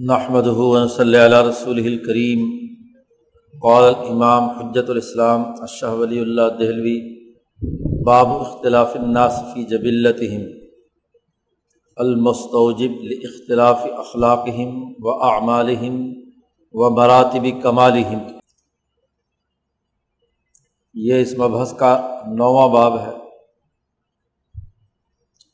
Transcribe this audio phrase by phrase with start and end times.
[0.00, 0.42] نحمد
[0.90, 2.66] صلی اللہ رسول الکریم
[3.62, 7.30] قال امام حجت الاسلام اشہ ولی اللہ دہلوی،
[8.04, 10.42] باب اختلاف الناس فی جبلتہم.
[11.96, 16.12] المستوجب لاختلاف اخلاقہم و اعمالہم
[16.72, 18.18] و مراتب کمالہم.
[20.94, 23.10] یہ اس مبحث کا نواں باب ہے۔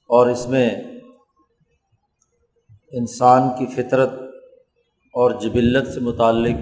[0.09, 0.71] اور اس میں
[2.93, 4.22] انسان کی فطرت
[5.13, 6.57] اور جبلت سے متعلق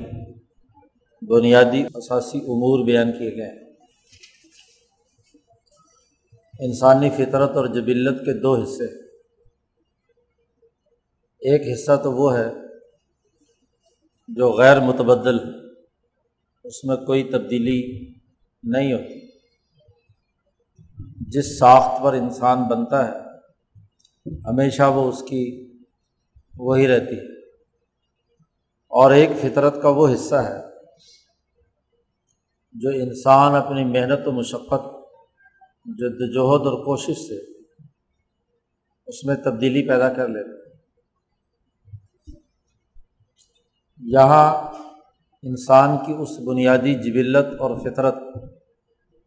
[1.22, 3.70] بنیادی اثاثی امور بیان کیے گئے ہیں۔
[6.60, 8.84] انسانی فطرت اور جبلت کے دو حصے۔
[11.38, 12.50] ایک حصہ تو وہ ہے
[14.28, 15.36] جو غیر متبدل،
[16.64, 18.08] اس میں کوئی تبدیلی
[18.62, 19.28] نہیں ہوتی،
[21.20, 23.18] جس ساخت پر انسان بنتا ہے،
[24.46, 25.72] ہمیشہ وہ اس کی
[26.58, 27.39] وہی رہتی ہے۔
[28.90, 30.58] اور ایک فطرت کا وہ حصہ ہے
[32.74, 34.84] جو انسان اپنی محنت و مشقت
[35.84, 37.38] جد اور کوشش سے
[39.06, 40.60] اس میں تبدیلی پیدا کر لیتے
[43.98, 44.72] یہاں
[45.42, 48.14] انسان کی اس بنیادی جبلت اور فطرت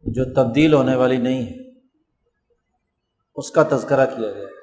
[0.03, 1.79] جو تبدیل ہونے والی نہیں ہے،
[3.35, 4.62] اس کا تذکرہ کیا گیا ہے۔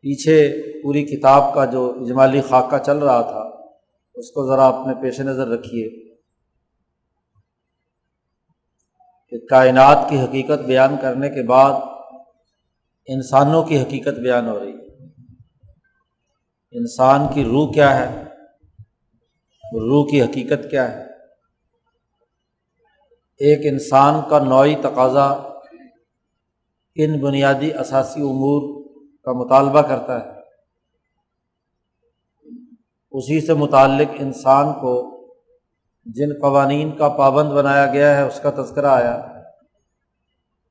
[0.00, 3.72] پیچھے پوری کتاب کا جو اجمالی خاکہ چل رہا تھا،
[4.14, 6.14] اس کو ذرا اپنے پیش نظر رکھیے
[9.28, 11.72] کہ کائنات کی حقیقت بیان کرنے کے بعد
[13.06, 14.86] انسانوں کی حقیقت بیان ہو رہی ہے۔
[16.72, 18.22] انسان کی روح کیا ہے؟
[19.64, 21.02] روح کی حقیقت کیا ہے؟
[23.38, 25.26] ایک انسان کا نوعی تقاضا
[26.94, 28.85] ان بنیادی اثاثی امور
[29.26, 30.30] کا مطالبہ کرتا ہے۔
[33.10, 35.16] اسی سے متعلق انسان کو
[36.04, 39.42] جن قوانین کا پابند بنایا گیا ہے، اس کا تذکرہ آیا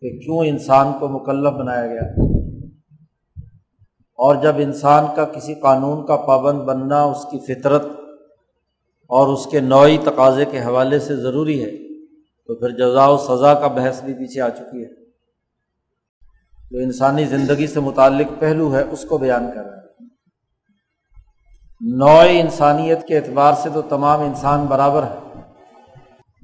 [0.01, 2.01] کہ کیوں انسان کو مکلف بنایا گیا۔
[3.99, 7.85] اور جب انسان کا کسی قانون کا پابند بننا، اس کی فطرت
[9.07, 13.53] اور اس کے نوعی تقاضے کے حوالے سے ضروری ہے، تو پھر جزا و سزا
[13.53, 15.04] کا بحث بھی پیچھے آ چکی ہے۔
[16.75, 19.85] جو انسانی زندگی سے متعلق پہلو ہے، اس کو بیان کر رہا ہے
[21.81, 25.39] نوع انسانیت کے اعتبار سے تو تمام انسان برابر ہے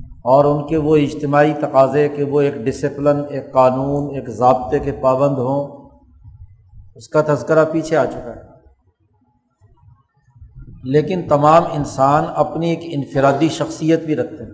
[0.07, 4.91] اور ان کے وہ اجتماعی تقاضے کہ وہ ایک ڈسپلن ایک قانون، ایک ضابطے کے
[4.91, 5.89] پابند ہوں،
[6.95, 8.41] اس کا تذکرہ پیچھے آ چکا ہے۔
[10.83, 14.51] لیکن تمام انسان اپنی ایک انفرادی شخصیت بھی رکھتے ہیں۔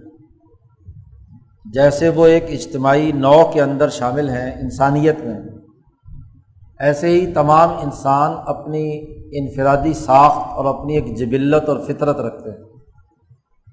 [1.73, 5.56] جیسے وہ ایک اجتماعی نو کے اندر شامل ہیں، انسانیت میں۔
[6.79, 8.99] ایسے ہی تمام انسان اپنی
[9.39, 12.57] انفرادی ساخت اور اپنی ایک جبلت اور فطرت رکھتے ہیں۔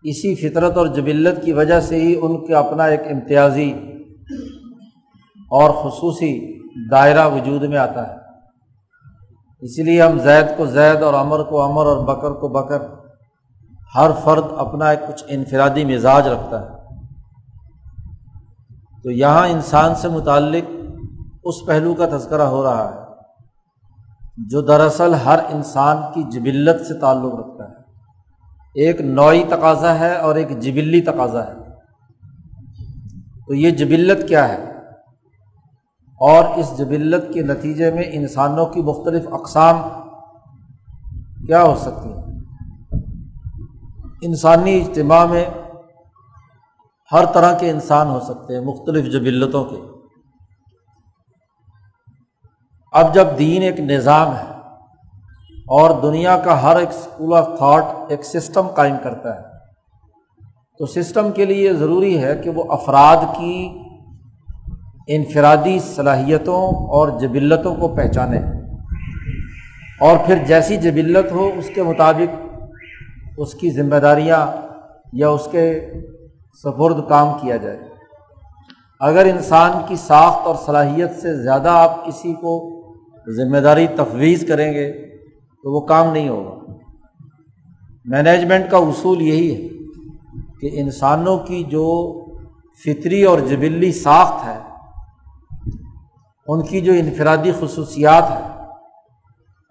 [0.03, 3.73] اسی فطرت اور جبلت کی وجہ سے ہی ان کا اپنا ایک امتیازی
[5.51, 6.61] اور خصوصی
[6.91, 8.15] دائرہ وجود میں آتا ہے۔
[9.61, 12.79] اسی لیے ہم زید کو زید اور امر کو امر اور بکر کو بکر،
[13.95, 16.75] ہر فرد اپنا ایک کچھ انفرادی مزاج رکھتا ہے۔
[19.03, 20.71] تو یہاں انسان سے متعلق
[21.45, 22.99] اس پہلو کا تذکرہ ہو رہا ہے،
[24.49, 27.75] جو دراصل ہر انسان کی جبلت سے تعلق رکھتا ہے۔
[28.75, 31.53] ایک نوعی تقاضا ہے اور ایک جبلی تقاضا ہے۔
[33.47, 34.73] تو یہ جبلت کیا ہے؟
[36.21, 39.77] اور اس جبلت کے نتیجے میں انسانوں کی مختلف اقسام
[41.47, 42.23] کیا ہو سکتی ہیں؟
[44.23, 45.45] انسانی اجتماع میں
[47.13, 49.94] ہر طرح کے انسان ہو سکتے ہیں، مختلف جبلتوں کے۔
[52.95, 54.53] اب جب دین ایک نظام ہے
[55.69, 59.41] اور دنیا کا ہر ایک اسکول آف تھاٹ ایک سسٹم قائم کرتا ہے،
[60.79, 63.79] تو سسٹم کے لیے یہ ضروری ہے کہ وہ افراد کی
[65.09, 68.39] انفرادی صلاحیتوں اور جبلتوں کو پہچانے۔
[70.01, 72.57] اور پھر جیسی جبلت ہو، اس کے مطابق
[73.37, 74.47] اس کی ذمہ داریاں
[75.13, 75.93] یا اس کے
[76.65, 77.79] سفرد کام کیا جائے۔
[79.01, 82.74] اگر انسان کی ساخت اور صلاحیت سے زیادہ آپ کسی کو
[83.29, 84.93] ذمہ داری تفویض کریں گے
[85.63, 86.73] تو وہ کام نہیں ہوگا۔
[88.05, 89.69] مینجمنٹ کا اصول یہی ہے
[90.61, 92.21] کہ انسانوں کی جو
[92.85, 94.59] فطری اور جبلی ساخت ہے،
[96.47, 98.67] ان کی جو انفرادی خصوصیات ہیں،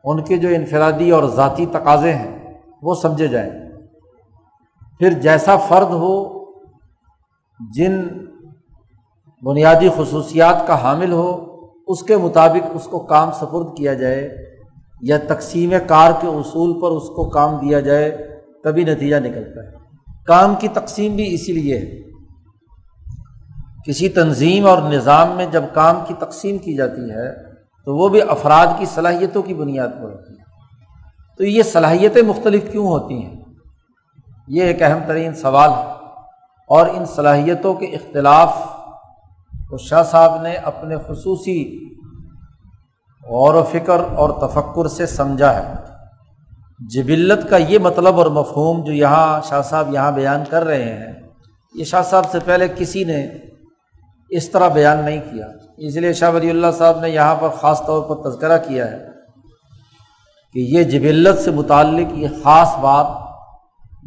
[0.04, 3.52] ان کے جو انفرادی اور ذاتی تقاضے ہیں، وہ سمجھے جائیں۔
[5.00, 6.46] پھر جیسا فرد ہو،
[7.74, 8.08] جن
[9.42, 11.53] بنیادی خصوصیات کا حامل ہو
[11.94, 14.30] اس کے مطابق اس کو کام سپرد کیا جائے
[15.02, 19.72] یا تقسیم کار کے اصول پر اس کو کام دیا جائے، تبھی نتیجہ نکلتا ہے۔
[20.26, 22.02] کام کی تقسیم بھی اسی لیے ہے۔
[23.86, 27.54] کسی تنظیم اور نظام میں جب کام کی تقسیم کی جاتی ہے،
[27.86, 30.44] تو وہ بھی افراد کی صلاحیتوں کی بنیاد پر ہوتی ہے۔
[31.38, 33.42] تو یہ صلاحیتیں مختلف کیوں ہوتی ہیں؟
[34.48, 35.94] یہ ایک اہم ترین سوال ہے۔
[36.68, 38.58] اور ان صلاحیتوں کے اختلاف
[39.74, 41.90] کو شاہ صاحب نے اپنے خصوصی
[43.30, 45.74] غور و فکر اور تفکر سے سمجھا ہے۔
[46.90, 51.14] جبلت کا یہ مطلب اور مفہوم جو یہاں شاہ صاحب یہاں بیان کر رہے ہیں،
[51.74, 53.28] یہ شاہ صاحب سے پہلے کسی نے
[54.30, 55.48] اس طرح بیان نہیں کیا۔
[55.78, 59.00] اس لیے شاہ ولی اللہ صاحب نے یہاں پر خاص طور پر تذکرہ کیا ہے
[60.54, 63.08] کہ یہ جبلت سے متعلق یہ خاص بات،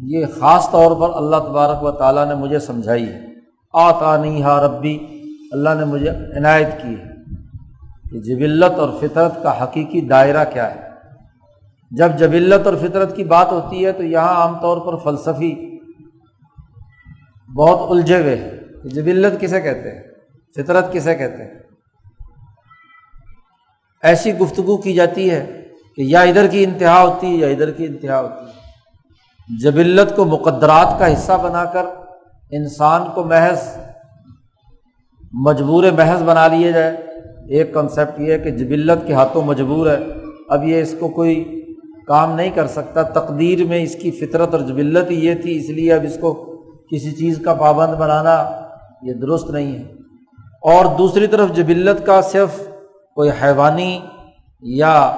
[0.03, 3.19] یہ خاص طور پر اللہ تبارک و تعالیٰ نے مجھے سمجھائی ہے۔
[3.73, 5.16] آتا نہیں ہا ربی
[5.51, 7.13] اللہ نے مجھے عنایت کی ہے
[8.11, 10.87] کہ جبلت اور فطرت کا حقیقی دائرہ کیا ہے۔
[11.91, 15.79] جب جبلت اور فطرت کی بات ہوتی ہے تو یہاں عام طور پر فلسفی
[17.55, 18.51] بہت الجھے ہوئے ہیں
[18.83, 20.03] کہ جبلت کسے کہتے ہیں؟
[20.55, 21.53] فطرت کسے کہتے ہیں؟
[24.03, 27.85] ایسی گفتگو کی جاتی ہے کہ یا ادھر کی انتہا ہوتی ہے یا ادھر کی
[27.85, 28.57] انتہا ہوتی ہے۔
[29.61, 31.85] جبلت کو مقدرات کا حصہ بنا کر
[32.51, 33.77] انسان کو محض
[35.33, 36.97] مجبور محض بنا لیے جائے۔
[37.49, 39.97] ایک کنسیپٹ یہ ہے کہ جبلت کے ہاتھوں مجبور ہے۔
[40.49, 41.61] اب یہ اس کو کوئی
[42.07, 45.69] کام نہیں کر سکتا۔ تقدیر میں اس کی فطرت اور جبلت ہی یہ تھی، اس
[45.69, 46.33] لیے اب اس کو
[46.91, 48.61] کسی چیز کا پابند بنانا
[49.01, 49.83] یہ درست نہیں ہے۔
[50.61, 52.67] اور دوسری طرف جبلت کا صرف
[53.15, 53.99] کوئی حیوانی
[54.61, 55.15] یا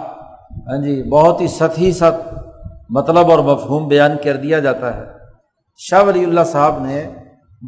[0.51, 2.33] ہاں جی بہت ہی سطحی سط
[2.89, 5.03] مطلب اور مفہوم بیان کر دیا جاتا ہے۔
[5.77, 7.03] شاہ ولی اللہ صاحب نے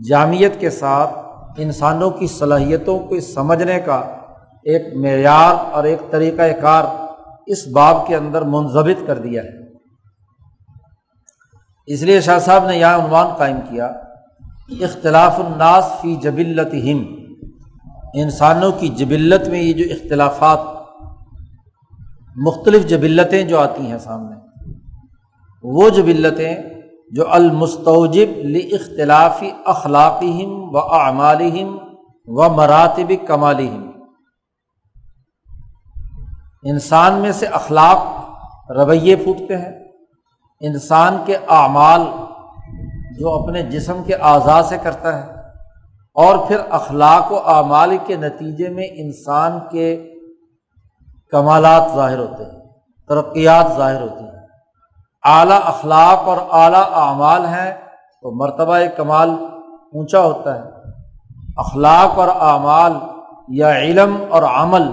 [0.09, 1.20] جامعت کے ساتھ
[1.57, 4.01] انسانوں کی صلاحیتوں کو سمجھنے کا
[4.63, 6.83] ایک معیار اور ایک طریقۂ کار
[7.45, 9.49] اس باب کے اندر منظمت کر دیا ہے۔
[11.85, 13.85] اس لیے شاہ صاحب نے یہاں عنوان قائم کیا،
[14.81, 17.15] اختلاف الناس فی جبلت ہم
[18.13, 20.59] انسانوں کی جبلت میں یہ جو اختلافات،
[22.35, 24.35] مختلف جبلتیں جو آتی ہیں سامنے،
[25.63, 26.55] وہ جبلتیں
[27.11, 28.29] جو المستوجب
[28.73, 31.77] اختلافی اخلاقی و اعمالہم
[32.27, 33.89] و مراتب کمالہم۔
[36.63, 39.73] انسان میں سے اخلاق رویے پھوٹتے ہیں۔
[40.61, 42.01] انسان کے اعمال
[43.19, 45.39] جو اپنے جسم کے اعضاء سے کرتا ہے،
[46.15, 49.87] اور پھر اخلاق و اعمال کے نتیجے میں انسان کے
[51.31, 52.59] کمالات ظاہر ہوتے ہیں،
[53.09, 54.40] ترقیات ظاہر ہوتی ہیں۔
[55.25, 57.71] اعلیٰ اخلاق اور اعلیٰ اعمال ہیں
[58.21, 59.29] تو مرتبہ کمال
[59.93, 60.69] اونچا ہوتا ہے۔
[61.57, 62.93] اخلاق اور اعمال
[63.47, 64.83] یا علم اور عمل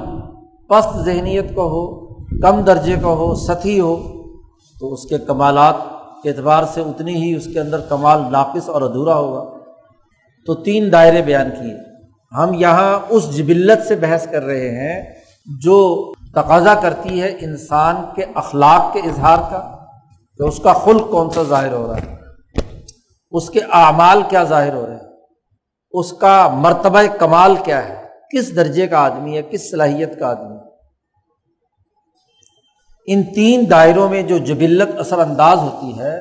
[0.69, 4.03] پست ذہنیت کو ہو، کم درجے کا ہو، سطحی ہو،
[4.81, 5.75] تو اس کے کمالات
[6.23, 9.45] کے اعتبار سے اتنی ہی اس کے اندر کمال ناقص اور ادھورا ہوگا۔
[10.47, 11.77] تو تین دائرے بیان کیے۔
[12.37, 15.15] ہم یہاں اس جبلت سے بحث کر رہے ہیں
[15.61, 19.78] جو تقاضا کرتی ہے انسان کے اخلاق کے اظہار کا۔
[20.39, 22.17] کہ اس کا خلق کون سا ظاہر ہو رہا ہے؟
[23.31, 25.01] اس کے اعمال کیا ظاہر ہو رہے ہیں؟
[25.91, 30.57] اس کا مرتبہ کمال کیا ہے؟ کس درجے کا آدمی ہے؟ کس صلاحیت کا آدمی
[30.57, 30.69] ہے؟
[33.07, 36.21] ان تین دائروں میں جو جبلت اثر انداز ہوتی ہے،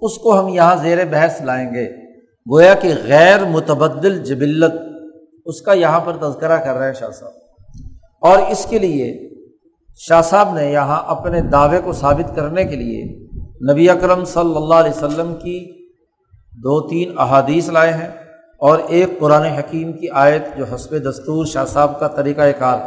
[0.00, 2.06] اس کو ہم یہاں زیر بحث لائیں گے۔
[2.52, 4.74] گویا کہ غیر متبدل جبلت،
[5.46, 7.32] اس کا یہاں پر تذکرہ کر رہے ہیں شاہ صاحب۔
[8.20, 9.30] اور اس کے لیے
[9.96, 13.27] شاہ صاحب نے یہاں اپنے دعوے کو ثابت کرنے کے لیے
[13.70, 15.88] نبی اکرم صلی اللہ علیہ وسلم کی
[16.52, 18.08] دو تین احادیث لائے ہیں
[18.58, 22.78] اور ایک قرآن حکیم کی آیت جو حسب دستور شاہ صاحب کا طریقۂ کار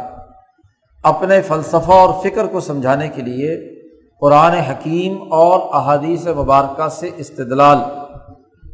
[1.02, 3.78] اپنے فلسفہ اور فکر کو سمجھانے کے لیے
[4.20, 7.78] قرآن حکیم اور احادیث مبارکہ سے استدلال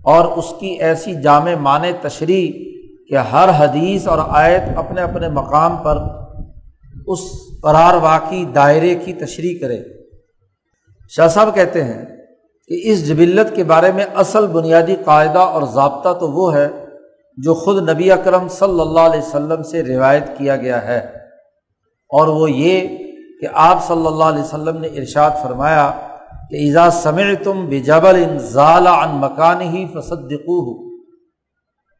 [0.05, 2.53] اور اس کی ایسی جامع معنی تشریح
[3.09, 5.99] کہ ہر حدیث اور آیت اپنے اپنے مقام پر
[7.07, 7.19] اس
[7.63, 9.79] قرار واقعی دائرے کی تشریح کرے۔
[11.09, 12.05] شاہ صاحب کہتے ہیں
[12.69, 16.69] کہ اس جبلت کے بارے میں اصل بنیادی قاعدہ اور ضابطہ تو وہ ہے
[17.37, 20.99] جو خود نبی اکرم صلی اللہ علیہ وسلم سے روایت کیا گیا ہے۔
[22.11, 22.89] اور وہ یہ
[23.41, 25.91] کہ آپ صلی اللہ علیہ وسلم نے ارشاد فرمایا
[26.51, 30.99] کہ ایزا سمع تم بجبل ضال ان مکان ہی فصدقو ہو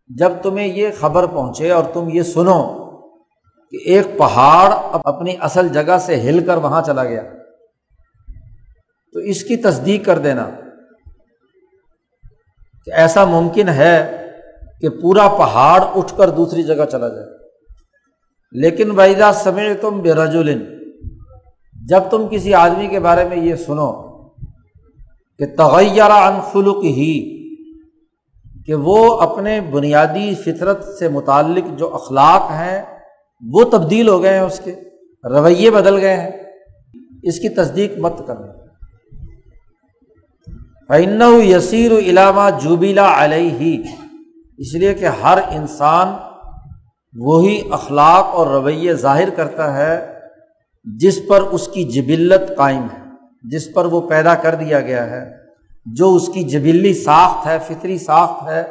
[0.09, 2.89] جب تمہیں یہ خبر پہنچے اور تم یہ سنو
[3.71, 4.73] کہ ایک پہاڑ
[5.05, 7.23] اپنی اصل جگہ سے ہل کر وہاں چلا گیا۔
[9.19, 10.51] تو اس کی تصدیق کر دینا
[12.85, 14.27] کہ ایسا ممکن ہے
[14.81, 17.39] کہ پورا پہاڑ اٹھ کر دوسری جگہ چلا جائے۔
[18.53, 20.63] لیکن وحیدہ سمے تم بے رجولن
[21.89, 24.29] جب تم کسی آدمی کے بارے میں یہ سنو
[25.39, 26.41] کہ تغیر عن
[26.85, 27.39] ہی
[28.67, 32.83] کہ وہ اپنے بنیادی فطرت سے متعلق جو اخلاق ہیں،
[33.53, 34.75] وہ تبدیل ہو گئے ہیں، اس کے
[35.25, 36.31] رویے بدل گئے ہیں،
[37.23, 38.68] اس کی تصدیق مت کرنا۔
[40.89, 43.83] فن یسیر علامہ جوبیلا علیہ ہی
[44.59, 46.15] اس لیے کہ ہر انسان
[47.19, 50.15] وہی اخلاق اور رویے ظاہر کرتا ہے
[50.85, 53.05] جس پر اس کی جبلت قائم ہے،
[53.43, 55.31] جس پر وہ پیدا کر دیا گیا ہے۔
[55.87, 58.65] جو اس کی جبلی ساخت ہے، فطری ساخت ہے،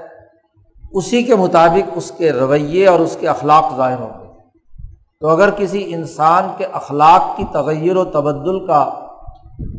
[0.91, 4.27] اسی کے مطابق اس کے رویے اور اس کے اخلاق ظاہر ہوں گے۔
[5.19, 9.06] تو اگر کسی انسان کے اخلاق کی تغیر و تبدل کا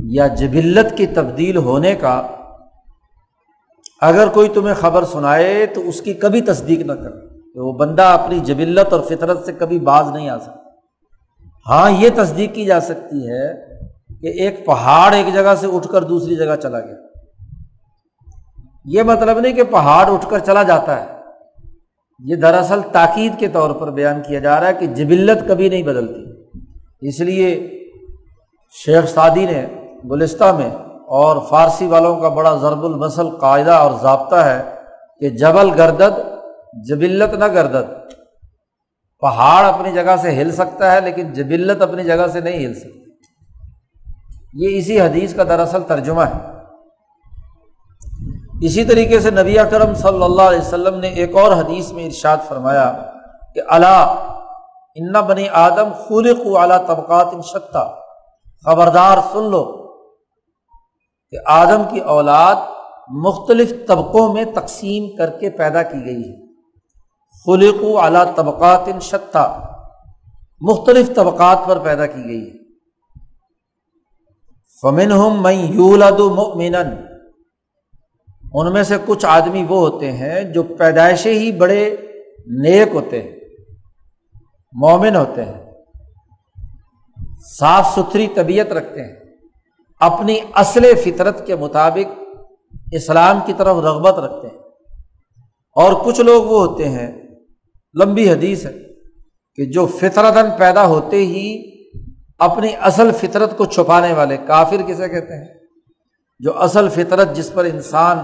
[0.04, 2.26] یا جبلت کی تبدیل ہونے کا
[4.00, 8.02] اگر کوئی تمہیں خبر سنائے تو اس کی کبھی تصدیق نہ کر کہ وہ بندہ
[8.02, 10.52] اپنی جبلت اور فطرت سے کبھی باز نہیں آ سکتا۔
[11.66, 13.54] ہاں یہ تصدیق کی جا سکتی ہے
[14.20, 16.96] کہ ایک پہاڑ ایک جگہ سے اٹھ کر دوسری جگہ چلا گیا۔
[18.84, 21.06] یہ مطلب نہیں کہ پہاڑ اٹھ کر چلا جاتا ہے۔
[22.18, 25.82] یہ دراصل تاکید کے طور پر بیان کیا جا رہا ہے کہ جبلت کبھی نہیں
[25.82, 26.24] بدلتی۔
[27.08, 27.77] اس لیے
[28.72, 29.66] شیخ سعدی نے
[30.10, 30.70] گلستہ میں
[31.08, 34.74] اور فارسی والوں کا بڑا ضرب المسل قاعدہ اور ضابطہ ہے
[35.20, 36.18] کہ جبل گردد،
[36.88, 38.12] جبلت نہ گردد۔
[39.20, 42.98] پہاڑ اپنی جگہ سے ہل سکتا ہے لیکن جبلت اپنی جگہ سے نہیں ہل سکتی
[44.54, 46.46] یہ اسی حدیث کا دراصل ترجمہ ہے۔
[48.66, 52.36] اسی طریقے سے نبی اکرم صلی اللہ علیہ وسلم نے ایک اور حدیث میں ارشاد
[52.48, 52.92] فرمایا
[53.54, 54.14] کہ اللہ
[54.94, 58.07] ان بنی آدم خلق اعلیٰ طبقات ان شکتا
[58.64, 59.88] خبردار سن لو
[61.30, 62.56] کہ آدم کی اولاد
[63.08, 66.48] مختلف طبقوں میں تقسیم کر کے پیدا کی گئی ہے۔
[67.46, 68.98] خلق اعلیٰ طبقات ان
[70.60, 72.58] مختلف طبقات پر پیدا کی گئی ہے۔
[74.82, 76.20] فمن ہوں میں یولاد
[78.52, 81.96] ان میں سے کچھ آدمی وہ ہوتے ہیں جو پیدائش ہی بڑے
[82.46, 83.36] نیک ہوتے ہیں،
[84.72, 85.67] مومن ہوتے ہیں۔
[87.60, 89.14] صاف ستھری طبیعت رکھتے ہیں۔
[90.00, 92.18] اپنی اصل فطرت کے مطابق
[92.92, 94.62] اسلام کی طرف رغبت رکھتے ہیں۔
[95.74, 97.22] اور کچھ لوگ وہ ہوتے ہیں،
[98.00, 98.72] لمبی حدیث ہے
[99.54, 101.72] کہ جو فطرتن پیدا ہوتے ہی
[102.38, 105.48] اپنی اصل فطرت کو چھپانے والے، کافر کسے کہتے ہیں؟
[106.38, 108.18] جو اصل فطرت جس پر انسان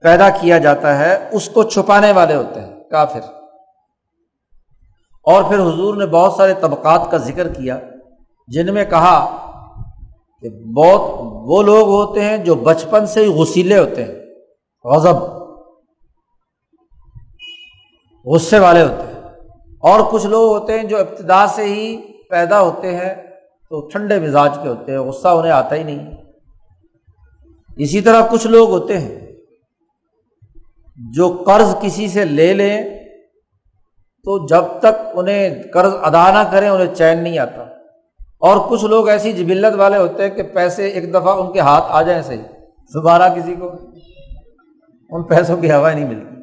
[0.00, 3.35] پیدا کیا جاتا ہے، اس کو چھپانے والے ہوتے ہیں، کافر۔
[5.26, 7.78] اور پھر حضور نے بہت سارے طبقات کا ذکر کیا،
[8.48, 9.36] جن میں کہا
[10.40, 14.14] کہ بہت وہ لوگ ہوتے ہیں جو بچپن سے ہی غسیلے ہوتے ہیں،
[14.84, 15.16] غضب،
[18.24, 19.20] غصے والے ہوتے ہیں۔
[19.80, 21.96] اور کچھ لوگ ہوتے ہیں جو ابتدا سے ہی
[22.30, 23.14] پیدا ہوتے ہیں
[23.70, 26.10] تو ٹھنڈے مزاج کے ہوتے ہیں، غصہ انہیں آتا ہی نہیں۔
[27.76, 29.32] اسی طرح کچھ لوگ ہوتے ہیں
[31.12, 32.95] جو قرض کسی سے لے لیں
[34.26, 37.62] تو جب تک انہیں قرض ادا نہ کریں، انہیں چین نہیں آتا۔
[38.38, 41.84] اور کچھ لوگ ایسی جبلت والے ہوتے ہیں کہ پیسے ایک دفعہ ان کے ہاتھ
[41.88, 42.42] آ جائیں صحیح۔
[42.94, 43.70] دوبارہ کسی کو
[45.10, 46.36] ان پیسوں کی ہوا نہیں ملتی۔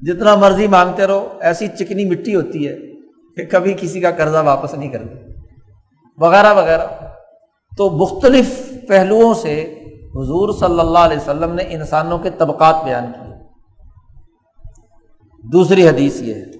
[0.00, 2.76] جتنا مرضی مانگتے رہو، ایسی چکنی مٹی ہوتی ہے
[3.36, 5.32] کہ کبھی کسی کا قرضہ واپس نہیں کرتے۔
[6.18, 6.86] وغیرہ وغیرہ۔
[7.76, 13.34] تو مختلف پہلوؤں سے حضور صلی اللہ علیہ وسلم نے انسانوں کے طبقات بیان کیے۔
[15.52, 16.57] دوسری حدیث یہ ہے۔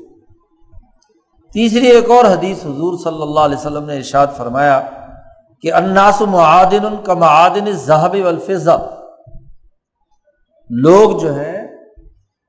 [1.52, 4.82] تیسری ایک اور حدیث حضور صلی اللہ علیہ وسلم نے ارشاد فرمایا
[5.62, 8.68] کہ اناس معدن کا معدن ذہب الفظ
[10.70, 11.62] لوگ جو ہے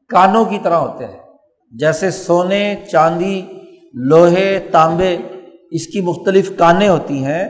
[0.10, 1.20] کانوں کی طرح ہوتے ہیں۔
[1.80, 3.42] جیسے سونے، چاندی،
[3.94, 5.18] لوہے، تانبے،
[5.72, 7.50] اس کی مختلف کانیں ہوتی ہیں۔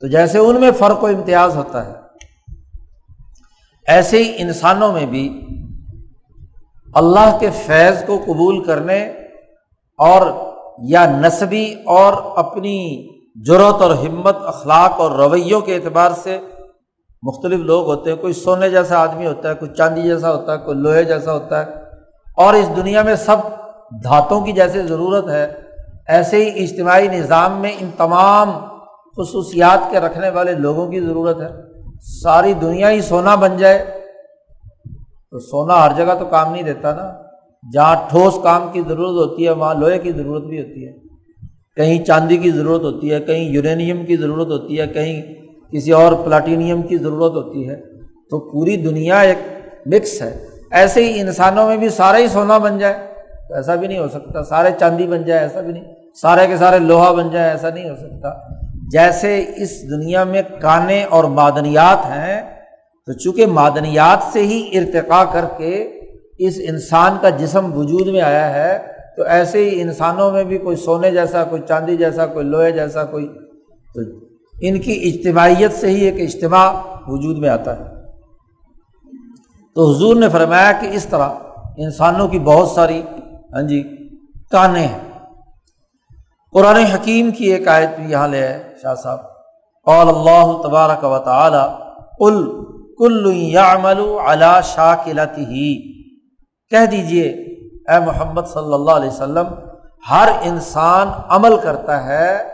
[0.00, 1.92] تو جیسے ان میں فرق و امتیاز ہوتا ہے۔
[3.86, 5.46] ایسے ہی انسانوں میں بھی
[6.94, 9.04] اللہ کے فیض کو قبول کرنے
[9.98, 13.08] اور یا نصبی اور اپنی
[13.46, 16.38] ضرورت اور ہمت، اخلاق اور رویوں کے اعتبار سے
[17.22, 20.58] مختلف لوگ ہوتے ہیں۔ کوئی سونے جیسا آدمی ہوتا ہے، کوئی چاندی جیسا ہوتا ہے،
[20.58, 21.72] کوئی لوہے جیسا ہوتا ہے۔
[22.36, 23.36] اور اس دنیا میں سب
[24.04, 25.52] دھاتوں کی جیسے ضرورت ہے،
[26.08, 28.50] ایسے ہی اجتماعی نظام میں ان تمام
[29.16, 31.48] خصوصیات کے رکھنے والے لوگوں کی ضرورت ہے۔
[32.22, 34.00] ساری دنیا ہی سونا بن جائے
[35.30, 37.23] تو سونا ہر جگہ تو کام نہیں دیتا نا۔
[37.72, 40.92] جہاں ٹھوس کام کی ضرورت ہوتی ہے، وہاں لوہے کی ضرورت بھی ہوتی ہے۔
[41.76, 45.22] کہیں چاندی کی ضرورت ہوتی ہے، کہیں یورینیم کی ضرورت ہوتی ہے، کہیں
[45.72, 47.76] کسی اور پلاٹینیم کی ضرورت ہوتی ہے۔
[48.30, 49.38] تو پوری دنیا ایک
[49.86, 52.94] مکس ہے۔ ایسے ہی انسانوں میں بھی سارا ہی سونا بن جائے،
[53.48, 56.56] تو ایسا بھی نہیں ہو سکتا۔ سارے چاندی بن جائے، ایسا بھی نہیں۔ سارے کے
[56.56, 58.28] سارے لوہا بن جائے، ایسا نہیں ہو سکتا۔
[58.92, 62.62] جیسے اس دنیا میں کانے اور معدنیات ہیں،
[63.06, 66.00] تو چونکہ معدنیات سے ہی ارتقا کر کے
[66.38, 70.76] اس انسان کا جسم وجود میں آیا ہے تو ایسے ہی انسانوں میں بھی کوئی
[70.76, 73.28] سونے جیسا، کوئی چاندی جیسا، کوئی لوہے جیسا، کوئی
[73.94, 74.00] تو
[74.62, 76.72] ان کی اجتماعیت سے ہی ایک اجتماع
[77.06, 77.84] وجود میں آتا ہے۔
[79.74, 81.28] تو حضور نے فرمایا کہ اس طرح
[81.76, 83.02] انسانوں کی بہت ساری
[83.54, 83.82] ہاں جی
[84.50, 84.98] کانیں ہیں۔
[86.52, 89.18] قرآن حکیم کی ایک آیت بھی یہاں لے ہے شاہ صاحب۔
[89.84, 91.84] قال اللہ تبارک و تعالی
[92.18, 92.64] کل
[92.98, 95.93] کل یعمل علی شاکلتی ہی
[96.74, 97.28] کہہ دیجیے،
[97.88, 99.46] اے محمد صلی اللہ علیہ وسلم،
[100.10, 102.48] ہر انسان عمل کرتا ہے،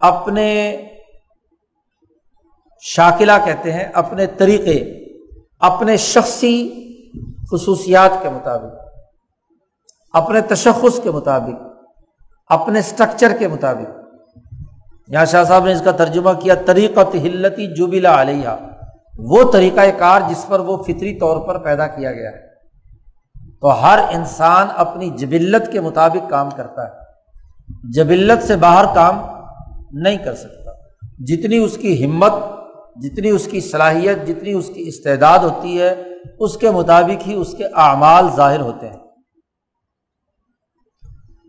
[0.00, 0.48] اپنے
[2.80, 4.74] شاکلہ کہتے ہیں، اپنے طریقے،
[5.60, 6.56] اپنے شخصی
[7.50, 8.74] خصوصیات کے مطابق،
[10.12, 11.62] اپنے تشخص کے مطابق،
[12.50, 13.96] اپنے اسٹرکچر کے مطابق۔
[15.08, 18.56] یہاں شاہ صاحب نے اس کا ترجمہ کیا طریقہ تہلتی جوبلا علیہ
[19.18, 22.47] وہ طریقہ کار جس پر وہ فطری طور پر پیدا کیا گیا ہے۔
[23.60, 27.08] تو ہر انسان اپنی جبلت کے مطابق کام کرتا ہے۔
[27.92, 29.20] جبلت سے باہر کام
[29.92, 30.70] نہیں کر سکتا۔
[31.18, 32.32] جتنی اس کی ہمت،
[32.96, 36.02] جتنی اس کی صلاحیت، جتنی اس کی استعداد ہوتی ہے،
[36.38, 38.96] اس کے مطابق ہی اس کے اعمال ظاہر ہوتے ہیں۔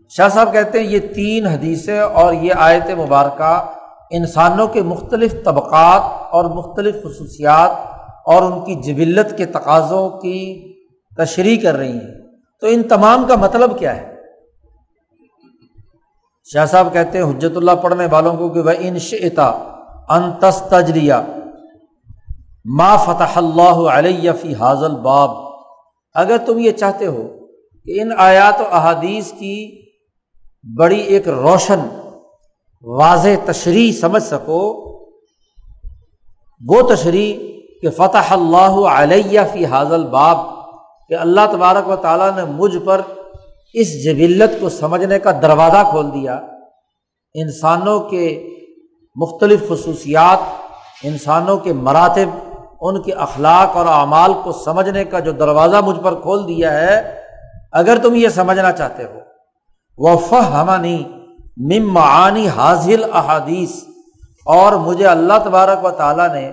[0.08, 3.66] شاہ صاحب کہتے ہیں، یہ تین حدیثیں اور یہ آیت مبارکہ
[4.10, 7.70] انسانوں کے مختلف طبقات اور مختلف خصوصیات
[8.26, 10.69] اور ان کی جبلت کے تقاضوں کی
[11.20, 12.14] تشریح کر رہی ہیں۔
[12.62, 14.08] تو ان تمام کا مطلب کیا ہے؟
[16.50, 19.48] شاہ صاحب کہتے ہیں، حجت اللہ پڑھنے والوں کو کہ وہ ان شعتا
[20.08, 21.14] انتس تجریہ
[22.64, 25.30] ما فتح اللہ علیہ فی حاضل باب
[26.14, 27.22] اگر تم یہ چاہتے ہو
[27.86, 29.56] کہ ان آیات و احادیث کی
[30.64, 31.86] بڑی ایک روشن،
[32.84, 34.62] واضح تشریح سمجھ سکو،
[36.60, 37.32] وہ تشریح
[37.82, 40.38] کہ فتح اللہ علیہ فی حاضل باب
[41.10, 43.00] کہ اللہ تبارک و تعالیٰ نے مجھ پر
[43.74, 46.40] اس جبلت کو سمجھنے کا دروازہ کھول دیا۔
[47.34, 48.48] انسانوں کے
[49.16, 50.38] مختلف خصوصیات،
[51.02, 56.14] انسانوں کے مراتب، ان کے اخلاق اور اعمال کو سمجھنے کا جو دروازہ مجھ پر
[56.14, 57.20] کھول دیا ہے،
[57.72, 59.18] اگر تم یہ سمجھنا چاہتے ہو۔
[59.98, 61.04] وہ فہمانی
[61.56, 63.70] مم معانی حاضل احادیث
[64.46, 66.52] اور مجھے اللہ تبارک و تعالیٰ نے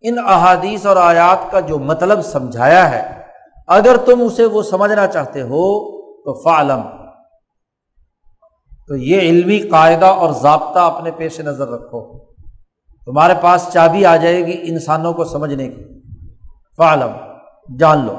[0.00, 3.17] ان احادیث اور آیات کا جو مطلب سمجھایا ہے۔
[3.68, 6.80] اگر تم اسے وہ سمجھنا چاہتے ہو تو فعلم۔
[8.88, 12.18] تو یہ علمی قاعدہ اور ضابطہ اپنے پیش نظر رکھو۔
[13.06, 15.84] تمہارے پاس چابی آ جائے گی انسانوں کو سمجھنے کی۔
[16.76, 17.10] فعلم۔
[17.78, 18.16] جان لو۔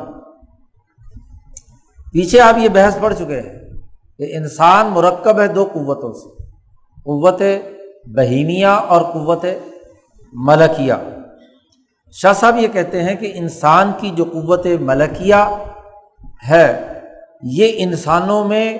[2.13, 3.59] پیچھے آپ یہ بحث پڑھ چکے ہیں
[4.17, 6.43] کہ انسان مرکب ہے دو قوتوں سے۔
[6.95, 7.41] قوت
[8.05, 9.45] بہیمیا اور قوت
[10.33, 10.93] ملکیہ۔
[12.12, 15.36] شاہ صاحب یہ کہتے ہیں کہ انسان کی جو قوت ملکیہ
[16.50, 16.93] ہے،
[17.43, 18.78] یہ انسانوں میں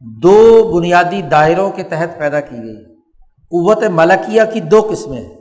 [0.00, 2.84] دو بنیادی دائروں کے تحت پیدا کی گئی۔
[3.50, 5.38] قوت ملکیہ کی دو قسمیں ہیں۔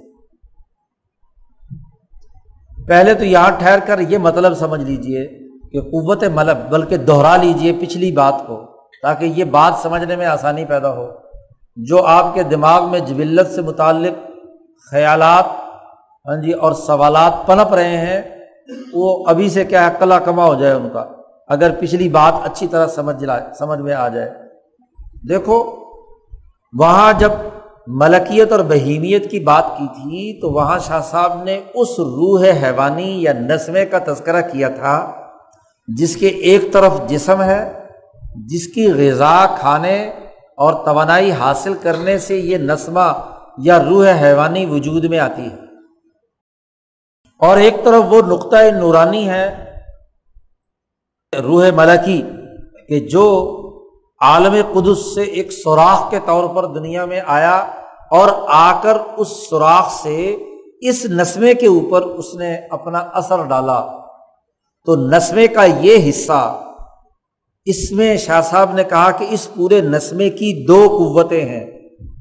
[2.87, 5.27] پہلے تو یہاں ٹھہر کر یہ مطلب سمجھ لیجیے
[5.71, 8.65] کہ قوت ملک، بلکہ دوہرا لیجیے پچھلی بات کو،
[9.01, 11.07] تاکہ یہ بات سمجھنے میں آسانی پیدا ہو۔
[11.75, 14.31] جو آپ کے دماغ میں جبلت سے متعلق
[14.91, 15.66] خیالات
[16.27, 18.21] ہاں جی اور سوالات پنپ رہے ہیں،
[18.93, 21.05] وہ ابھی سے کیا ہے، کلا کما ہو جائے ان کا۔
[21.47, 24.29] اگر پچھلی بات اچھی طرح سمجھ لائے سمجھ میں آ جائے۔
[25.29, 25.75] دیکھو،
[26.79, 27.31] وہاں جب
[27.87, 33.21] ملکیت اور بہیمیت کی بات کی تھی، تو وہاں شاہ صاحب نے اس روح حیوانی
[33.23, 35.11] یا نسمے کا تذکرہ کیا تھا،
[35.87, 37.73] جس کے ایک طرف جسم ہے،
[38.45, 40.11] جس کی غذا کھانے
[40.57, 43.13] اور توانائی حاصل کرنے سے یہ نسمہ
[43.57, 45.66] یا روح حیوانی وجود میں آتی ہے۔
[47.39, 49.73] اور ایک طرف وہ نقطۂ نورانی ہے
[51.43, 52.23] روح ملکی
[52.89, 53.25] کہ جو
[54.21, 57.55] عالم قدس سے ایک سوراخ کے طور پر دنیا میں آیا
[58.11, 60.37] اور آ کر اس سوراخ سے
[60.81, 63.81] اس نسمے کے اوپر اس نے اپنا اثر ڈالا۔
[64.85, 66.61] تو نسمے کا یہ حصہ،
[67.65, 71.65] اس میں شاہ صاحب نے کہا کہ اس پورے نسمے کی دو قوتیں ہیں۔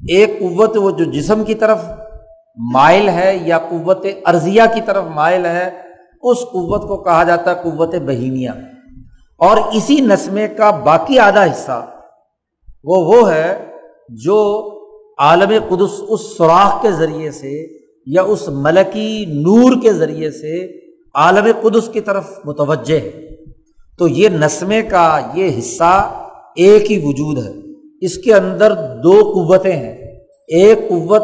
[0.09, 1.79] ایک قوت وہ جو جسم کی طرف
[2.73, 5.69] مائل ہے یا قوت ارضیہ کی طرف مائل ہے،
[6.23, 8.51] اس قوت کو کہا جاتا ہے قوت بہیمیا۔
[9.37, 11.85] اور اسی نسمے کا باقی آدھا حصہ،
[12.83, 13.65] وہ وہ ہے
[14.09, 14.71] جو
[15.19, 17.67] عالم قدس اس سوراخ کے ذریعے سے
[18.05, 20.79] یا اس ملکی نور کے ذریعے سے
[21.13, 23.27] عالم قدس کی طرف متوجہ ہے۔
[23.99, 26.23] تو یہ نسمے کا یہ حصہ
[26.55, 27.51] ایک ہی وجود ہے۔
[28.01, 29.97] اس کے اندر دو قوتیں ہیں۔
[30.47, 31.21] ایک قوت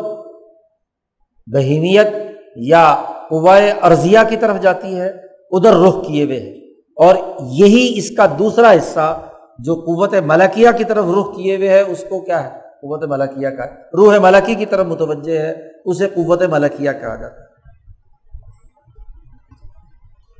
[1.47, 2.07] بہیمیت
[2.55, 5.09] یا قوائے ارضیہ کی طرف جاتی ہے،
[5.51, 9.21] ادھر رخ کیے ہوئے ہے اور یہی اس کا دوسرا حصہ
[9.59, 13.49] جو قوت ملکیہ کی طرف رخ کیے ہوئے ہے، اس کو کیا ہے؟ قوت ملکیہ
[13.49, 17.53] کا۔ روح ملکی کی طرف متوجہ ہے، اسے قوت ملکیہ کہا جاتا ہے۔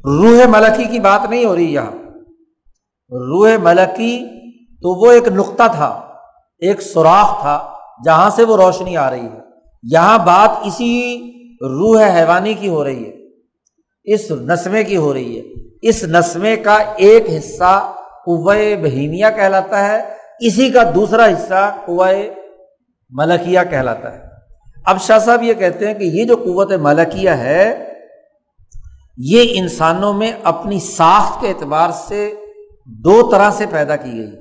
[0.06, 1.92] روح ملکی کی بات نہیں ہو رہی یہاں۔
[3.12, 4.26] روح ملکی
[4.76, 6.02] تو وہ ایک نقطہ تھا،
[6.60, 7.74] ایک سوراخ تھا،
[8.06, 9.53] جہاں سے وہ روشنی آ رہی ہے۔
[9.92, 10.92] یہاں بات اسی
[11.62, 13.12] روح حیوانی کی ہو رہی ہے،
[14.04, 15.44] اس نسمے کی ہو رہی ہے۔
[15.82, 17.94] اس نسمے کا ایک حصہ
[18.26, 20.02] قوائے بہیمیا کہلاتا ہے،
[20.40, 22.34] اسی کا دوسرا حصہ قوائے
[23.10, 24.20] ملکیہ کہلاتا ہے۔
[24.86, 27.94] اب شاہ صاحب یہ کہتے ہیں کہ یہ جو قوت ملکیہ ہے،
[29.18, 32.34] یہ انسانوں میں اپنی ساخت کے اعتبار سے
[32.86, 34.32] دو طرح سے پیدا کی گئی۔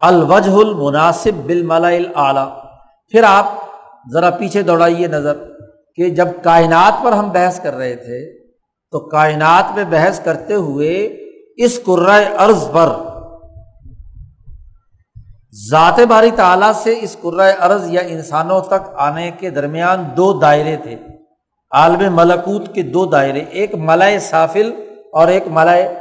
[0.00, 2.44] الوجہ المناسب بال ملا
[3.08, 3.69] پھر آپ
[4.12, 5.34] ذرا پیچھے دوڑائیے نظر
[5.94, 8.38] کہ جب کائنات پر ہم بحث کر رہے تھے
[8.90, 11.16] تو کائنات میں بحث کرتے ہوئے
[11.56, 12.88] اس قرائے ارض پر
[15.70, 20.76] ذات باری تعالیٰ سے اس قرائے ارض یا انسانوں تک آنے کے درمیان دو دائرے
[20.76, 20.96] تھے۔
[21.70, 24.72] عالم ملکوت کے دو دائرے، ایک ملائے سافل
[25.12, 25.94] اور ایک ملائے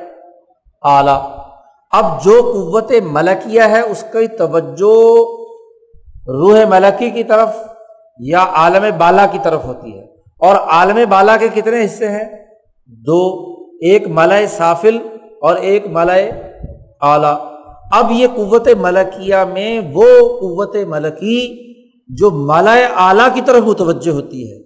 [0.84, 1.46] اعلی۔
[1.92, 5.30] اب جو قوت ملکیہ ہے، اس کی توجہ
[6.28, 7.50] روح ملکی کی طرف
[8.20, 10.04] یا عالم بالا کی طرف ہوتی ہے۔
[10.40, 12.46] اور عالم بالا کے کتنے حصے ہیں؟
[12.86, 14.98] دو، ایک ملائے سافل
[15.42, 16.32] اور ایک ملائے
[17.02, 17.56] اعلی۔
[17.92, 20.04] اب یہ قوت ملکیہ میں وہ
[20.40, 21.70] قوت ملکی
[22.08, 24.58] جو ملائے اعلیٰ کی طرف متوجہ ہوتی ہے۔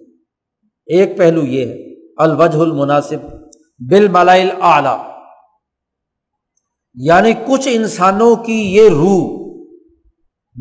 [0.86, 3.16] ایک پہلو یہ ہے، الوجہ المناسب
[3.78, 5.14] بل ملائل اعلی
[6.94, 9.44] یعنی کچھ انسانوں کی یہ روح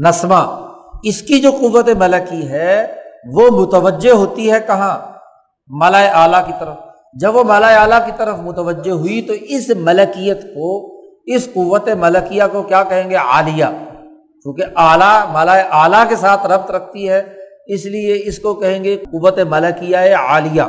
[0.08, 0.62] نسمہ
[1.04, 2.96] اس کی جو قوت ملکی ہے،
[3.34, 5.00] وہ متوجہ ہوتی ہے کہاں؟
[5.68, 6.76] ملائے اعلیٰ کی طرف۔
[7.13, 12.44] جب وہ ملائے اعلیٰ کی طرف متوجہ ہوئی تو اس ملکیت کو، اس قوت ملکیہ
[12.52, 13.66] کو کیا کہیں گے؟ عالیہ۔
[14.44, 17.24] کیونکہ اعلیٰ، ملائے اعلیٰ کے ساتھ ربط رکھتی ہے،
[17.68, 20.62] اس لیے اس کو کہیں گے قوت ملکیہ عالیہ۔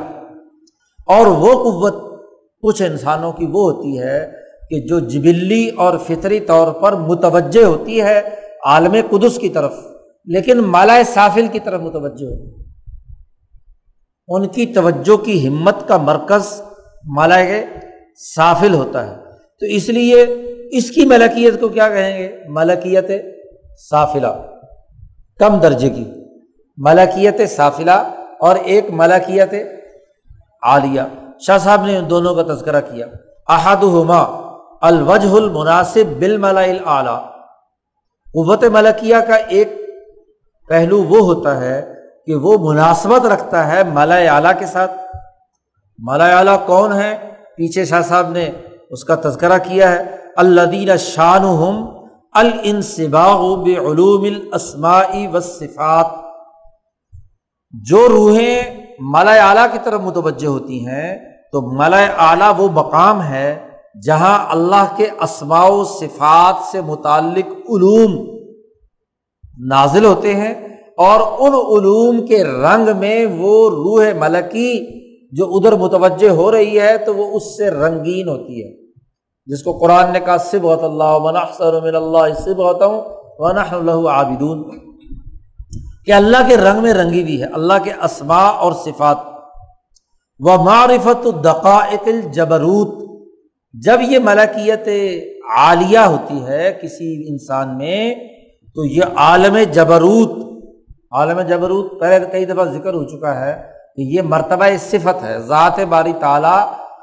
[1.07, 2.21] اور وہ قوت
[2.63, 4.33] کچھ انسانوں کی وہ ہوتی ہے
[4.71, 8.23] کہ جو جبلی اور فطری طور پر متوجہ ہوتی ہے
[8.65, 9.73] عالم قدس کی طرف۔
[10.25, 12.65] لیکن مالا سافل کی طرف متوجہ ہے۔
[14.29, 16.63] ان کی توجہ کی ہمت کا مرکز
[17.05, 17.37] مالا
[18.35, 19.15] سافل ہوتا ہے۔
[19.61, 20.27] تو اس لیے
[20.73, 23.11] اس کی ملکیت کو کیا کہیں گے؟ ملکیت
[23.91, 24.27] سافلہ۔
[25.39, 26.05] کم درجے کی۔
[26.77, 29.55] ملکیت سافلہ اور ایک ملکیت
[30.63, 31.03] عالیہ۔
[31.47, 33.07] شاہ صاحب نے ان دونوں کا تذکرہ کیا۔
[33.49, 34.23] احد ہما
[34.81, 36.45] الوجہ المناسب بل
[36.85, 37.25] اعلیٰ۔
[38.25, 39.84] قوت ملکیہ کا ایک
[40.69, 41.95] پہلو وہ ہوتا ہے
[42.27, 44.93] کہ وہ مناسبت رکھتا ہے ملا اعلیٰ کے ساتھ۔
[45.99, 48.51] ملا اعلیٰ کون ہے پیچھے شاہ صاحب نے
[48.91, 51.45] اس کا تذکرہ کیا ہے۔ اللہ دین شان
[52.33, 56.07] الانصباغ بعلوم الاسماء والصفات۔
[57.73, 61.19] جو روحیں ملا اعلیٰ کی طرف متوجہ ہوتی ہیں،
[61.53, 63.69] تو ملا اعلیٰ وہ مقام ہے
[64.07, 68.34] جہاں اللہ کے اسماع و صفات سے متعلق علوم
[69.59, 70.55] نازل ہوتے ہیں
[70.97, 74.73] اور ان علوم کے رنگ میں وہ روح ملکی
[75.33, 78.85] جو ادھر متوجہ ہو رہی ہے تو وہ اس سے رنگین ہوتی ہے۔
[79.47, 83.03] جس کو قرآن نے کہا سب اللہ اللہ سب ہوتا ہوں
[83.39, 84.71] اللہ عابدون
[86.07, 89.17] کہ اللہ کے رنگ میں رنگی ہوئی ہے، اللہ کے اسما اور صفات۔
[90.41, 93.05] و معرفت دقائق الجبروت،
[93.73, 94.89] جب یہ ملکیت
[95.57, 98.15] عالیہ ہوتی ہے کسی انسان میں
[98.75, 100.31] تو یہ عالم جبروت
[101.11, 103.63] عالم جبروت پہلے کئی دفعہ ذکر ہو چکا ہے
[103.97, 106.61] کہ یہ مرتبہ صفت ہے، ذات باری تعالیٰ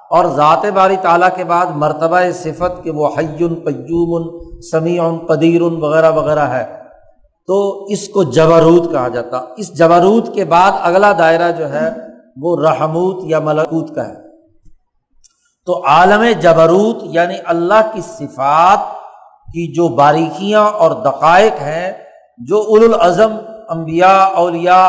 [0.10, 4.40] اور ذات باری تعالیٰ کے بعد مرتبہ صفت کہ وہ حیون قیوم
[4.72, 6.82] سمیع قدیر وغیرہ وغیرہ ہے۔
[7.48, 11.90] تو اس کو جبروت کہا جاتا۔ اس جبروت کے بعد اگلا دائرہ جو ہے
[12.42, 14.16] وہ رحموت یا ملکوت کا ہے۔
[15.66, 19.01] تو عالم جبروت یعنی اللہ کی صفات
[19.54, 21.92] کی جو باریکیاں اور دقائق ہیں،
[22.40, 23.36] جو اول الازم
[23.70, 24.82] امبیا اولیا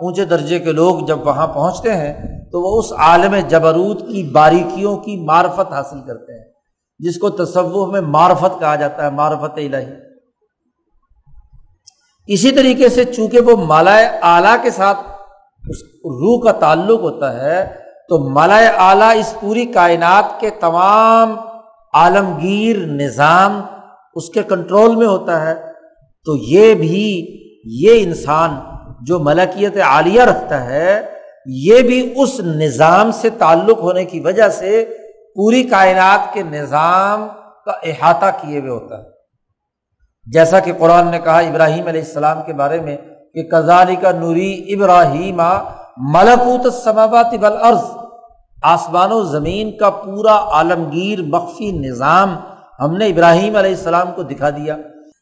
[0.00, 2.12] اونچے درجے کے لوگ جب وہاں پہنچتے ہیں،
[2.50, 6.44] تو وہ اس عالم جبروت کی باریکیوں کی معرفت حاصل کرتے ہیں،
[7.00, 9.94] جس کو تصوف میں معرفت کہا جاتا ہے، معرفت الہی۔
[12.28, 14.98] اسی طریقے سے چونکہ وہ مالا اعلیٰ کے ساتھ
[15.62, 17.64] اس روح کا تعلق ہوتا ہے،
[18.08, 21.34] تو مالا اعلیٰ اس پوری کائنات کے تمام
[21.94, 23.60] عالمگیر نظام
[24.14, 25.54] اس کے کنٹرول میں ہوتا ہے،
[26.26, 27.02] تو یہ بھی
[27.64, 28.58] یہ انسان
[29.06, 31.02] جو ملکیت عالیہ رکھتا ہے،
[31.46, 34.84] یہ بھی اس نظام سے تعلق ہونے کی وجہ سے
[35.34, 37.28] پوری کائنات کے نظام
[37.64, 39.04] کا احاطہ کیے ہوئے ہوتا ہے۔
[40.26, 42.96] جیسا کہ قرآن نے کہا ابراہیم علیہ السلام کے بارے میں
[43.34, 45.40] کہ کزالی کا نوری ابراہیم
[46.14, 47.84] ملکوت سماوات بالارض
[48.62, 52.36] آسمان و زمین کا پورا عالمگیر مخفی نظام
[52.84, 54.76] ہم نے ابراہیم علیہ السلام کو دکھا دیا۔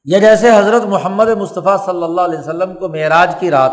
[0.05, 3.71] یا جیسے حضرت محمد مصطفیٰ صلی اللہ علیہ وسلم کو معراج کی رات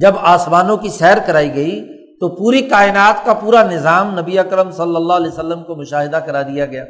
[0.00, 4.96] جب آسمانوں کی سیر کرائی گئی تو پوری کائنات کا پورا نظام نبی اکرم صلی
[4.96, 6.84] اللہ علیہ وسلم کو مشاہدہ کرا دیا گیا۔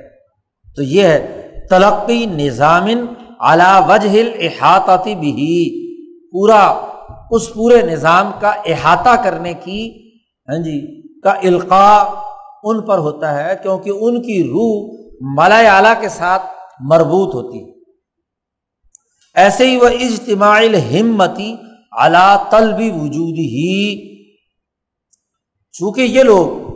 [0.77, 2.89] تو یہ ہے، تلقی نظام
[3.41, 5.81] اعلی وجہ احاطاتی بھی
[6.33, 6.87] پورا،
[7.31, 10.11] اس پورے نظام کا احاطہ کرنے کی
[10.49, 12.05] ہاں جی کا القاع
[12.65, 16.43] ان پر ہوتا ہے، کیونکہ ان کی روح ملا اعلیٰ کے ساتھ
[16.81, 17.81] مربوط ہوتی
[19.35, 21.57] ایسے ہی وہ اجتماعی ہمتی
[21.93, 24.11] اللہ طلبی وجود ہی۔
[25.73, 26.71] چونکہ یہ لوگ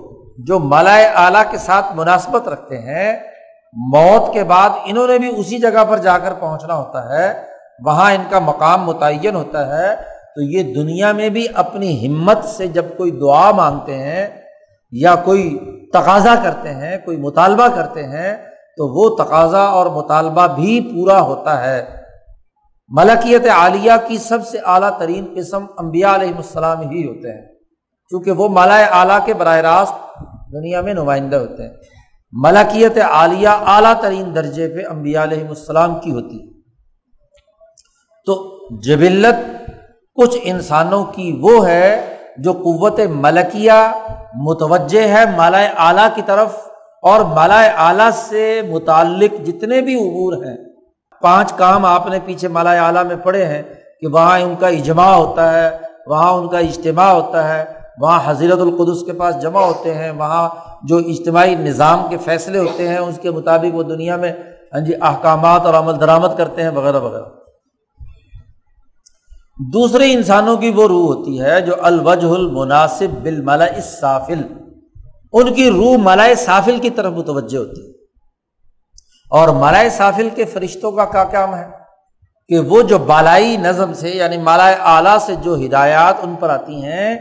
[0.46, 3.16] جو ملائے اعلیٰ کے ساتھ مناسبت رکھتے ہیں،
[3.72, 7.46] موت کے بعد انہوں نے بھی اسی جگہ پر جا کر پہنچنا ہوتا ہے،
[7.86, 9.96] وہاں ان کا مقام متعین ہوتا ہے۔
[10.34, 14.26] تو یہ دنیا میں بھی اپنی ہمت سے جب کوئی دعا مانگتے ہیں
[14.92, 15.58] یا کوئی
[15.94, 18.36] تقاضا کرتے ہیں، کوئی مطالبہ کرتے ہیں،
[18.76, 21.84] تو وہ تقاضا اور مطالبہ بھی پورا ہوتا ہے۔
[22.88, 27.46] ملکیت عالیہ کی سب سے اعلیٰ ترین قسم امبیا علیہ السلام ہی ہوتے ہیں۔
[28.08, 30.18] کیونکہ وہ مالا اعلیٰ کے براہ راست
[30.52, 31.74] دنیا میں نمائندہ ہوتے ہیں۔
[32.32, 36.52] ملکیت عالیہ اعلیٰ ترین درجے پہ امبیا علیہ السلام کی ہوتی ہے۔
[38.26, 39.70] تو جبلت
[40.14, 43.72] کچھ انسانوں کی وہ ہے جو قوت ملکیہ
[44.34, 46.48] متوجہ ہے مالا اعلیٰ کی طرف
[47.02, 50.56] اور مالا اعلیٰ سے متعلق جتنے بھی عبور ہیں۔
[51.22, 53.62] پانچ کام آپ نے پیچھے مالا اعلیٰ میں پڑھے ہیں
[54.00, 57.64] کہ وہاں ان کا اجماع ہوتا ہے، وہاں ان کا اجتماع ہوتا ہے،
[58.00, 60.48] وہاں حضیرت القدس کے پاس جمع ہوتے ہیں، وہاں
[60.82, 64.32] جو اجتماعی نظام کے فیصلے ہوتے ہیں، اس کے مطابق وہ دنیا میں
[64.72, 67.43] ہاں جی احکامات اور عمل درآمد کرتے ہیں، وغیرہ وغیرہ۔
[69.58, 73.66] دوسرے انسانوں کی وہ روح ہوتی ہے جو الوجہ المناسب بال ملا
[74.00, 74.40] صافل
[75.32, 77.92] ان کی روح ملائے سافل کی طرف متوجہ ہوتی ہے۔
[79.30, 81.68] اور ملائے سافل کے فرشتوں کا کیا کام ہے؟
[82.48, 86.82] کہ وہ جو بالائی نظم سے یعنی مالائے اعلیٰ سے جو ہدایات ان پر آتی
[86.84, 87.18] ہیں،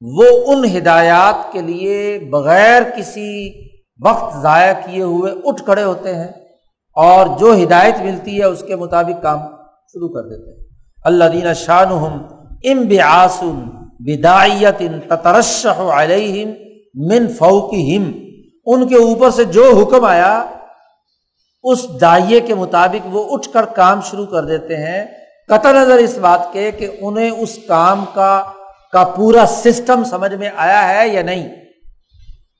[0.00, 3.52] وہ ان ہدایات کے لیے بغیر کسی
[4.04, 6.28] وقت ضائع کیے ہوئے اٹھ کھڑے ہوتے ہیں
[6.96, 9.38] اور جو ہدایت ملتی ہے اس کے مطابق کام
[9.92, 10.65] شروع کر دیتے ہیں۔
[11.06, 11.92] اللہ دین شان
[12.64, 13.64] ام بآسن
[13.98, 16.50] بدایت تترش علیہم
[16.94, 18.10] من فوقہم
[18.66, 20.46] ان کے اوپر سے جو حکم آیا،
[21.62, 25.04] اس دائیے کے مطابق وہ اٹھ کر کام شروع کر دیتے ہیں۔
[25.48, 28.42] قطع نظر اس بات کے کہ انہیں اس کام کا
[28.92, 31.48] کا پورا سسٹم سمجھ میں آیا ہے یا نہیں۔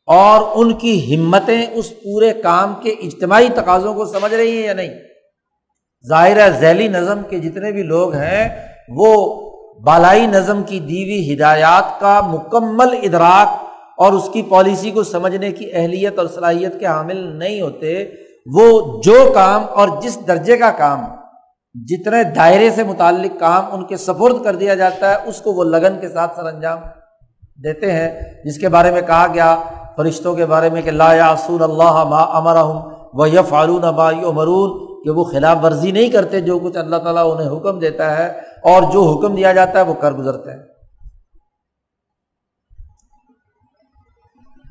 [0.07, 4.75] اور ان کی ہمتیں اس پورے کام کے اجتماعی تقاضوں کو سمجھ رہی ہیں یا
[4.75, 4.95] نہیں۔
[6.09, 8.49] ظاہر ذیلی نظم کے جتنے بھی لوگ ہیں،
[8.88, 9.40] وہ
[9.81, 13.64] بالائی نظم کی دیوی ہدایات کا مکمل ادراک
[13.97, 18.05] اور اس کی پالیسی کو سمجھنے کی اہلیت اور صلاحیت کے حامل نہیں ہوتے۔
[18.55, 21.05] وہ جو کام اور جس درجے کا کام،
[21.75, 25.64] جتنے دائرے سے متعلق کام ان کے سفرد کر دیا جاتا ہے، اس کو وہ
[25.64, 26.79] لگن کے ساتھ سر انجام
[27.64, 29.57] دیتے ہیں۔ جس کے بارے میں کہا گیا،
[29.97, 32.57] فرشتوں کے بارے میں کہ لا یاسون اللہ ما امر
[33.12, 33.83] و یف فارون
[34.35, 38.27] مرون کہ وہ خلاف ورزی نہیں کرتے، جو کچھ اللہ تعالیٰ انہیں حکم دیتا ہے
[38.62, 40.62] اور جو حکم دیا جاتا ہے وہ کر گزرتے ہیں۔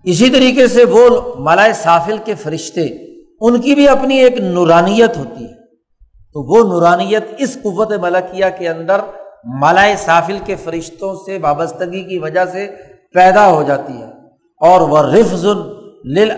[0.04, 2.88] اسی طریقے سے وہ ملائے سافل کے فرشتے،
[3.41, 5.65] ان کی بھی اپنی ایک نورانیت ہوتی ہے۔
[6.34, 9.00] تو وہ نورانیت اس قوت ملکیہ کے اندر
[9.43, 12.71] ملائے سافل کے فرشتوں سے وابستگی کی وجہ سے
[13.13, 14.08] پیدا ہو جاتی ہے۔
[14.62, 15.45] اور وہ رفظ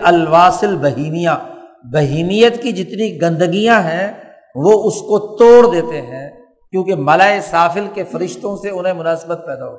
[0.02, 1.38] الواصل بہیمیا
[1.84, 4.12] بہیمیت کی جتنی گندگیاں ہیں،
[4.54, 6.28] وہ اس کو توڑ دیتے ہیں
[6.70, 9.76] کیونکہ ملائے سافل کے فرشتوں سے انہیں مناسبت پیدا ہو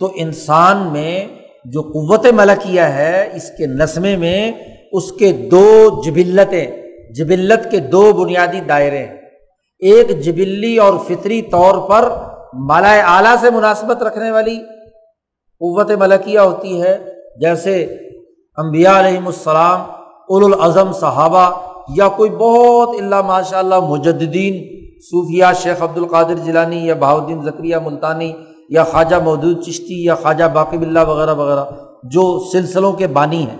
[0.00, 1.26] تو انسان میں
[1.64, 4.52] جو قوت ملکیہ ہے، اس کے نسمے میں
[4.92, 6.66] اس کے دو جبلتیں،
[7.14, 9.16] جبلت کے دو بنیادی دائرے ہیں۔
[9.82, 12.08] ایک جبلی اور فطری طور پر
[12.54, 14.56] مالا اعلیٰ سے مناسبت رکھنے والی
[15.60, 16.96] قوت ملکیہ ہوتی ہے،
[17.40, 17.74] جیسے
[18.56, 19.80] امبیا علیہم السلام
[20.28, 21.50] الاظم صحابہ
[21.96, 24.54] یا کوئی بہت اللہ ماشاء اللہ مجدین
[25.00, 28.32] صوفیہ شیخ عبد القادر جیلانی یا بہاؤدین ذکریہ ملتانی
[28.68, 31.64] یا خواجہ مودود چشتی یا خواجہ باقی اللہ وغیرہ وغیرہ،
[32.02, 33.58] جو سلسلوں کے بانی ہیں۔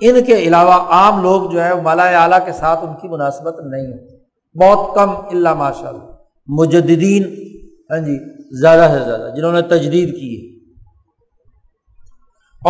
[0.00, 3.86] ان کے علاوہ عام لوگ جو ہے مالا اعلیٰ کے ساتھ ان کی مناسبت نہیں
[3.86, 4.16] ہوتی
[4.64, 6.12] بہت کم اللہ ماشاء اللہ
[6.46, 7.24] مجدین
[7.90, 8.18] ہاں جی
[8.60, 10.60] زیادہ سے زیادہ، جنہوں نے تجدید کی ہے۔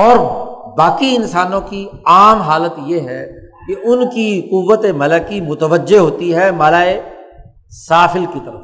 [0.00, 3.30] اور باقی انسانوں کی عام حالت یہ ہے
[3.68, 7.02] کہ ان کی قوت ملکی متوجہ ہوتی ہے مالائے
[7.88, 8.60] سافل کی طرف۔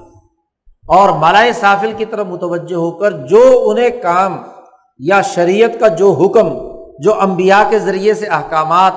[0.89, 4.37] اور مالائے سافل کی طرف متوجہ ہو کر جو انہیں کام
[4.99, 6.49] یا شریعت کا جو حکم،
[6.99, 8.93] جو امبیا کے ذریعے سے احکامات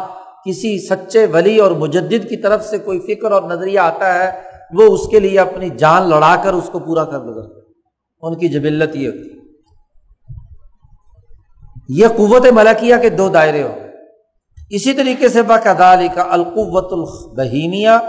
[0.45, 4.31] کسی سچے ولی اور مجدد کی طرف سے کوئی فکر اور نظریہ آتا ہے،
[4.71, 7.61] وہ اس کے لیے اپنی جان لڑا کر اس کو پورا کر گزرتے
[8.21, 9.38] ان کی جبلت یہ ہوتی ہے۔
[11.89, 13.89] یہ قوت ملکیہ کے دو دائرے ہو گئے
[14.69, 17.99] اسی طریقے سے باقاعدہ کا القوت البہیمیا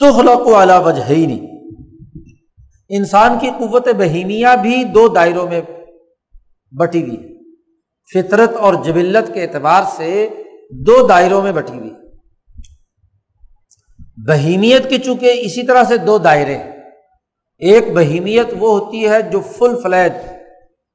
[0.00, 1.46] تخلق والا وجہینی
[2.88, 5.60] انسان کی قوت بہیمیا بھی دو دائروں میں
[6.72, 7.38] بٹی ہوئی
[8.14, 10.28] فطرت اور جبلت کے اعتبار سے
[10.70, 11.90] دو دائروں میں بٹی ہوئی
[14.28, 16.72] بہیمیت کے چونکہ اسی طرح سے دو دائرے ہیں۔
[17.58, 20.12] ایک بہیمیت وہ ہوتی ہے جو فل فلیج،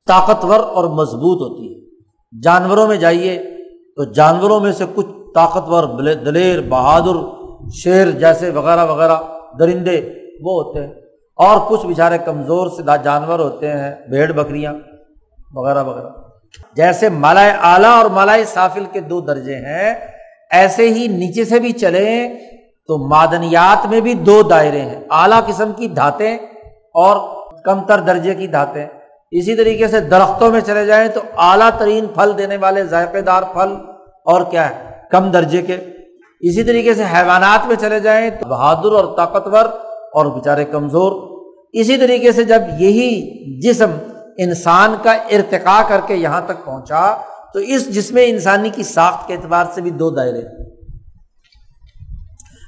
[0.07, 1.84] طاقتور اور مضبوط ہوتی ہے۔
[2.41, 3.39] جانوروں میں جائیے
[3.95, 9.15] تو جانوروں میں سے کچھ طاقتور دلیر، بہادر، شیر جیسے وغیرہ وغیرہ،
[9.59, 10.09] درندے
[10.41, 10.93] وہ ہوتے ہیں۔
[11.35, 14.73] اور کچھ بیچارے کمزور سے جانور ہوتے ہیں، بھیڑ بکریاں
[15.53, 16.07] وغیرہ وغیرہ۔
[16.75, 19.93] جیسے مالائے اعلیٰ اور مالائے سافل کے دو درجے ہیں،
[20.51, 22.37] ایسے ہی نیچے سے بھی چلیں
[22.87, 26.37] تو معدنیات میں بھی دو دائرے ہیں۔ اعلیٰ قسم کی دھاتیں
[26.93, 28.87] اور کم تر درجے کی دھاتیں۔
[29.31, 33.43] اسی طریقے سے درختوں میں چلے جائیں تو اعلیٰ ترین پھل دینے والے ذائقے دار
[33.43, 33.75] پھل
[34.25, 35.77] اور کیا ہے؟ کم درجے کے۔
[36.39, 39.65] اسی طریقے سے حیوانات میں چلے جائیں تو بہادر اور طاقتور
[40.13, 41.35] اور بیچارے کمزور۔
[41.73, 43.91] اسی طریقے سے جب یہی جسم
[44.37, 47.15] انسان کا ارتقا کر کے یہاں تک پہنچا
[47.53, 50.41] تو اس جسم انسانی کی ساخت کے اعتبار سے بھی دو دائرے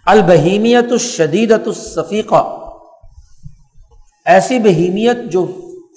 [0.05, 2.57] البہیمیت الشدیدت الصفیقہ۔
[4.25, 5.47] ایسی بہیمیت جو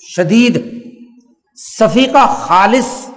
[0.02, 0.82] شدید
[1.78, 3.08] صفیقہ خالص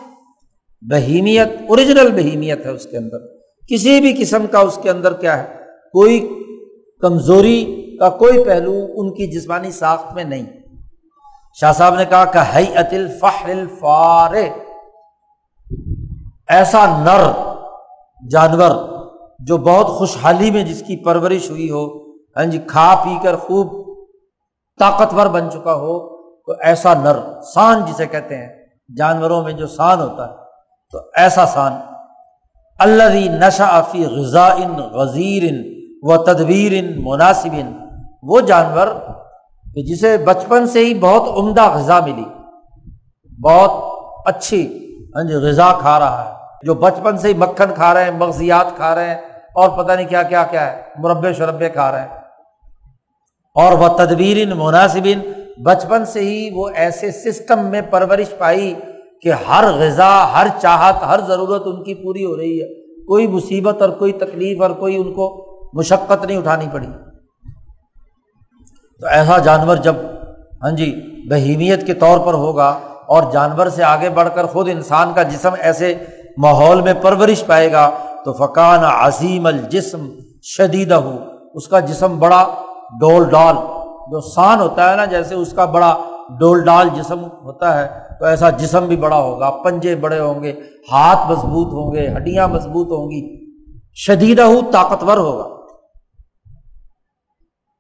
[0.82, 3.18] بہیمیت اوریجنل بہیمیت ہے اس کے اندر۔
[3.70, 5.58] کسی بھی قسم کا اس کے اندر کیا ہے؟
[5.92, 6.30] کوئی
[7.02, 7.66] کمزوری
[8.00, 10.46] کا کوئی پہلو ان کی جسمانی ساخت میں نہیں۔
[11.60, 14.34] شاہ صاحب نے کہا کہ ہئی اتل فہر
[16.48, 17.32] ایسا نر،
[18.30, 18.72] جانور
[19.40, 23.98] جو بہت خوشحالی میں جس کی پرورش ہوئی ہو ہاں جی کھا پی کر خوب
[24.80, 26.13] طاقتور بن چکا ہو
[26.46, 28.50] تو ایسا نر، سان جسے کہتے ہیں،
[28.98, 30.34] جانوروں میں جو سان ہوتا ہے،
[30.92, 31.74] تو ایسا سان۔
[32.80, 35.64] اللہ نشا فی غذا ان غزیر ان
[36.02, 37.74] و تدبیر ان مناسب۔ ان
[38.24, 38.88] وہ جانور
[39.76, 42.26] کہ جسے بچپن سے ہی بہت عمدہ غذا ملی،
[43.44, 43.72] بہت
[44.26, 48.12] اچھی ہاں جی غذا کھا رہا ہے۔ جو بچپن سے ہی مکھن کھا رہے ہیں،
[48.12, 49.22] مغزیات کھا رہے ہیں،
[49.56, 52.18] اور پتہ نہیں کیا کیا کیا ہے، مربے شربے کھا رہے ہیں۔
[53.56, 55.08] اور وہ تدبیر مناسب۔
[55.58, 58.74] بچپن سے ہی وہ ایسے سسٹم میں پرورش پائی
[59.22, 62.68] کہ ہر غذا، ہر چاہت، ہر ضرورت ان کی پوری ہو رہی ہے۔
[63.06, 66.88] کوئی مصیبت اور کوئی تکلیف اور کوئی ان کو مشقت نہیں اٹھانی پڑی۔
[69.00, 69.96] تو ایسا جانور جب
[70.64, 75.14] ہاں جی بہیمیت کے طور پر ہوگا اور جانور سے آگے بڑھ کر خود انسان
[75.14, 75.96] کا جسم ایسے
[76.38, 77.92] ماحول میں پرورش پائے گا،
[78.26, 80.10] تو فقان عظیم الجسم
[80.42, 81.18] شدید ہو
[81.54, 82.48] اس کا جسم بڑا
[83.00, 83.56] ڈول ڈال۔
[84.14, 85.98] جو سان ہوتا ہے نا، جیسے اس کا بڑا
[86.40, 87.88] ڈول ڈال جسم ہوتا ہے،
[88.20, 90.54] تو ایسا جسم بھی بڑا ہوگا، پنجے بڑے ہوں گے،
[90.92, 93.44] ہاتھ مضبوط ہوں گے، ہڈیاں مضبوط ہوں گی
[93.94, 95.44] شدید طاقتور ہوگا۔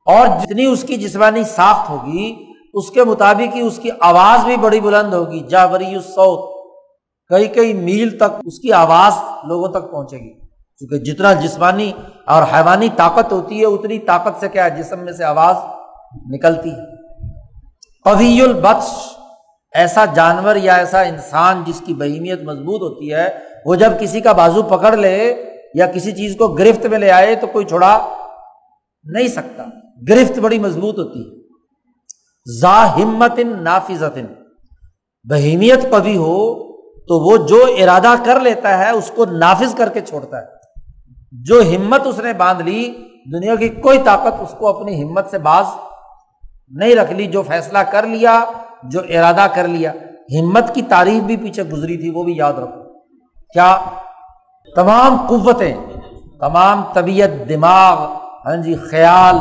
[0.06, 4.58] اور جتنی اس کی جسمانی ساخت ہوگی، اس کے مطابق ہی اس کی آواز بھی
[4.58, 6.54] بڑی بلند ہوگی۔ جاوری سوت
[7.30, 9.14] کئی کئی میل تک اس کی آواز
[9.48, 10.34] لوگوں تک پہنچے گی۔
[10.78, 11.92] کیونکہ جتنا جسمانی
[12.26, 15.56] اور حیوانی طاقت ہوتی ہے، اتنی طاقت سے کیا جسم میں سے آواز
[16.26, 16.72] نکلتی
[18.04, 18.90] قوی البخش
[19.74, 24.32] ایسا جانور یا ایسا انسان جس کی بہیمیت مضبوط ہوتی ہے، وہ جب کسی کا
[24.32, 28.10] بازو پکڑ لے یا کسی چیز کو گرفت میں لے آئے تو کوئی چھوڑا
[29.04, 29.64] نہیں سکتا۔
[30.10, 31.44] گرفت بڑی مضبوط ہوتی ہے۔
[32.60, 34.20] زا ہمت نافذت
[35.30, 40.02] بہیمیت کبھی ہو تو وہ جو ارادہ کر لیتا ہے، اس کو نافذ کر کے
[40.02, 40.46] چھوڑتا ہے۔
[41.32, 42.94] جو ہمت اس نے باندھ لی،
[43.34, 45.66] دنیا کی کوئی طاقت اس کو اپنی ہمت سے باز
[46.70, 48.44] نہیں رکھ لی، جو فیصلہ کر لیا،
[48.84, 49.92] جو ارادہ کر لیا۔
[50.40, 52.84] ہمت کی تعریف بھی پیچھے گزری تھی، وہ بھی یاد رکھو۔
[53.54, 53.78] کیا
[54.76, 55.76] تمام قوتیں،
[56.40, 57.98] تمام طبیعت، دماغ
[58.46, 59.36] ہاں جی خیال،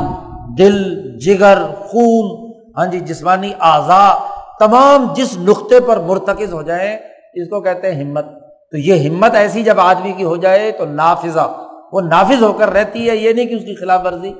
[0.59, 4.15] دل، جگر، خون ہاں جی جسمانی اعضا
[4.59, 6.99] تمام جس نقطے پر مرتکز ہو جائیں،
[7.35, 8.27] اس کو کہتے ہیں ہمت۔
[8.71, 11.53] تو یہ ہمت ایسی جب آدمی کی ہو جائے، تو نافذہ،
[11.93, 14.35] وہ نافذ ہو کر رہتی ہے، یہ نہیں کہ اس کی خلاف ورزی۔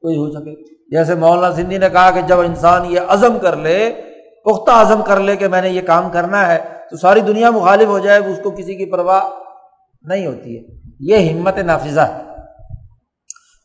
[0.00, 4.00] کوئی ہو سکے۔ جیسے مولانا سندھی نے کہا کہ جب انسان یہ عزم کر لے،
[4.44, 6.58] پختہ عزم کر لے کہ میں نے یہ کام کرنا ہے،
[6.90, 9.20] تو ساری دنیا مخالف ہو جائے، اس کو کسی کی پرواہ
[10.02, 10.62] نہیں ہوتی ہے۔
[11.00, 12.22] یہ ہمت نافذہ ہے۔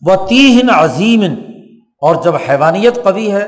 [0.07, 1.21] وہ تیہن عظیم
[2.01, 3.47] اور جب حیوانیت قوی ہے،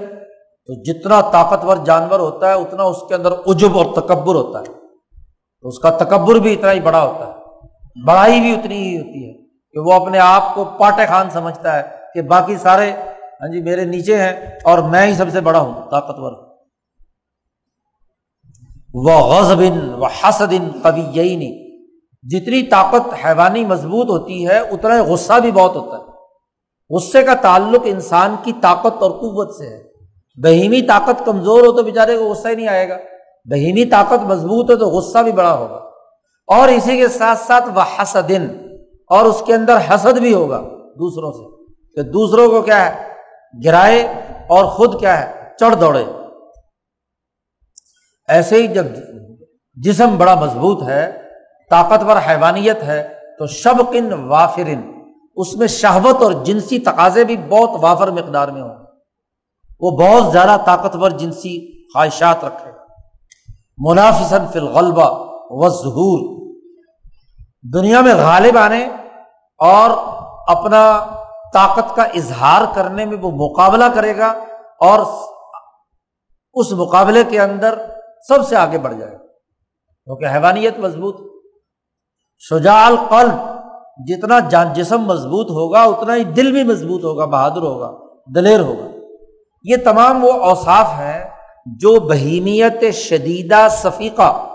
[0.67, 4.83] تو جتنا طاقتور جانور ہوتا ہے، اتنا اس کے اندر عجب اور تکبر ہوتا ہے۔
[5.61, 7.33] تو اس کا تکبر بھی اتنا ہی بڑا ہوتا ہے۔
[8.07, 9.33] بڑائی بھی اتنی ہی ہوتی ہے
[9.71, 12.91] کہ وہ اپنے آپ کو پاٹے خان سمجھتا ہے۔ کہ باقی سارے
[13.41, 14.33] ہاں جی میرے نیچے ہیں
[14.63, 16.53] اور میں ہی سب سے بڑا ہوں، طاقتور
[18.93, 21.63] وہ غزبن و حسدن قبی نہیں
[22.23, 26.03] جتنی طاقت حیوانی مضبوط ہوتی ہے، اتنا غصہ بھی بہت ہوتا ہے۔
[26.95, 29.83] غصے کا تعلق انسان کی طاقت اور قوت سے ہے۔
[30.43, 32.97] بہیمی طاقت کمزور ہو تو بےچارے کو غصہ ہی نہیں آئے گا۔
[33.45, 35.79] بہیمی طاقت مضبوط ہے تو غصہ بھی بڑا ہوگا۔
[36.47, 38.47] اور اسی کے ساتھ ساتھ وہ حسدن،
[39.07, 40.61] اور اس کے اندر حسد بھی ہوگا
[40.99, 41.52] دوسروں سے۔
[41.95, 43.07] کہ دوسروں کو کیا ہے؟
[43.65, 44.01] گرائے
[44.49, 46.05] اور خود کیا ہے؟ چڑھ دوڑے۔
[48.27, 48.85] ایسے ہی جب
[49.73, 51.21] جسم بڑا مضبوط ہے،
[51.69, 54.81] طاقتور حیوانیت ہے، تو شب کن وافرن،
[55.35, 58.75] اس میں شہوت اور جنسی تقاضے بھی بہت وافر مقدار میں ہوں۔
[59.79, 62.71] وہ بہت زیادہ طاقتور جنسی خواہشات رکھے۔
[63.77, 65.09] منافسن فی الغلبہ
[65.49, 66.43] و ظہور
[67.73, 68.87] دنیا میں غالب آنے
[69.57, 69.89] اور
[70.47, 71.05] اپنا
[71.53, 74.27] طاقت کا اظہار کرنے میں وہ مقابلہ کرے گا
[74.79, 74.99] اور
[76.53, 77.79] اس مقابلے کے اندر
[78.27, 79.17] سب سے آگے بڑھ جائے گا۔
[80.05, 81.43] کیونکہ حیوانیت مضبوط
[82.39, 83.33] شجال قلب
[84.07, 87.91] جتنا جان جسم مضبوط ہوگا، اتنا ہی دل بھی مضبوط ہوگا، بہادر ہوگا،
[88.35, 88.87] دلیر ہوگا۔
[89.63, 91.29] یہ تمام وہ اوصاف ہیں
[91.65, 94.47] جو بہیمیت شدیدہ صفیقہ،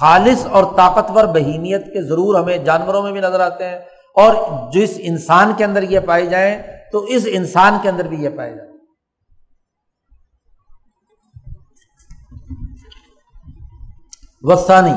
[0.00, 3.78] خالص اور طاقتور بہیمیت کے ضرور ہمیں جانوروں میں بھی نظر آتے ہیں۔
[4.16, 4.34] اور
[4.72, 8.54] جس انسان کے اندر یہ پائے جائیں تو اس انسان کے اندر بھی یہ پائے
[8.54, 8.70] جائیں۔
[14.42, 14.92] وسانی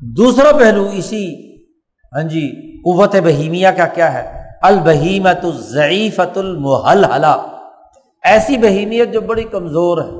[0.00, 1.24] دوسرا پہلو اسی
[2.12, 2.46] ہاں جی
[2.80, 4.22] قوت بہیمیا کا کیا ہے؟
[4.62, 7.32] البہیمت الضعیفت المحل حلا
[8.22, 10.10] ایسی بہیمیت جو بڑی کمزور ہے،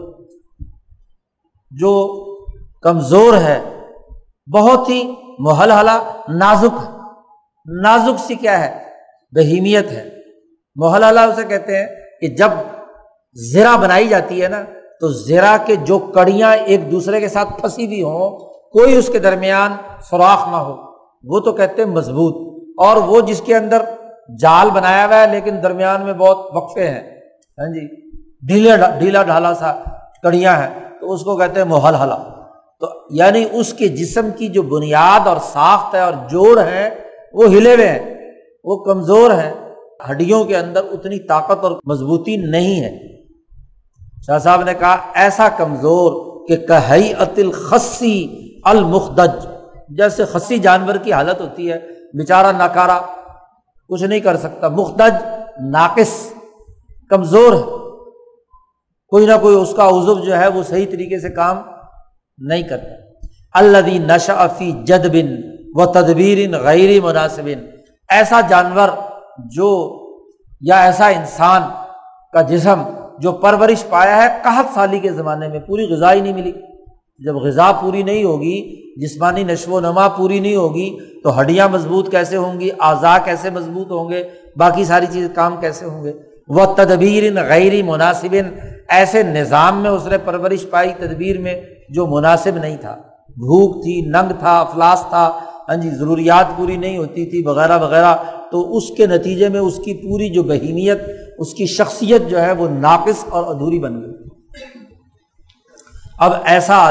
[1.70, 1.92] جو
[2.82, 3.58] کمزور ہے،
[4.46, 5.02] بہت ہی
[5.38, 7.01] محل حلا نازک ہے۔
[7.66, 8.84] نازک سی کیا ہے؟
[9.32, 10.08] بہیمیت ہے۔
[10.76, 11.86] محل اسے کہتے ہیں
[12.20, 12.48] کہ جب
[13.34, 14.64] زیرہ بنائی جاتی ہے نا،
[15.00, 19.18] تو زیرا کے جو کڑیاں ایک دوسرے کے ساتھ پھنسی ہوئی ہوں، کوئی اس کے
[19.18, 19.72] درمیان
[20.10, 20.76] سوراخ نہ ہو۔
[21.24, 23.82] وہ تو کہتے ہیں مضبوط۔ اور وہ جس کے اندر
[24.40, 27.20] جال بنایا ہوا ہے، لیکن درمیان میں بہت وقفے ہیں۔
[27.58, 28.10] ہاں جی
[28.46, 29.72] ڈھیلا ڈھیلا ڈھالا سا
[30.22, 31.94] کڑیاں ہیں۔ تو اس کو کہتے ہیں محل
[32.80, 36.90] تو یعنی اس کے جسم کی جو بنیاد اور ساخت ہے اور جوڑ ہے
[37.34, 38.14] وہ ہلے ہوئے ہیں،
[38.64, 39.52] وہ کمزور ہیں،
[40.10, 43.22] ہڈیوں کے اندر اتنی طاقت اور مضبوطی نہیں ہے۔
[44.26, 48.28] شاہ صاحب نے کہا، ایسا کمزور کہ کہئی عطل خسی
[48.64, 49.46] المخدج،
[49.88, 51.78] جیسے خسی جانور کی حالت ہوتی ہے۔
[52.14, 53.00] بیچارہ ناکارا
[53.88, 55.24] کچھ نہیں کر سکتا مختج
[55.60, 56.32] ناقص،
[57.08, 57.82] کمزور ہے۔
[59.08, 61.56] کوئی نہ کوئی اس کا عزب جو ہے، وہ صحیح طریقے سے کام
[62.38, 62.94] نہیں کرتا۔
[63.54, 67.48] اللہ نشا فی جد بن و تدبیر غیر مناسب۔
[68.10, 68.88] ایسا جانور
[69.38, 69.98] جو
[70.60, 71.62] یا ایسا انسان
[72.32, 72.82] کا جسم
[73.18, 76.52] جو پرورش پایا ہے قحط سالی کے زمانے میں پوری غذا ہی نہیں ملی۔
[77.18, 82.10] جب غذا پوری نہیں ہوگی، جسمانی نشو و نما پوری نہیں ہوگی، تو ہڈیاں مضبوط
[82.10, 84.24] کیسے ہوں گی؟ اعضا کیسے مضبوط ہوں گے؟
[84.56, 86.12] باقی ساری چیز کام کیسے ہوں گے؟
[86.48, 88.36] وہ تدبیر غیر مناسب۔
[88.88, 92.96] ایسے نظام میں اس نے پرورش پائی تدبیر میں جو مناسب نہیں تھا۔
[93.28, 95.38] بھوک تھی، ننگ تھا، افلاس تھا
[95.72, 98.14] ہاں جی ضروریات پوری نہیں ہوتی تھی، وغیرہ وغیرہ۔
[98.52, 101.00] تو اس کے نتیجے میں اس کی پوری جو بہیمیت،
[101.38, 104.10] اس کی شخصیت جو ہے وہ ناقص اور ادھوری بن گئی۔
[106.18, 106.90] اب ایسا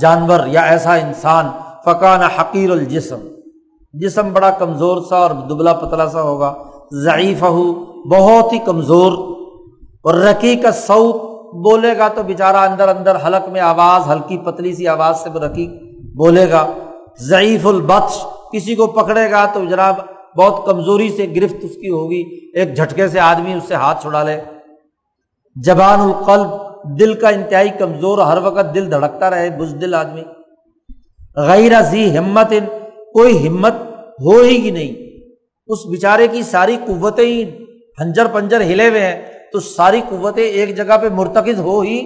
[0.00, 1.46] جانور یا ایسا انسان
[1.84, 3.16] فقان حقیر الجسم۔
[3.92, 6.54] جسم بڑا کمزور سا اور دبلا پتلا سا ہوگا۔
[6.92, 7.72] ضعیف ہو
[8.10, 9.12] بہت ہی کمزور۔
[10.02, 11.14] اور رقی کا سعود
[11.54, 15.66] بولے گا تو بےچارا اندر اندر حلق میں آواز، ہلکی پتلی سی آواز سے رقی
[16.16, 16.66] بولے گا۔
[17.20, 19.94] ضعیف البخش کسی کو پکڑے گا تو جناب
[20.36, 22.22] بہت کمزوری سے گرفت اس کی ہوگی،
[22.54, 24.40] ایک جھٹکے سے آدمی اس سے ہاتھ چھڑا لے۔
[25.56, 26.50] جبان القلب،
[27.00, 30.22] دل کا انتہائی کمزور، ہر وقت دل دھڑکتا رہے بز دل آدمی۔
[31.36, 32.52] غیر ذی ہمت،
[33.12, 33.72] کوئی ہمت
[34.20, 34.92] ہو ہی کی نہیں۔
[35.66, 37.42] اس بیچارے کی ساری قوتیں ہی
[38.00, 42.00] ہنجر پنجر ہلے ہوئے ہیں، تو ساری قوتیں ایک جگہ پہ مرتکز ہو ہی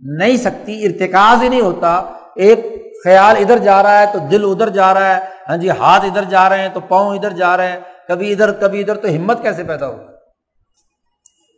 [0.00, 2.02] نہیں سکتی، ارتکاز ہی نہیں ہوتا۔
[2.36, 2.69] ایک
[3.04, 6.24] خیال ادھر جا رہا ہے تو دل ادھر جا رہا ہے ہاں جی ہاتھ ادھر
[6.24, 9.42] جا رہے ہیں تو پاؤں ادھر جا رہے ہیں۔ کبھی ادھر کبھی ادھر تو ہمت
[9.42, 10.02] کیسے پیدا ہوگا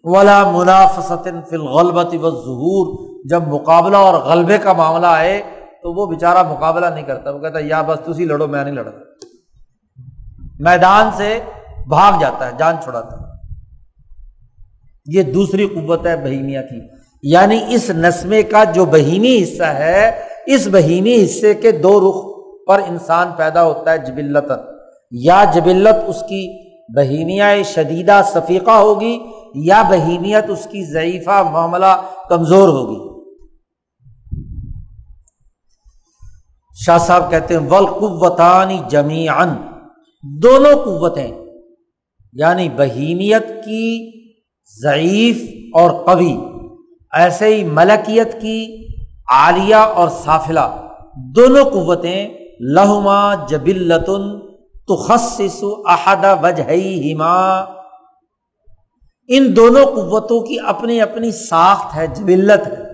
[0.05, 5.43] ولا منافست فلغلبت و ظہور جب مقابلہ اور غلبے کا معاملہ آئے
[5.83, 8.91] تو وہ بےچارا مقابلہ نہیں کرتا۔ وہ کہتا یا بس تھی لڑو، میں نہیں لڑا
[10.59, 11.41] میدان سے
[11.89, 13.23] بھاگ جاتا ہے، جان چھڑاتا ہے۔
[15.07, 20.69] یہ دوسری قوت ہے بہیمیا کی۔ یعنی اس نسمے کا جو بہیمی حصہ ہے اس
[20.73, 22.33] بہیمی حصے کے دو رخ
[22.67, 24.53] پر انسان پیدا ہوتا ہے جبلت۔
[25.11, 29.19] یا جبلت اس کی بہیمیا شدیدہ صفیقہ ہوگی،
[29.55, 33.13] یا بہیمیت اس کی ضعیفہ معاملہ کمزور ہوگی۔
[36.87, 39.27] شاہ صاحب کہتے ہیں ول قوتانی جمی
[40.43, 41.31] دونوں قوتیں
[42.33, 44.11] یعنی بہیمیت کی
[44.83, 45.43] ضعیف
[45.75, 46.37] اور قوی،
[47.13, 48.89] ایسے ہی ملکیت کی
[49.33, 52.29] عالیہ اور سافلہ، دونوں قوتیں،
[52.61, 54.41] لہما جبلتن
[54.87, 55.41] تو خص
[55.87, 57.61] احد وجہ ہما
[59.29, 62.93] ان دونوں قوتوں کی اپنی اپنی ساخت ہے، جبلت ہے۔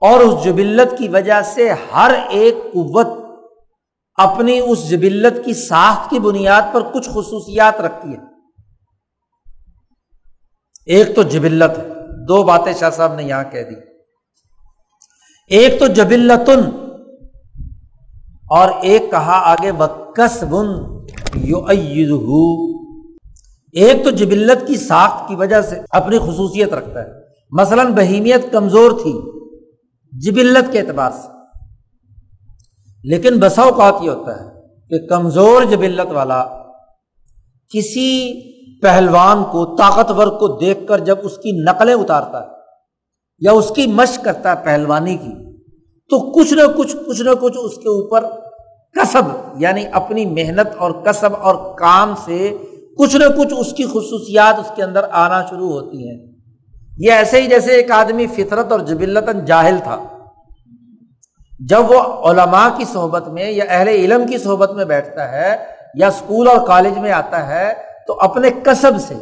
[0.00, 3.06] اور اس جبلت کی وجہ سے ہر ایک قوت
[4.14, 8.18] اپنی اس جبلت کی ساخت کی بنیاد پر کچھ خصوصیات رکھتی ہے۔
[10.86, 11.84] ایک تو جبلت ہے
[12.26, 13.89] دو باتیں شاہ صاحب نے یہاں کہہ دی۔
[15.50, 16.60] ایک تو جبلتن،
[18.50, 20.66] اور ایک کہا آگے بکس بن
[21.34, 21.64] یو
[23.72, 27.06] ایک تو جبلت کی ساخت کی وجہ سے اپنی خصوصیت رکھتا ہے۔
[27.50, 29.12] مثلاً بہیمیت کمزور تھی
[30.12, 31.28] جبلت کے اعتبار سے۔
[33.04, 34.48] لیکن بسا اوقات یہ ہوتا ہے
[34.90, 36.44] کہ کمزور جبلت والا
[37.70, 38.08] کسی
[38.82, 42.59] پہلوان کو، طاقتور کو دیکھ کر جب اس کی نقلیں اتارتا ہے
[43.40, 45.32] یا اس کی مشق کرتا ہے پہلوانی کی،
[46.10, 48.24] تو کچھ نہ کچھ کچھ نہ کچھ اس کے اوپر
[48.96, 52.56] کسب یعنی اپنی محنت اور کسب اور کام سے
[52.98, 56.18] کچھ نہ کچھ اس کی خصوصیات اس کے اندر آنا شروع ہوتی ہیں۔
[56.98, 59.96] یہ ایسے ہی جیسے ایک آدمی فطرت اور جبلتاً جاہل تھا۔
[61.60, 65.56] جب وہ علماء کی صحبت میں یا اہل علم کی صحبت میں بیٹھتا ہے
[65.94, 67.72] یا اسکول اور کالج میں آتا ہے،
[68.06, 69.14] تو اپنے کسب سے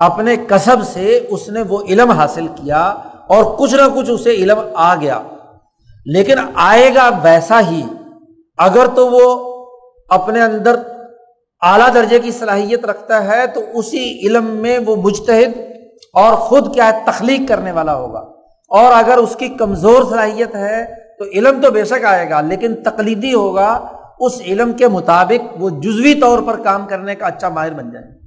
[0.00, 2.80] اپنے کسب سے اس نے وہ علم حاصل کیا
[3.26, 5.20] اور کچھ نہ کچھ اسے علم آ گیا۔
[6.06, 7.82] لیکن آئے گا ویسا ہی۔
[8.58, 9.50] اگر تو وہ
[10.08, 10.74] اپنے اندر
[11.62, 15.58] اعلیٰ درجے کی صلاحیت رکھتا ہے تو اسی علم میں وہ مجتہد
[16.14, 18.18] اور خود کیا ہے تخلیق کرنے والا ہوگا۔
[18.68, 22.74] اور اگر اس کی کمزور صلاحیت ہے تو علم تو بے شک آئے گا، لیکن
[22.74, 23.86] تقلیدی ہوگا۔
[24.20, 28.19] اس علم کے مطابق وہ جزوی طور پر کام کرنے کا اچھا ماہر بن جائے۔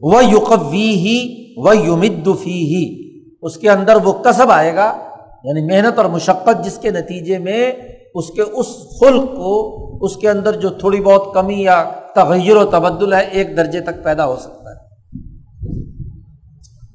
[0.00, 3.08] وہ یوقوی ہی وہ یومدفی ہی
[3.42, 4.98] اس کے اندر وہ کسب آئے گا
[5.44, 7.72] یعنی محنت اور مشقت جس کے نتیجے میں
[8.14, 8.66] اس کے اس
[9.00, 13.56] خلق کو اس کے اندر جو تھوڑی بہت کمی یا تغیر و تبدل ہے، ایک
[13.56, 14.78] درجے تک پیدا ہو سکتا ہے۔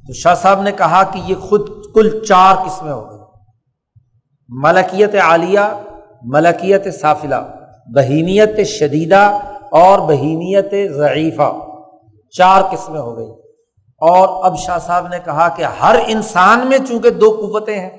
[0.08, 3.20] تو شاہ صاحب نے کہا کہ یہ خود کل چار قسمیں ہو گئی۔
[4.49, 5.82] ملکیت عالیہ،
[6.22, 7.36] ملکیت صافلہ
[7.95, 9.38] بہیمیت شدیدہ
[9.72, 11.51] اور بہیمیت ضعیفہ۔
[12.38, 13.29] چار قسمیں ہو گئی۔
[13.97, 17.97] اور اب شاہ صاحب نے کہا کہ ہر انسان میں چونکہ دو قوتیں ہیں،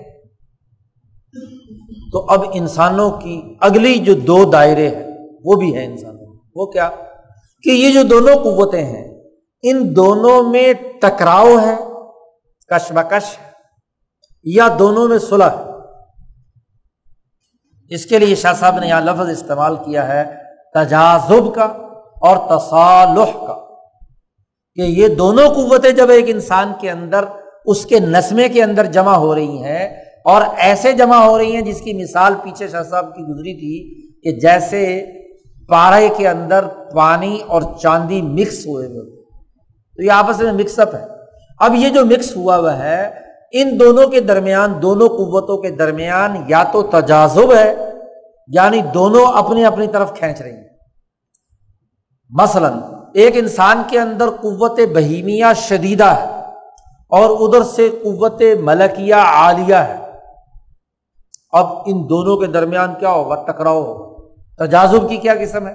[2.13, 5.07] تو اب انسانوں کی اگلی جو دو دائرے ہیں،
[5.45, 6.91] وہ بھی ہیں انسانوں۔ وہ کیا؟
[7.63, 9.15] کہ یہ جو دونوں قوتیں ہیں،
[9.63, 11.77] ان دونوں میں ٹکراؤ ہے
[12.69, 13.37] کش بکش
[14.45, 15.51] یا دونوں میں صلح
[17.91, 20.35] اس کے لیے شاہ صاحب نے یہاں لفظ استعمال کیا ہے
[20.75, 21.65] تجازب کا
[22.21, 23.64] اور تصالح کا۔
[24.77, 27.25] کہ یہ دونوں قوتیں جب ایک انسان کے اندر،
[27.67, 29.89] اس کے نسمے کے اندر جمع ہو رہی ہیں
[30.25, 34.05] اور ایسے جمع ہو رہی ہیں جس کی مثال پیچھے شاہ صاحب کی گزری تھی
[34.23, 35.07] کہ جیسے
[35.69, 36.65] پارے کے اندر
[36.95, 39.23] پانی اور چاندی مکس ہوئے ہوئے
[39.97, 41.05] تو یہ آپس میں مکس اپ ہے۔
[41.59, 43.11] اب یہ جو مکس ہوا ہوا ہے،
[43.53, 47.75] ان دونوں کے درمیان، دونوں قوتوں کے درمیان یا تو تجازب ہے
[48.49, 50.65] یعنی دونوں اپنی اپنی طرف کھینچ رہی ہیں۔
[52.31, 52.73] مثلاً
[53.15, 56.25] ایک انسان کے اندر قوت بہیمیا شدیدہ ہے
[57.09, 59.97] اور ادھر سے قوت ملکیہ عالیہ ہے۔
[61.53, 64.05] اب ان دونوں کے درمیان کیا ہوگا ٹکراؤ ہوگا
[64.67, 65.75] تجازب کی کیا قسم ہے؟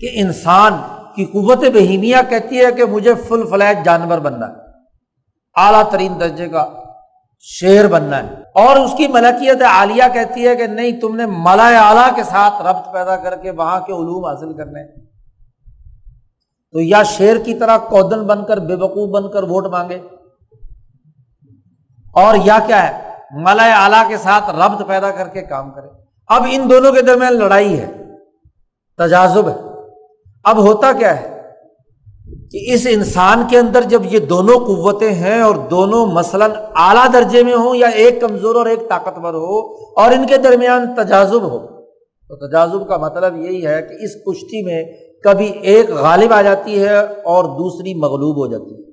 [0.00, 0.72] کہ انسان
[1.14, 4.52] کی قوت بہیمیا کہتی ہے کہ مجھے فل فلیٹ جانور بننا ہے،
[5.56, 6.66] اعلیٰ ترین درجے کا
[7.40, 11.88] شیر بننا ہے۔ اور اس کی ملکیت عالیہ کہتی ہے کہ نہیں، تم نے ملا
[11.88, 15.09] اعلیٰ کے ساتھ ربط پیدا کر کے وہاں کے علوم حاصل کرنے۔
[16.72, 19.98] تو یا شیر کی طرح کودن بن کر بے وقوف بن کر ووٹ مانگے؟
[22.14, 25.86] اور یا کیا ہے؟ ملا اعلیٰ کے ساتھ ربط پیدا کر کے کام کرے۔
[26.28, 27.90] اب ان دونوں کے درمیان لڑائی ہے
[28.98, 29.54] تجازب ہے۔
[30.44, 31.40] اب ہوتا کیا ہے
[32.50, 37.42] کہ اس انسان کے اندر جب یہ دونوں قوتیں ہیں اور دونوں مثلاً اعلیٰ درجے
[37.42, 41.58] میں ہوں یا ایک کمزور اور ایک طاقتور ہو اور ان کے درمیان تجازب ہو،
[42.28, 44.84] تو تجازب کا مطلب یہی ہے کہ اس کشتی میں
[45.24, 48.90] کبھی ایک غالب آ جاتی ہے اور دوسری مغلوب ہو جاتی ہے۔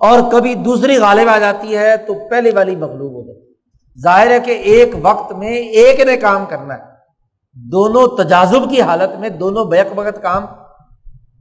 [0.00, 3.54] اور کبھی دوسری غالب آ جاتی ہے تو پہلے والی مغلوب ہو جاتی ہے۔
[4.02, 6.80] ظاہر ہے کہ ایک وقت میں ایک نے کام کرنا ہے۔
[7.54, 10.44] دونوں تجازب کی حالت میں دونوں بیک وقت کام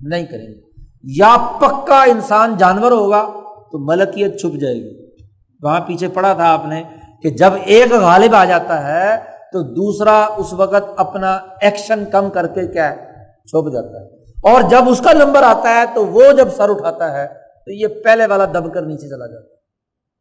[0.02, 3.30] نہیں کریں گے۔ یا پکا انسان جانور ہوگا
[3.72, 5.16] تو ملکیت چھپ جائے گی۔
[5.64, 6.84] وہاں پیچھے پڑا تھا آپ نے
[7.22, 9.18] کہ جب ایک غالب آ جاتا ہے
[9.52, 13.13] تو دوسرا اس وقت اپنا ایکشن کم کر کے کیا ہے؟
[13.48, 14.24] چھپ جاتا ہے۔
[14.54, 17.28] اور جب اس کا نمبر آتا ہے تو وہ جب سر اٹھاتا ہے
[17.66, 19.60] تو یہ پہلے والا دب کر نیچے چلا جاتا ہے۔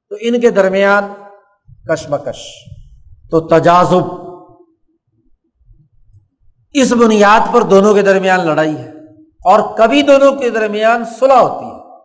[0.09, 1.13] تو ان کے درمیان
[1.89, 2.47] کشمکش،
[3.31, 4.33] تو تجازب
[6.75, 8.89] اس بنیاد پر دونوں کے درمیان لڑائی ہے۔
[9.45, 11.97] اور کبھی دونوں کے درمیان صلح ہوتی ہے۔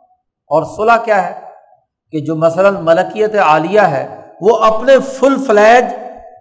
[0.48, 1.42] اور صلح کیا ہے؟
[2.12, 5.84] کہ جو مثلاً ملکیت عالیہ ہے، وہ اپنے فل فلیج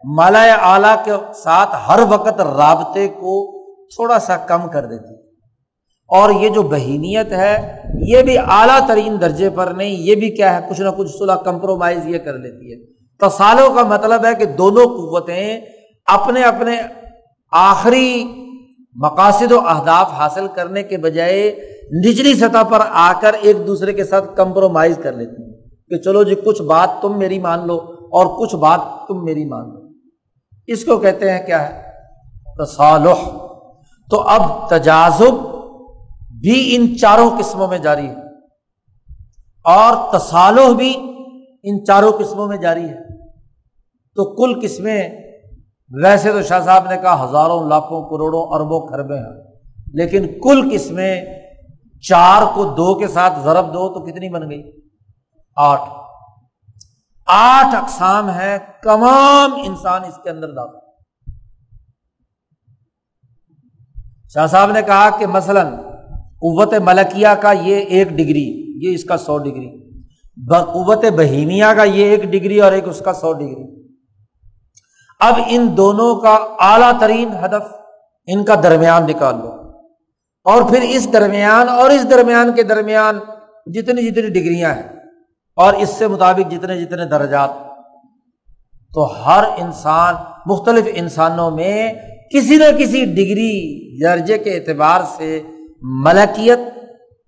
[0.05, 3.56] مالا اعلیٰ کے ساتھ ہر وقت رابطے کو
[3.95, 5.15] تھوڑا سا کم کر دیتی۔
[6.09, 10.57] اور یہ جو بہینیت ہے، یہ بھی اعلیٰ ترین درجے پر نہیں، یہ بھی کیا
[10.57, 14.45] ہے، کچھ نہ کچھ صلاح کمپرومائز یہ کر لیتی ہے۔ تصالوں کا مطلب ہے کہ
[14.45, 15.61] دونوں قوتیں
[16.07, 16.77] اپنے اپنے
[17.53, 18.25] آخری
[18.95, 21.57] مقاصد و اہداف حاصل کرنے کے بجائے
[22.07, 25.53] نچلی سطح پر آ کر ایک دوسرے کے ساتھ کمپرومائز کر لیتے ہیں
[25.89, 27.77] کہ چلو جی کچھ بات تم میری مان لو
[28.13, 29.89] اور کچھ بات تم میری مان لو۔
[30.67, 31.83] اس کو کہتے ہیں کیا ہے؟
[32.59, 33.47] تصالح
[34.11, 35.57] تو اب تجازب
[36.41, 38.15] بھی ان چاروں قسموں میں جاری ہے
[39.65, 40.97] اور تصالح بھی
[41.63, 43.27] ان چاروں قسموں میں جاری ہے۔
[44.15, 45.09] تو کل قسمیں،
[46.03, 49.43] ویسے تو شاہ صاحب نے کہا ہزاروں، لاکھوں، کروڑوں، اربوں خربیں ہیں۔
[49.95, 51.25] لیکن کل قسمیں،
[52.01, 54.73] چار کو دو کے ساتھ ضرب دو تو کتنی بن گئی؟
[55.57, 55.91] آٹھ۔
[57.27, 60.86] آٹھ اقسام ہیں، تمام انسان اس کے اندر داخل۔
[64.35, 65.67] شاہ صاحب نے کہا کہ مثلاً
[66.41, 68.49] قوت ملکیہ کا یہ ایک ڈگری،
[68.83, 69.69] یہ اس کا سو ڈگری۔
[70.73, 73.65] قوت بہیمیا کا یہ ایک ڈگری اور ایک اس کا سو ڈگری۔
[75.21, 77.73] اب ان دونوں کا اعلیٰ ترین ہدف
[78.29, 79.53] ان کا درمیان نکال لو
[80.47, 83.19] اور پھر اس درمیان اور اس درمیان کے درمیان
[83.67, 84.89] جتنی جتنی ڈگریاں ہیں
[85.59, 87.51] اور اس سے مطابق جتنے جتنے درجات،
[88.95, 90.15] تو ہر انسان،
[90.47, 91.93] مختلف انسانوں میں
[92.33, 95.43] کسی نہ کسی ڈگری درجے کے اعتبار سے
[95.83, 96.59] ملکیت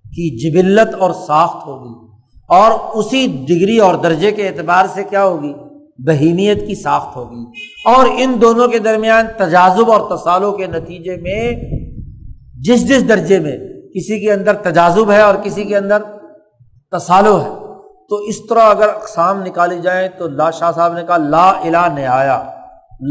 [0.04, 2.08] کی جبلت اور ساخت ہوگی۔
[2.48, 5.52] اور اسی ڈگری اور درجے کے اعتبار سے کیا ہوگی؟
[5.98, 7.44] بہیمیت کی ساخت ہوگی۔
[7.84, 11.52] اور ان دونوں کے درمیان تجازب اور تصالوں کے نتیجے میں
[12.60, 13.58] جس جس درجے میں
[13.94, 16.02] کسی کے اندر تجازب ہے اور کسی کے اندر
[16.90, 17.48] تصالو ہے۔
[18.08, 21.86] تو اس طرح اگر اقسام نکالی جائیں تو لا شاہ صاحب نے کہا لا الا
[21.86, 22.50] نہایا۔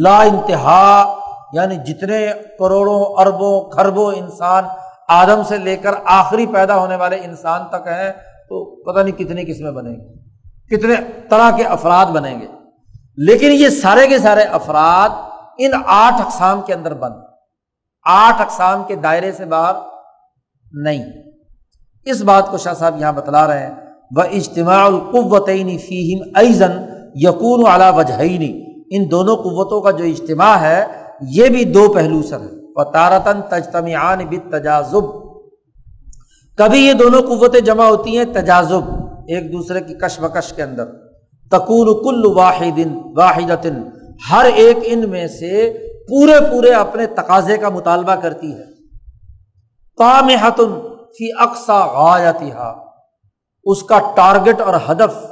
[0.02, 1.14] لا انتہا
[1.54, 2.28] یعنی جتنے
[2.60, 4.64] کروڑوں اربوں خربوں انسان
[5.08, 8.12] آدم سے لے کر آخری پیدا ہونے والے انسان تک ہیں،
[8.50, 10.28] تو پتہ نہیں کتنی قسمیں بنیں گی۔
[10.76, 10.95] کتنے
[11.30, 12.48] طرح کے افراد بنیں گے۔
[13.18, 15.10] لیکن یہ سارے کے سارے افراد
[15.58, 17.14] ان آٹھ اقسام کے اندر بند۔
[18.06, 19.74] آٹھ اقسام کے دائرے سے باہر
[20.72, 21.06] نہیں۔
[22.06, 23.74] اس بات کو شاہ صاحب یہاں بتلا رہے ہیں۔
[24.16, 26.72] وہ اجتماع القوتین فیم ایزن
[27.16, 32.39] یقون اعلیٰ وجہینی ان دونوں قوتوں کا جو اجتماع ہے یہ بھی دو پہلو سر
[32.39, 35.03] ہے وہ تارتن تجتمیان بت تجازب
[36.57, 38.82] کبھی یہ دونوں قوتیں جمع ہوتی ہیں تجازب
[39.28, 40.86] ایک دوسرے کی کش بکش کے اندر۔
[41.51, 42.80] تکون کل واحد
[43.18, 43.65] واحد
[44.32, 45.78] ہر ایک ان میں سے
[46.09, 48.63] پورے پورے اپنے تقاضے کا مطالبہ کرتی ہے۔
[49.97, 50.74] تام حتن
[51.09, 52.51] فی اقسا غایتی
[53.63, 55.26] اس کا ٹارگٹ اور ہدف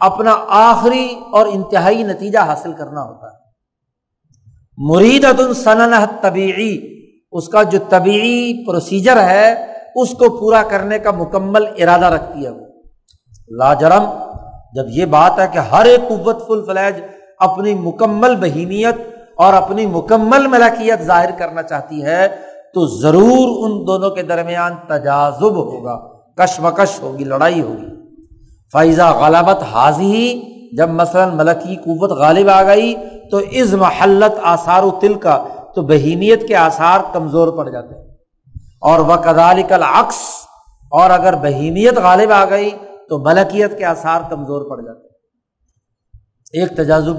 [0.00, 3.45] اپنا آخری اور انتہائی نتیجہ حاصل کرنا ہوتا ہے۔
[4.76, 6.78] مرید سنن طبیعی
[7.32, 12.50] اس کا جو طبیعی پروسیجر ہے، اس کو پورا کرنے کا مکمل ارادہ رکھتی ہے
[12.50, 12.66] وہ۔
[13.48, 14.04] لاجرم
[14.74, 17.00] جب یہ بات ہے کہ ہر ایک قوت فل فلیج
[17.38, 18.94] اپنی مکمل بہینیت
[19.36, 22.28] اور اپنی مکمل ملکیت ظاہر کرنا چاہتی ہے،
[22.74, 26.00] تو ضرور ان دونوں کے درمیان تجازب ہوگا۔
[26.36, 27.86] کشمکش ہوگی، لڑائی ہوگی۔
[28.72, 30.42] فائزہ غلبت حاضی
[30.72, 32.94] جب مثلاً ملکی قوت غالب آ گئی
[33.30, 35.44] تو از محلت آثار و تل کا،
[35.74, 38.06] تو بہینیت کے آثار کمزور پڑ جاتے ہیں۔
[38.80, 40.16] اور وہ کدال عکس
[40.90, 42.70] اور اگر بہینیت غالب آ گئی
[43.08, 45.06] تو ملکیت کے آثار کمزور پڑ جاتے
[46.52, 47.16] ایک تجازب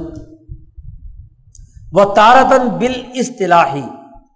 [1.93, 3.85] وہ تارتن بال اصطلاحی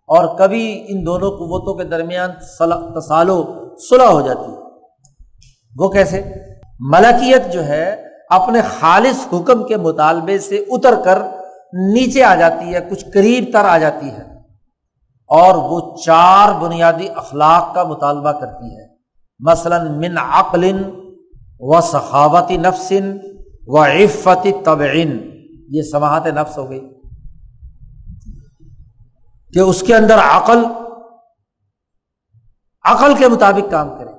[0.08, 2.32] اور کبھی ان دونوں قوتوں کے درمیان
[3.00, 3.54] تصالو
[3.90, 4.58] صلح ہو جاتی ہے۔
[5.78, 6.34] وہ کیسے؟
[6.80, 11.20] ملکیت جو ہے اپنے خالص حکم کے مطالبے سے اتر کر
[11.74, 14.22] نیچے آ جاتی ہے، کچھ قریب تر آ جاتی ہے
[15.28, 18.88] اور وہ چار بنیادی اخلاق کا مطالبہ کرتی ہے۔
[19.40, 20.84] مثلاً، من عقل
[21.60, 23.18] و سخاوتی نفسن
[23.68, 25.32] و عفت طبعین
[25.70, 27.02] یہ سماعت نفس ہو گئی
[29.54, 30.66] کہ اس کے اندر عقل
[32.84, 34.12] عقل کے مطابق کام کرے۔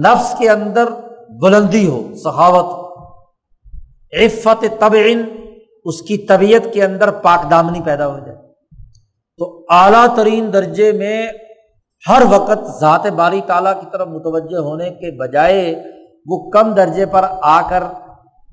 [0.00, 0.84] نفس کے اندر
[1.42, 2.85] بلندی ہو، سخاوت
[4.24, 5.22] عفت طبعین،
[5.84, 8.38] اس کی طبیعت کے اندر پاک دامنی پیدا ہو جائے۔
[9.38, 11.28] تو اعلیٰ ترین درجے میں
[12.08, 15.74] ہر وقت ذات باری تعالیٰ کی طرف متوجہ ہونے کے بجائے
[16.26, 17.82] وہ کم درجے پر آ کر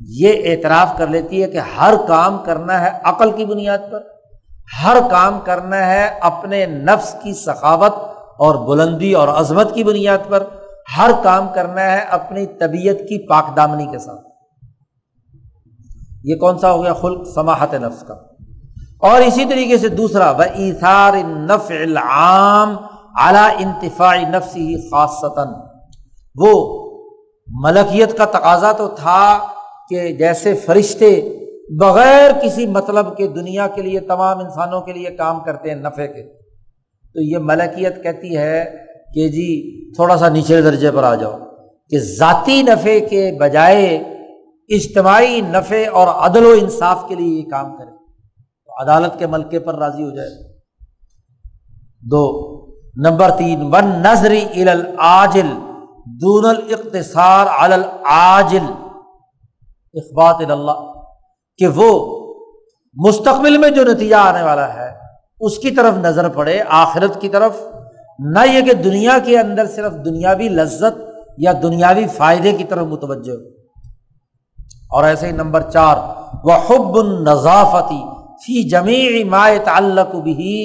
[0.09, 4.01] یہ اعتراف کر لیتی ہے کہ ہر کام کرنا ہے عقل کی بنیاد پر،
[4.84, 7.93] ہر کام کرنا ہے اپنے نفس کی سخاوت
[8.39, 10.43] اور بلندی اور عظمت کی بنیاد پر،
[10.97, 14.32] ہر کام کرنا ہے اپنی طبیعت کی پاک دامنی کے ساتھ۔
[16.24, 18.13] یہ کون سا ہو گیا؟ خلق، سماحت نفس کا۔
[18.99, 22.76] اور اسی طریقے سے دوسرا وہ ایثار نف العام
[23.15, 25.47] اعلی انتفاع نفسی خاصتاً۔
[26.36, 26.84] وہ
[27.47, 29.39] ملکیت کا تقاضا تو تھا
[29.89, 31.39] کہ جیسے فرشتے
[31.80, 36.07] بغیر کسی مطلب کے دنیا کے لیے، تمام انسانوں کے لیے کام کرتے ہیں نفے
[36.07, 36.24] کے۔
[37.13, 38.65] تو یہ ملکیت کہتی ہے
[39.13, 41.38] کہ جی تھوڑا سا نچلے درجے پر آ جاؤ۔
[41.89, 44.03] کہ ذاتی نفے کے بجائے
[44.70, 47.91] اجتماعی نفے اور عدل و انصاف کے لیے یہ کام کرے
[48.66, 50.30] تو عدالت کے ملکے پر راضی ہو جائے۔
[51.99, 55.47] دو، نمبر تین، ون نظری العاجل
[56.05, 58.72] دون الاقتصار العاجل۔
[59.93, 60.93] اخبات اللہ
[61.57, 62.20] کہ وہ
[62.93, 64.91] مستقبل میں جو نتیجہ آنے والا ہے،
[65.39, 67.61] اس کی طرف نظر پڑے، آخرت کی طرف۔
[68.20, 70.99] نہ یہ کہ دنیا کے اندر صرف دنیاوی لذت
[71.38, 73.62] یا دنیاوی فائدے کی طرف متوجہ ہو۔
[74.93, 75.97] اور ایسے ہی نمبر چار
[76.43, 78.01] وہ حب النظافتی
[78.45, 80.55] فی جمیع ما تعلق بھی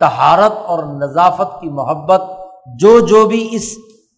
[0.00, 2.22] تہارت اور نظافت کی محبت
[2.80, 3.68] جو جو بھی اس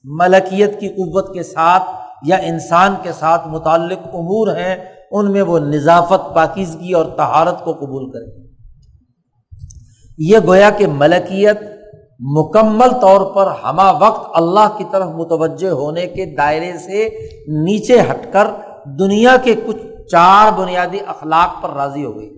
[0.05, 1.91] ملکیت کی قوت کے ساتھ
[2.27, 4.75] یا انسان کے ساتھ متعلق امور ہیں،
[5.11, 8.43] ان میں وہ نظافت، پاکیزگی اور تہارت کو قبول کرے
[10.19, 11.63] یہ گویا کہ ملکیت
[12.35, 17.09] مکمل طور پر ہما وقت اللہ کی طرف متوجہ ہونے کے دائرے سے
[17.65, 18.51] نیچے ہٹ کر
[18.85, 19.77] دنیا کے کچھ
[20.11, 22.31] چار بنیادی اخلاق پر راضی ہو گئی۔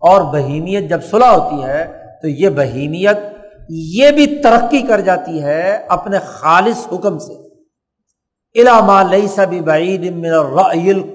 [0.00, 3.18] اور بہیمیت جب صلاح ہوتی ہے تو یہ بہیمیت
[3.68, 7.32] یہ بھی ترقی کر جاتی ہے اپنے خالص حکم سے۔
[8.60, 10.02] علامہ لئی سبھی بعید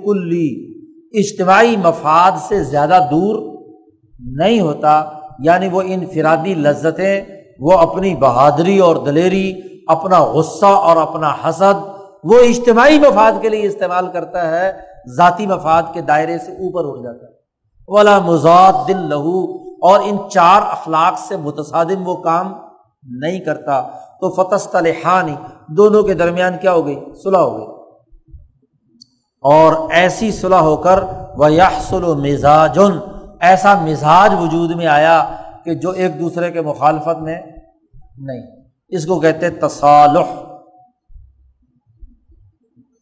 [0.05, 0.78] کلی
[1.13, 3.57] اجتماعی مفاد سے زیادہ دور
[4.20, 5.03] نہیں ہوتا
[5.39, 7.22] یعنی وہ انفرادی لذتیں،
[7.59, 9.53] وہ اپنی بہادری اور دلیری،
[9.88, 11.96] اپنا غصہ اور اپنا حسد
[12.30, 14.71] وہ اجتماعی مفاد کے لیے استعمال کرتا ہے،
[15.17, 17.38] ذاتی مفاد کے دائرے سے اوپر اٹھ جاتا ہے۔
[17.88, 19.43] والا مزاد دل لہو
[19.88, 22.53] اور ان چار اخلاق سے متصادم وہ کام
[23.03, 23.82] نہیں کرتا۔
[24.21, 25.36] تو فتح لحانی
[25.67, 27.67] دونوں کے درمیان کیا ہو گئی؟ صلح ہو گئی۔
[29.41, 30.99] اور ایسی صلح ہو کر
[31.36, 32.91] وہ یاسل و مزاجن
[33.41, 37.41] ایسا مزاج وجود میں آیا کہ جو ایک دوسرے کے مخالفت میں
[38.17, 38.47] نہیں۔
[38.89, 40.46] اس کو کہتے تصالح۔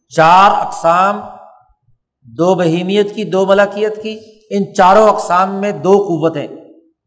[0.08, 1.20] چار اقسام،
[2.22, 4.18] دو بہیمیت کی، دو ملکیت کی،
[4.50, 6.46] ان چاروں اقسام میں دو قوتیں،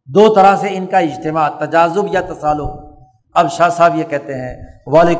[0.07, 2.67] دو طرح سے ان کا اجتماع تجازب یا تصالح
[3.33, 4.55] اب شاہ صاحب یہ کہتے ہیں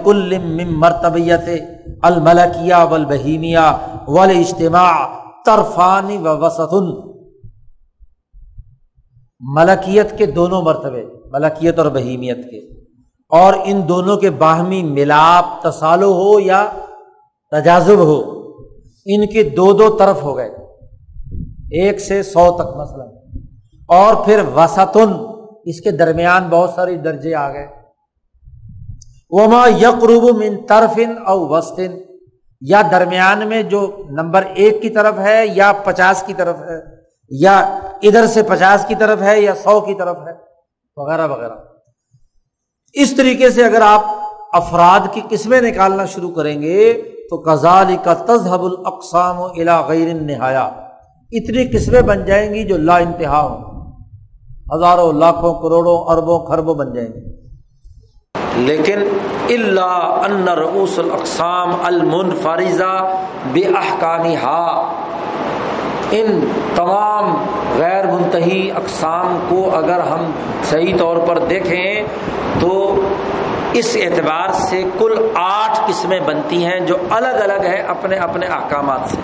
[0.04, 1.50] کل مرتبیت
[2.02, 3.78] الملکیہ ولبہیمیا
[4.08, 4.92] ول اجتماع
[5.46, 6.88] ترفانی و وسطن
[9.40, 12.80] ملکیت کے دونوں مرتبے ملکیت اور بہیمیت کے۔
[13.30, 16.70] اور ان دونوں کے باہمی ملاپ تصالو ہو یا
[17.52, 18.40] تجازب ہو۔
[19.06, 20.50] ان کے دو دو طرف ہو گئے۔
[21.72, 23.08] ایک سے سو تک مثلاً۔
[23.88, 25.14] اور پھر وسطن۔
[25.66, 27.68] اس کے درمیان بہت ساری درجے آ گئے۔
[29.30, 31.92] وما یقروب من طرفن او وسطن
[32.62, 36.80] یا درمیان میں جو نمبر ایک کی طرف ہے یا پچاس کی طرف ہے۔
[37.30, 37.60] یا
[38.04, 40.32] ادھر سے پچاس کی طرف ہے یا سو کی طرف ہے۔
[40.98, 41.54] وغیرہ وغیرہ۔
[42.94, 44.02] اس طریقے سے اگر آپ
[44.54, 50.14] افراد کی قسمیں نکالنا شروع کریں گے تو کزال کا تذہب الاقسام و الا غیر
[50.14, 50.64] نہایا
[51.32, 53.68] اتنی قسمیں بن جائیں گی جو لا انتہا ہوں۔
[54.76, 57.28] ہزاروں، لاکھوں، کروڑوں، اربوں خربوں بن جائیں گے
[58.56, 59.00] لیکن
[59.50, 62.94] اللہ ان رعوس الاقسام المن فارضہ
[63.52, 64.66] بے احکانی ہا
[66.12, 66.40] ان
[66.76, 67.34] تمام
[67.78, 70.32] غیر منتحی اقسام کو اگر ہم
[70.70, 72.04] صحیح طور پر دیکھیں
[72.60, 73.02] تو
[73.74, 79.00] اس اعتبار سے کل آٹھ قسمیں بنتی ہیں جو الگ الگ ہے اپنے اپنے احکامات
[79.10, 79.18] سے۔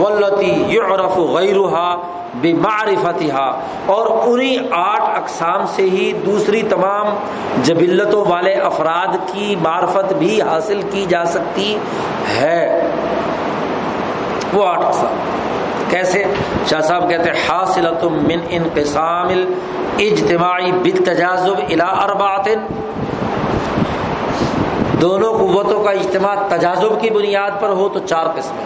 [0.00, 1.96] ولتی یعرف غیرها
[2.34, 7.06] بمعرفتها۔ اور انہیں آٹھ اقسام سے ہی دوسری تمام
[7.62, 11.78] جبلتوں والے افراد کی معرفت بھی حاصل کی جا سکتی
[12.40, 12.86] ہے۔
[14.52, 15.14] وہ آٹھ اقسام۔
[15.88, 16.24] کیسے؟
[16.66, 19.28] شاہ صاحب کہتے ہیں حاصل من انقسام
[19.98, 22.48] اجتماعی بت تجازب الا اربات
[25.00, 28.64] دونوں قوتوں کا اجتماع تجازب کی بنیاد پر ہو تو چار قسمیں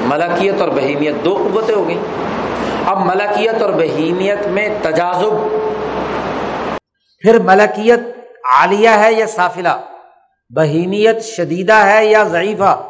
[0.00, 2.00] ملکیت اور بہیمیت دو قوتیں ہو گئیں۔
[2.86, 5.30] اب ملکیت اور بہیمیت میں تجازب
[7.18, 8.00] پھر ملکیت
[8.52, 9.80] عالیہ ہے یا سافلہ؟
[10.50, 12.82] بہیمیت شدیدہ ہے یا ضعیفہ؟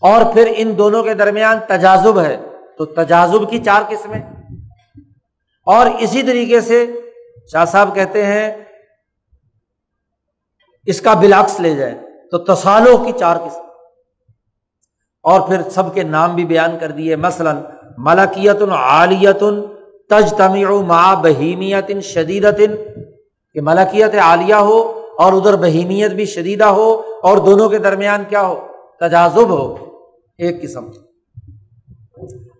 [0.00, 2.36] اور پھر ان دونوں کے درمیان تجازب ہے
[2.78, 4.22] تو تجازب کی چار قسمیں۔
[5.66, 6.86] اور اسی طریقے سے
[7.52, 8.52] شاہ صاحب کہتے ہیں
[10.86, 11.94] اس کا بلاکس لے جائے
[12.30, 13.60] تو تصالوں کی چار قسم۔
[15.22, 17.56] اور پھر سب کے نام بھی بیان کر دیے۔ مثلاً
[17.98, 19.40] ملکیت عالیت
[20.08, 22.60] تج تمی ما بہیمیت شدیدت
[23.52, 28.42] کہ ملکیت عالیہ ہو اور ادھر بہیمیت بھی شدیدہ ہو اور دونوں کے درمیان کیا
[28.42, 28.66] ہو؟
[29.00, 29.76] تجازب ہو۔
[30.38, 30.86] ایک قسم۔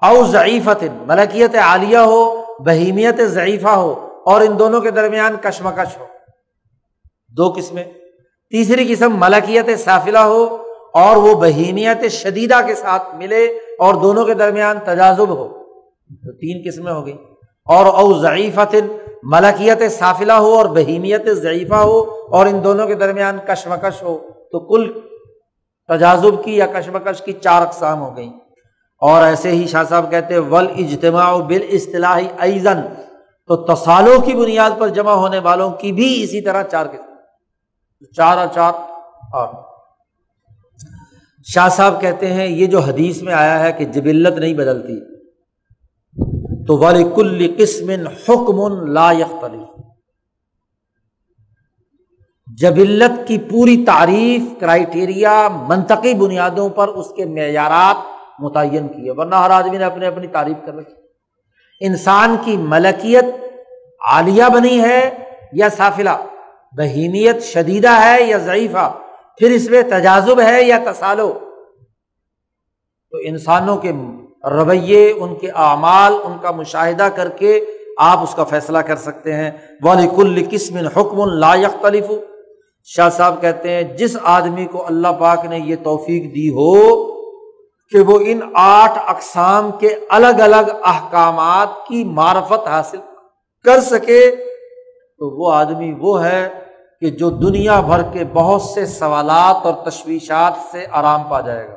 [0.03, 6.07] او ضعیفت ملکیت عالیہ ہو، بہیمیت ضعیفہ ہو اور ان دونوں کے درمیان کشمکش ہو۔
[7.29, 7.85] دو قسمیں۔
[8.51, 10.57] تیسری قسم ملکیت سافلہ ہو
[10.95, 13.45] اور وہ بہیمیت شدیدہ کے ساتھ ملے
[13.79, 15.49] اور دونوں کے درمیان تجازب ہو۔
[16.23, 17.17] تو تین قسمیں ہو گئی۔
[17.65, 18.77] اور او ضعیفت
[19.23, 24.19] ملکیت سافلہ ہو اور بہیمیت ضعیفہ ہو اور ان دونوں کے درمیان کشمکش ہو۔
[24.53, 24.93] تو کل
[25.89, 28.33] تجازب کی یا کشمکش کی چار اقسام ہو گئیں۔
[29.01, 32.81] اور ایسے ہی شاہ صاحب کہتے ول اجتماع بال اصطلاحی ایزن
[33.47, 37.10] تو تصالوں کی بنیاد پر جمع ہونے والوں کی بھی اسی طرح چار قسم۔
[38.17, 38.73] چار اور چار
[39.33, 39.49] اور۔
[41.55, 45.21] شاہ صاحب کہتے ہیں، یہ جو حدیث میں آیا ہے کہ جبلت نہیں بدلتی،
[46.67, 47.91] تو ولی کل قسم
[48.29, 49.69] حکم لا یختلف
[52.59, 57.97] جبلت کی پوری تعریف کرائٹیریا منطقی بنیادوں پر اس کے معیارات
[58.39, 60.95] متعین کیے ورنہ ہر آدمی نے اپنی اپنی تعریف کر رکھی۔
[61.81, 63.25] انسان کی ملکیت
[64.13, 65.11] عالیہ بنی ہے
[65.53, 66.17] یا سافلہ؟
[66.77, 68.93] بہینیت شدیدہ ہے یا ضعیفہ؟
[69.39, 71.39] پھر اس میں تجازب ہے یا تسالو؟
[73.11, 73.93] تو انسانوں کے
[74.45, 77.65] رویے، ان کے اعمال، ان کا مشاہدہ کر کے
[77.99, 79.51] آپ اس کا فیصلہ کر سکتے ہیں۔
[79.83, 82.05] والی کل قسم حکم لا یختلف
[82.85, 87.07] شاہ صاحب کہتے ہیں، جس آدمی کو اللہ پاک نے یہ توفیق دی ہو
[87.89, 92.99] کہ وہ ان آٹھ اقسام کے الگ الگ احکامات کی معرفت حاصل
[93.65, 94.31] کر سکے
[95.21, 96.49] تو وہ آدمی وہ ہے
[97.01, 101.75] کہ جو دنیا بھر کے بہت سے سوالات اور تشویشات سے آرام پا جائے گا۔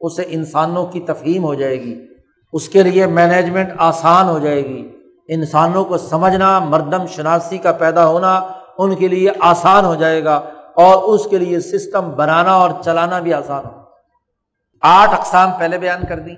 [0.00, 2.06] اسے انسانوں کی تفہیم ہو جائے گی۔
[2.52, 4.92] اس کے لیے مینجمنٹ آسان ہو جائے گی۔
[5.28, 8.40] انسانوں کو سمجھنا، مردم شناسی کا پیدا ہونا
[8.78, 10.40] ان کے لیے آسان ہو جائے گا
[10.74, 13.80] اور اس کے لیے سسٹم بنانا اور چلانا بھی آسان ہو۔
[14.80, 16.34] آٹھ اقسام پہلے بیان کر دی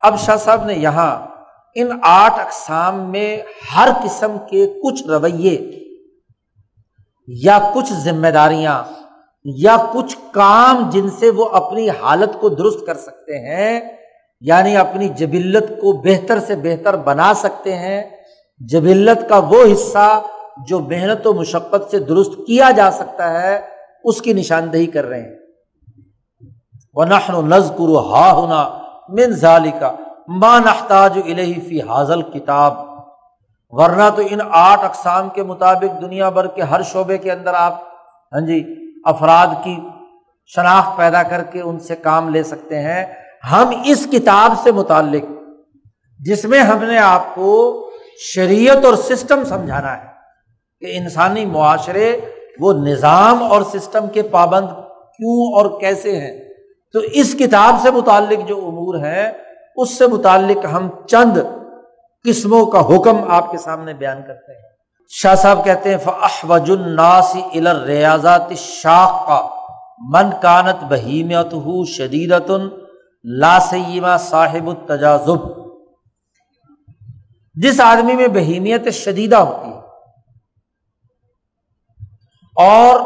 [0.00, 1.35] اب شاہ صاحب نے یہاں
[1.76, 3.42] ان آٹھ اقسام میں
[3.76, 5.80] ہر قسم کے کچھ رویے
[7.28, 8.84] یا کچھ ذمہ داریاں
[9.44, 13.80] یا کچھ کام جن سے وہ اپنی حالت کو درست کر سکتے ہیں
[14.40, 18.02] یعنی اپنی جبلت کو بہتر سے بہتر بنا سکتے ہیں۔
[18.60, 20.22] جبلت کا وہ حصہ
[20.66, 23.60] جو محنت و مشقت سے درست کیا جا سکتا ہے،
[24.04, 25.34] اس کی نشاندہی کر رہے ہیں۔
[26.94, 29.96] وہ نخن نزکر ہا ہونا من ظالی کا
[30.28, 32.72] ماں نختاج الہی فی حاضل کتاب
[33.68, 37.82] ورنہ تو ان آٹھ اقسام کے مطابق دنیا بھر کے ہر شعبے کے اندر آپ
[38.32, 38.74] ہاں جی
[39.04, 39.76] افراد کی
[40.46, 43.04] شناخت پیدا کر کے ان سے کام لے سکتے ہیں۔
[43.52, 45.24] ہم اس کتاب سے متعلق،
[46.18, 47.50] جس میں ہم نے آپ کو
[48.34, 50.06] شریعت اور سسٹم سمجھانا ہے
[50.80, 52.20] کہ انسانی معاشرے
[52.60, 54.66] وہ نظام اور سسٹم کے پابند
[55.16, 56.44] کیوں اور کیسے ہیں۔
[56.92, 59.32] تو اس کتاب سے متعلق جو امور ہیں
[59.76, 61.38] اس سے متعلق ہم چند
[62.22, 64.66] قسموں کا حکم آپ کے سامنے بیان کرتے ہیں۔
[65.08, 67.36] شاہ صاحب کہتے ہیں فحوج الناس
[67.86, 69.48] ریاضات شاخ کا
[69.98, 72.50] من کانت بہیمت ہو شدیدت
[73.24, 75.66] لا سیما صاحب التجازب
[77.54, 79.76] جس آدمی میں بہیمیت شدیدہ ہوتی ہے
[82.56, 83.00] اور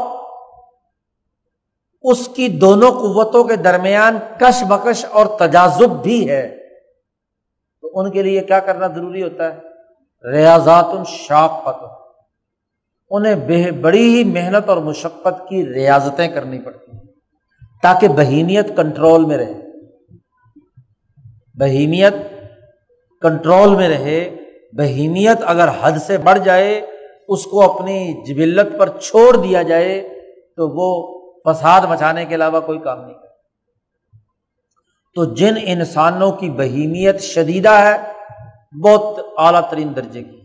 [2.02, 6.59] اس کی دونوں قوتوں کے درمیان کش بکش اور تجازب بھی ہے
[7.82, 9.58] ان کے لیے کیا کرنا ضروری ہوتا ہے؟
[10.32, 11.90] ریاضات شاق پت
[13.10, 17.00] انہیں بڑی ہی محنت اور مشقت کی ریاضتیں کرنی پڑتی ہیں۔
[17.82, 19.54] تاکہ بہیمیت کنٹرول میں رہے۔
[21.54, 22.14] بہیمیت
[23.22, 24.36] کنٹرول میں رہے۔
[24.72, 26.86] بہیمیت اگر حد سے بڑھ جائے،
[27.28, 30.08] اس کو اپنی جبلت پر چھوڑ دیا جائے،
[30.56, 33.18] تو وہ فساد مچانے کے علاوہ کوئی کام نہیں
[35.14, 37.96] تو جن انسانوں کی بہیمیت شدیدہ ہے،
[38.80, 40.40] بہت اعلیٰ ترین درجے کی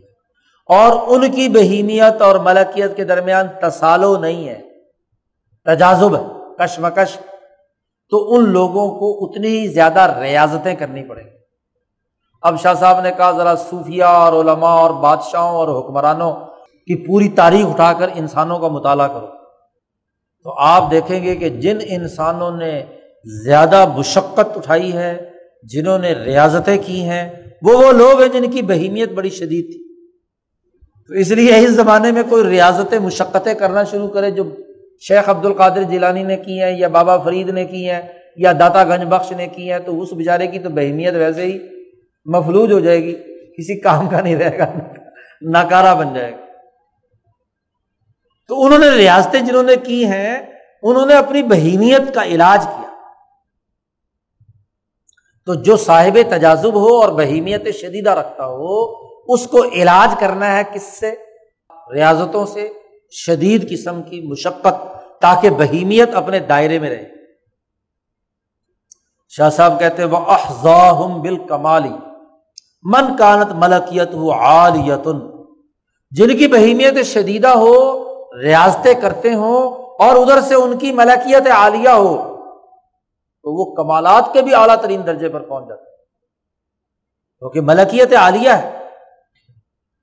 [0.68, 4.62] اور ان کی بہیمیت اور ملکیت کے درمیان تصالو نہیں ہے
[5.64, 6.24] تجازب ہے،
[6.58, 7.18] کشمکش۔
[8.10, 11.30] تو ان لوگوں کو اتنی ہی زیادہ ریاضتیں کرنی پڑیں۔ گی
[12.42, 16.32] اب شاہ صاحب نے کہا، ذرا صوفیہ اور علماء اور بادشاہوں اور حکمرانوں
[16.86, 19.26] کی پوری تاریخ اٹھا کر انسانوں کا مطالعہ کرو۔
[20.44, 22.82] تو آپ دیکھیں گے کہ جن انسانوں نے
[23.44, 25.30] زیادہ مشقت اٹھائی ہے،
[25.62, 29.86] جنہوں نے ریاضتیں کی ہیں، وہ وہ لوگ ہیں جن کی بہیمیت بڑی شدید تھی۔
[31.08, 34.44] تو اس لیے اس زمانے میں کوئی ریاضتیں، مشقتیں کرنا شروع کرے، جو
[35.08, 38.02] شیخ عبد القادر جیلانی نے کی ہیں، یا بابا فرید نے کی ہیں،
[38.36, 41.58] یا داتا گنج بخش نے کی ہیں، تو اس بیچارے کی تو بہیمیت ویسے ہی
[42.24, 43.14] مفلوج ہو جائے گی۔
[43.58, 44.66] کسی کام کا نہیں رہے گا،
[45.42, 46.36] ناکارہ بن جائے گا۔
[48.48, 50.38] تو انہوں نے ریاستیں جنہوں نے کی ہیں،
[50.82, 52.85] انہوں نے اپنی بہیمیت کا علاج کیا۔
[55.46, 58.92] تو جو صاحب تجازب ہو اور بہیمیت شدیدہ رکھتا ہو،
[59.34, 61.14] اس کو علاج کرنا ہے کس سے؟
[61.94, 62.68] ریاضتوں سے،
[63.10, 64.74] شدید قسم کی مشقت
[65.20, 67.08] تاکہ بہیمیت اپنے دائرے میں رہے۔
[69.28, 71.96] شاہ صاحب کہتے وہ احزاہم بال کمالی
[72.84, 75.18] من کانت ملکیت ہو عالیتن
[76.10, 78.04] جن کی بہیمیت شدیدہ ہو
[78.42, 79.62] ریاستیں کرتے ہوں
[79.98, 82.35] اور ادھر سے ان کی ملکیت عالیہ ہو۔
[83.46, 85.84] تو وہ کمالات کے بھی اعلیٰ ترین درجے پر پہنچ جاتے
[87.38, 88.88] کیونکہ ملکیت عالیہ ہے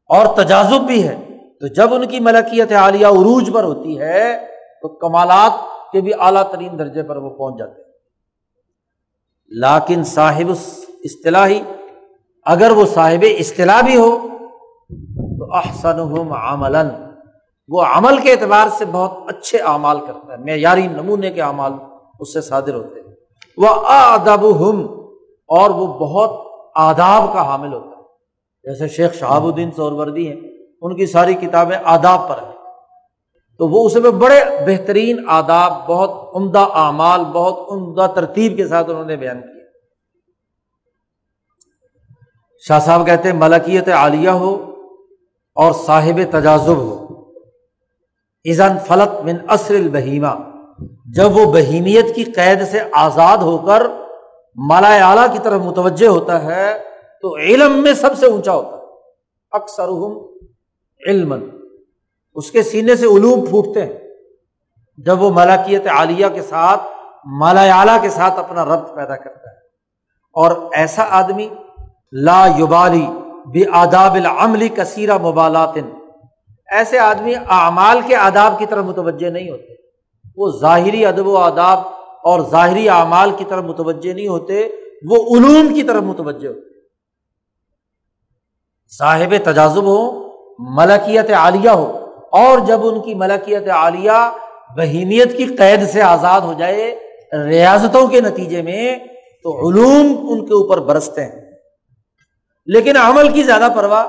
[0.05, 1.15] اور تجازب بھی ہے۔
[1.59, 4.47] تو جب ان کی ملکیت عالیہ عروج پر ہوتی ہے،
[4.81, 5.51] تو کمالات
[5.91, 7.91] کے بھی اعلیٰ ترین درجے پر وہ پہنچ جاتے ہیں۔
[9.59, 10.49] لاکن صاحب
[11.03, 11.61] اصطلاحی
[12.45, 14.27] اگر وہ صاحب اصطلاح بھی ہو،
[15.39, 15.99] تو احسن
[16.31, 16.75] عمل
[17.67, 21.73] وہ عمل کے اعتبار سے بہت اچھے اعمال کرتا ہے۔ معیاری نمونے کے اعمال
[22.19, 23.02] اس سے صادر ہوتے ہیں۔
[23.57, 24.45] وہ ادب
[25.47, 28.03] اور وہ بہت آداب کا حامل ہوتا ہے۔
[28.63, 30.41] جیسے شیخ شہاب الدین سور وردی ہیں،
[30.81, 32.53] ان کی ساری کتابیں آداب پر ہیں۔
[33.57, 38.89] تو وہ اس میں بڑے بہترین آداب، بہت عمدہ اعمال، بہت عمدہ ترتیب کے ساتھ
[38.89, 39.53] انہوں نے بیان کیا
[42.67, 44.73] شاہ صاحب کہتے ہیں، ملکیت عالیہ ہو
[45.55, 47.21] اور صاحب تجازب ہو۔
[48.43, 50.52] ایزن فلت من اصر البہیمہ۔
[51.05, 53.88] جب وہ بہیمیت کی قید سے آزاد ہو کر
[54.55, 56.77] مالا اعلیٰ کی طرف متوجہ ہوتا ہے،
[57.21, 58.81] تو علم میں سب سے اونچا ہوتا ہے۔
[59.51, 59.88] اکثر
[61.07, 61.34] علم
[62.34, 63.99] اس کے سینے سے علوم پھوٹتے ہیں۔
[64.97, 66.81] جب وہ ملاکیت عالیہ کے ساتھ
[67.25, 69.55] مالا اعلیٰ کے ساتھ اپنا ربط پیدا کرتا ہے۔
[70.34, 71.49] اور ایسا آدمی،
[72.11, 73.07] لا یوبالی
[73.45, 75.77] بے آداب العملی کثیرہ مبالات
[76.71, 79.72] ایسے آدمی، اعمال کے آداب کی طرف متوجہ نہیں ہوتے۔
[80.38, 81.79] وہ ظاہری ادب و آداب
[82.23, 84.69] اور ظاہری اعمال کی طرف متوجہ نہیں ہوتے،
[85.09, 86.73] وہ علوم کی طرف متوجہ ہوتے
[88.97, 90.29] صاحب تجازب ہو
[90.59, 94.31] ملکیت عالیہ ہو اور جب ان کی ملکیت عالیہ
[94.77, 96.99] بہیمیت کی قید سے آزاد ہو جائے
[97.45, 98.97] ریاضتوں کے نتیجے میں،
[99.43, 101.51] تو علوم ان کے اوپر برستے ہیں۔
[102.65, 104.07] لیکن عمل کی زیادہ پرواہ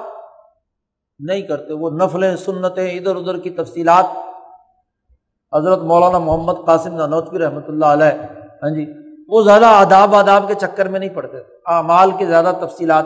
[1.19, 4.05] نہیں کرتے، وہ نفلیں، سنتیں، ادھر ادھر کی تفصیلات
[5.55, 8.23] حضرت مولانا محمد قاسم نانوتوی رحمۃ اللہ علیہ
[8.63, 8.87] ہاں جی
[9.29, 11.37] وہ زیادہ آداب آداب کے چکر میں نہیں پڑتے۔
[11.67, 13.05] اعمال کی زیادہ تفصیلات،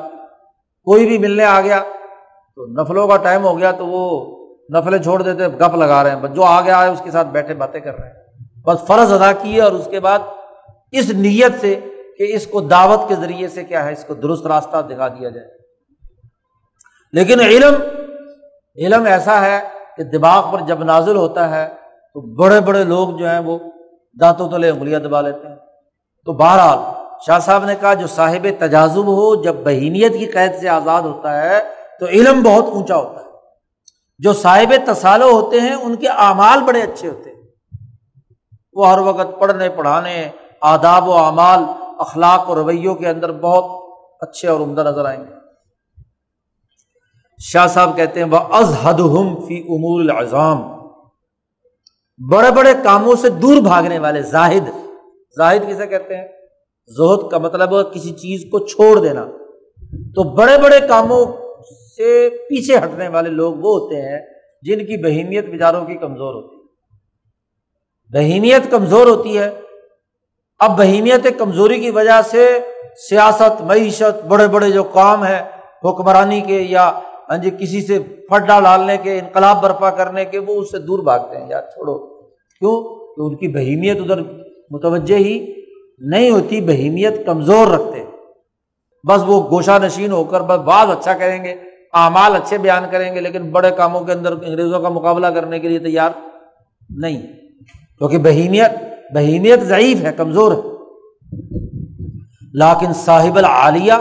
[0.84, 1.82] کوئی بھی ملنے آ گیا
[2.56, 4.02] تو نفلوں کا ٹائم ہو گیا تو وہ
[4.74, 7.28] نفلیں چھوڑ دیتے، گپ لگا رہے ہیں۔ بس جو آ گیا ہے، اس کے ساتھ
[7.28, 8.14] بیٹھے باتیں کر رہے ہیں۔
[8.66, 10.18] بس فرض ادا کیے اور اس کے بعد
[10.92, 11.80] اس نیت سے
[12.18, 15.28] کہ اس کو دعوت کے ذریعے سے کیا ہے، اس کو درست راستہ دکھا دیا
[15.28, 15.46] جائے۔
[17.12, 17.74] لیکن علم
[18.76, 19.60] علم ایسا ہے
[19.96, 21.77] کہ دماغ پر جب نازل ہوتا ہے
[22.14, 23.58] تو بڑے بڑے لوگ جو ہیں وہ
[24.20, 25.56] دانتوں تلے انگلیاں دبا لیتے ہیں۔
[26.24, 26.78] تو بہرحال
[27.26, 31.42] شاہ صاحب نے کہا جو صاحب تجازب ہو، جب بہیمیت کی قید سے آزاد ہوتا
[31.42, 31.60] ہے
[32.00, 33.28] تو علم بہت اونچا ہوتا ہے۔
[34.18, 37.42] جو صاحب تصالو ہوتے ہیں، ان کے اعمال بڑے اچھے ہوتے ہیں۔
[38.72, 40.28] وہ ہر وقت پڑھنے، پڑھانے،
[40.60, 41.64] آداب و اعمال،
[41.98, 43.88] اخلاق اور رویوں کے اندر بہت
[44.20, 45.34] اچھے اور عمدہ نظر آئیں گے۔
[47.38, 49.00] شاہ صاحب کہتے ہیں وہ ازحد
[49.46, 50.77] فی امور العظام۔
[52.18, 54.68] بڑے بڑے کاموں سے دور بھاگنے والے زاہد.
[55.36, 56.28] زاہد کسے کہتے ہیں؟
[56.88, 59.26] زہد کا مطلب کسی چیز کو چھوڑ دینا.
[60.14, 61.26] تو بڑے بڑے کاموں
[61.96, 64.18] سے پیچھے ہٹنے والے لوگ وہ ہوتے ہیں
[64.62, 66.62] جن کی بہیمیت بیچاروں کی کمزور ہوتی ہے.
[68.12, 69.50] بہیمیت کمزور ہوتی ہے.
[70.58, 72.58] اب بہیمیت کمزوری کی وجہ سے
[73.08, 75.42] سیاست، معیشت، بڑے بڑے جو کام ہے
[75.84, 77.00] حکمرانی کے یا
[77.30, 80.98] ہاں جی کسی سے پھڈا ڈالنے کے، انقلاب برپا کرنے کے، وہ اس سے دور
[80.98, 81.98] بھاگتے ہیں۔ یار، چھوڑو۔
[82.58, 84.22] کیوں؟ کہ ان کی بہیمیت ادھر
[84.70, 85.54] متوجہ ہی
[85.98, 88.04] نہیں ہوتی، بہیمیت کمزور رکھتے
[89.08, 91.54] بس وہ گوشہ نشین ہو کر بس بعض اچھا کریں گے،
[91.92, 95.68] اعمال اچھے بیان کریں گے، لیکن بڑے کاموں کے اندر انگریزوں کا مقابلہ کرنے کے
[95.68, 96.10] لیے تیار
[96.90, 97.22] نہیں۔
[97.98, 98.70] کیونکہ بہیمیت
[99.14, 100.60] بہیمیت ضعیف ہے، کمزور ہے۔
[102.54, 103.92] لیکن صاحب العالیہ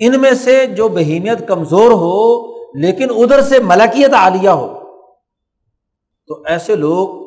[0.00, 2.46] ان میں سے جو بہیمیت کمزور ہو،
[2.80, 4.78] لیکن ادھر سے ملکیت عالیہ ہو۔
[6.26, 7.24] تو ایسے لوگ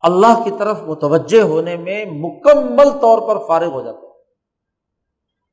[0.00, 4.06] اللہ کی طرف متوجہ ہونے میں مکمل طور پر فارغ ہو جاتے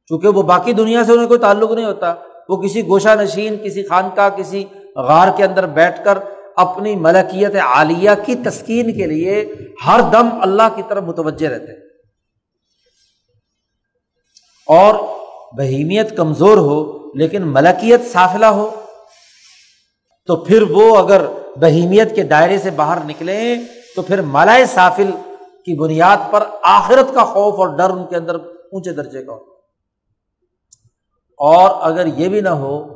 [0.08, 2.14] چونکہ وہ باقی دنیا سے انہیں کوئی تعلق نہیں ہوتا۔
[2.50, 6.18] وہ کسی گوشہ نشین، کسی خان کا کسی غار کے اندر بیٹھ کر
[6.56, 9.56] اپنی ملکیت عالیہ کی تسکین کے لیے
[9.88, 11.72] ہر دم اللہ کی طرف متوجہ رہتے
[14.68, 14.96] اور
[15.58, 18.70] بہیمیت کمزور ہو لیکن ملکیت سافلہ ہو،
[20.26, 21.22] تو پھر وہ اگر
[21.62, 23.56] بہیمیت کے دائرے سے باہر نکلے،
[23.96, 25.12] تو پھر ملائے سافل
[25.66, 29.40] کی بنیاد پر آخرت کا خوف اور ڈر ان کے اندر اونچے درجے کا ہو۔
[31.40, 32.96] اور اگر یہ بھی نہ ہو،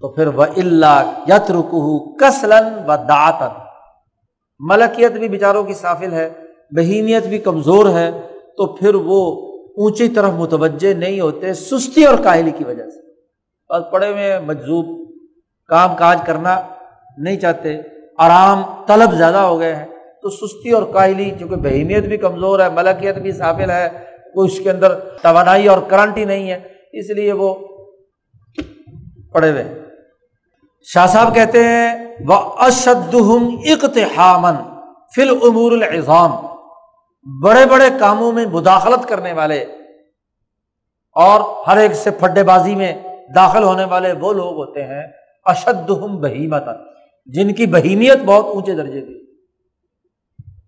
[0.00, 3.58] تو پھر وہ اللہ یت رکو کسلن و داتن
[4.58, 6.28] ملکیت بھی بیچاروں کی سافل ہے،
[6.70, 8.10] بہیمیت بھی کمزور ہے،
[8.56, 9.47] تو پھر وہ
[9.78, 13.00] اونچی طرف متوجہ نہیں ہوتے، سستی اور کاہلی کی وجہ سے۔
[13.68, 15.12] بس پڑے ہوئے مجزوب
[15.68, 16.62] کام کاج کرنا
[17.18, 17.80] نہیں چاہتے،
[18.18, 19.86] آرام طلب زیادہ ہو گئے ہیں۔
[20.22, 23.88] تو سستی اور کاہلی، چونکہ بہیمیت بھی کمزور ہے، ملکیت بھی سافل ہے
[24.34, 26.58] کوئی اس کے اندر توانائی اور کرنٹی نہیں ہے۔
[26.92, 27.54] اس لیے وہ
[29.32, 29.82] پڑے ہوئے
[30.82, 33.14] شاہ صاحب کہتے ہیں وہ اشد
[33.66, 34.54] اقتحامن
[35.16, 36.47] فل امور الزام
[37.42, 39.64] بڑے بڑے کاموں میں مداخلت کرنے والے
[41.12, 42.92] اور ہر ایک سے پھڈے بازی میں
[43.34, 45.02] داخل ہونے والے وہ لوگ ہوتے ہیں
[45.44, 45.90] اشد
[46.20, 46.62] بہیمت
[47.26, 49.18] جن کی بہیمیت بہت اونچے درجے کی۔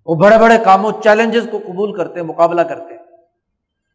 [0.07, 2.95] وہ بڑے بڑے کاموں چیلنجز کو قبول کرتے، مقابلہ کرتے۔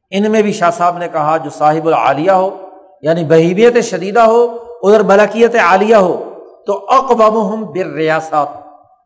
[0.10, 2.70] ان میں بھی شاہ صاحب نے کہا، جو صاحب العالیہ ہو
[3.02, 4.44] یعنی بہیمیت شدیدہ ہو،
[4.82, 8.58] ادھر ملکیت عالیہ ہو، تو اقبام ہم بر ریاست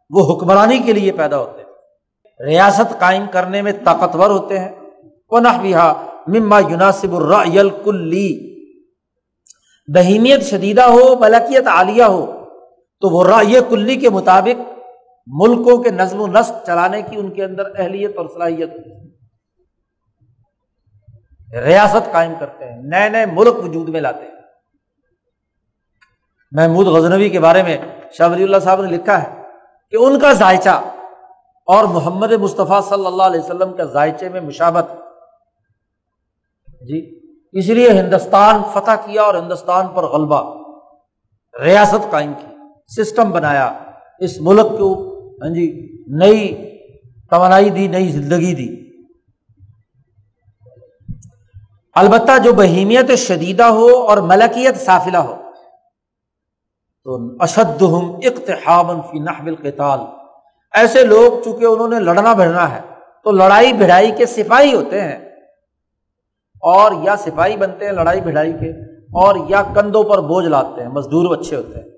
[0.10, 1.59] وہ حکمرانی کے لیے پیدا ہوتے
[2.46, 4.72] ریاست قائم کرنے میں طاقتور ہوتے ہیں۔
[6.28, 8.30] مما یوناسب الرل کلی
[9.88, 12.46] بہیمیت شدیدہ ہو ملکیت عالیہ ہو،
[13.00, 14.62] تو وہ رائے کلی کے مطابق
[15.28, 18.70] ملکوں کے نظم و نسق چلانے کی ان کے اندر اہلیت اور صلاحیت
[21.64, 24.32] ریاست قائم کرتے ہیں، نئے نئے ملک وجود میں لاتے ہیں۔
[26.52, 27.78] محمود غزنوی کے بارے میں
[28.14, 29.42] شاہ ولی اللہ صاحب نے لکھا ہے
[29.90, 30.82] کہ ان کا ذائچہ
[31.70, 34.86] اور محمد مصطفیٰ صلی اللہ علیہ وسلم کے ذائچے میں مشابت
[36.82, 37.20] جی
[37.52, 40.42] اس لیے ہندوستان فتح کیا اور ہندوستان پر غلبہ،
[41.64, 42.48] ریاست قائم کی،
[42.96, 43.80] سسٹم بنایا،
[44.20, 44.90] اس ملک کو
[45.44, 45.66] ہاں جی
[46.08, 46.66] نئی
[47.30, 48.68] توانائی دی، نئی زندگی دی۔
[51.96, 55.36] البتہ جو بہیمیت شدیدہ ہو اور ملکیت سافلہ ہو،
[57.04, 57.84] تو اشد
[59.12, 60.00] فی نحب القتال۔
[60.74, 62.82] ایسے لوگ چونکہ انہوں نے لڑنا بھڑنا ہے،
[63.24, 65.30] تو لڑائی بھڑائی کے سپاہی ہوتے ہیں۔
[66.62, 68.70] اور یا سپاہی بنتے ہیں لڑائی بھڑائی کے،
[69.22, 71.90] اور یا کندھوں پر بوجھ لاتے ہیں، مزدور اچھے ہوتے ہیں۔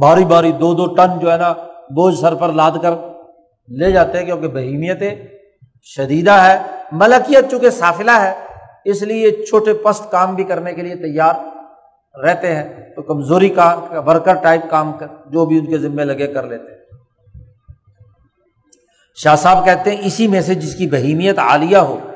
[0.00, 1.52] باری باری دو دو ٹن جو ہے نا،
[1.90, 2.90] بوجھ سر پر لاد کر
[3.78, 5.02] لے جاتے ہیں، کیونکہ بہیمیت
[5.82, 6.58] شدیدہ ہے،
[6.92, 8.32] ملکیت چونکہ سافلہ ہے،
[8.84, 11.34] اس لیے چھوٹے پست کام بھی کرنے کے لیے تیار
[12.24, 13.76] رہتے ہیں۔ تو کمزوری کا،
[14.06, 16.73] ورکر ٹائپ کام کر، جو بھی ان کے ذمے لگے کر لیتے ہیں۔
[19.14, 22.10] شاہ صاحب کہتے ہیں اسی میں سے جس کی بہیمیت عالیہ ہو،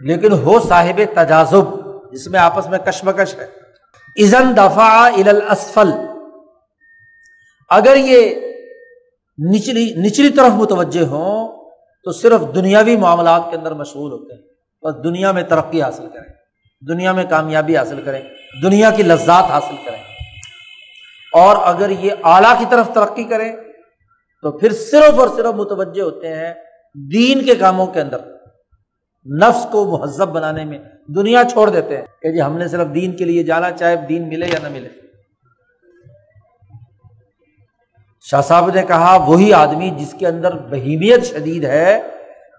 [0.00, 1.64] لیکن ہو صاحب تجازب
[2.12, 3.46] جس میں آپس میں کشمکش ہے۔
[4.24, 5.10] ازن دفاع
[5.50, 5.90] اسفل
[7.68, 8.34] اگر یہ
[9.50, 11.64] نچلی نچلی طرف متوجہ ہوں،
[12.04, 14.42] تو صرف دنیاوی معاملات کے اندر مشغول ہوتے ہیں۔
[14.82, 16.32] بس دنیا میں ترقی حاصل کریں،
[16.88, 18.22] دنیا میں کامیابی حاصل کریں،
[18.62, 20.02] دنیا کی لذات حاصل کریں۔
[21.32, 23.56] اور اگر یہ اعلیٰ کی طرف ترقی کریں
[24.44, 26.54] تو پھر صرف اور صرف متوجہ ہوتے ہیں
[27.12, 28.16] دین کے کاموں کے اندر،
[29.42, 33.16] نفس کو مہذب بنانے میں، دنیا چھوڑ دیتے ہیں کہ جی ہم نے صرف دین
[33.16, 34.88] کے لیے جانا، چاہے دین ملے یا نہ ملے۔
[38.20, 42.02] شاہ صاحب نے کہا، وہی آدمی جس کے اندر بہیمیت شدید ہے،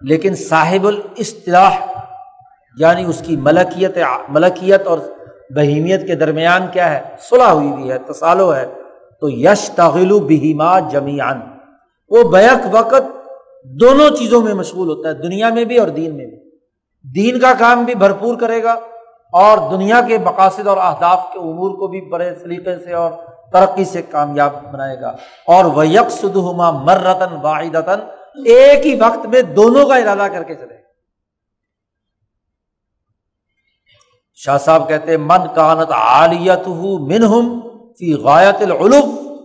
[0.00, 1.80] لیکن صاحب الاصطلاح
[2.78, 3.98] یعنی اس کی ملکیت
[4.28, 4.98] ملکیت اور
[5.50, 8.66] بہیمیت کے درمیان کیا ہے؟ صلاح ہوئی ہوئی ہے تصالو ہے۔
[9.20, 11.55] تو یش تغل بہیما جمیان
[12.08, 13.02] وہ بیک وقت
[13.64, 16.46] دونوں چیزوں میں مشغول ہوتا ہے، دنیا میں بھی اور دین میں بھی۔
[17.14, 18.72] دین کا کام بھی بھرپور کرے گا
[19.32, 23.10] اور دنیا کے مقاصد اور اہداف کے امور کو بھی بڑے سلیقے سے اور
[23.52, 25.08] ترقی سے کامیاب بنائے گا۔
[25.46, 27.76] اور وہ یکسما مر رتن واحد
[28.44, 30.76] ایک ہی وقت میں دونوں کا ارادہ کر کے چلے۔
[34.34, 36.68] شاہ صاحب کہتے من کانت عالیت
[37.00, 37.60] منہم
[37.98, 39.38] فی غایت العلوم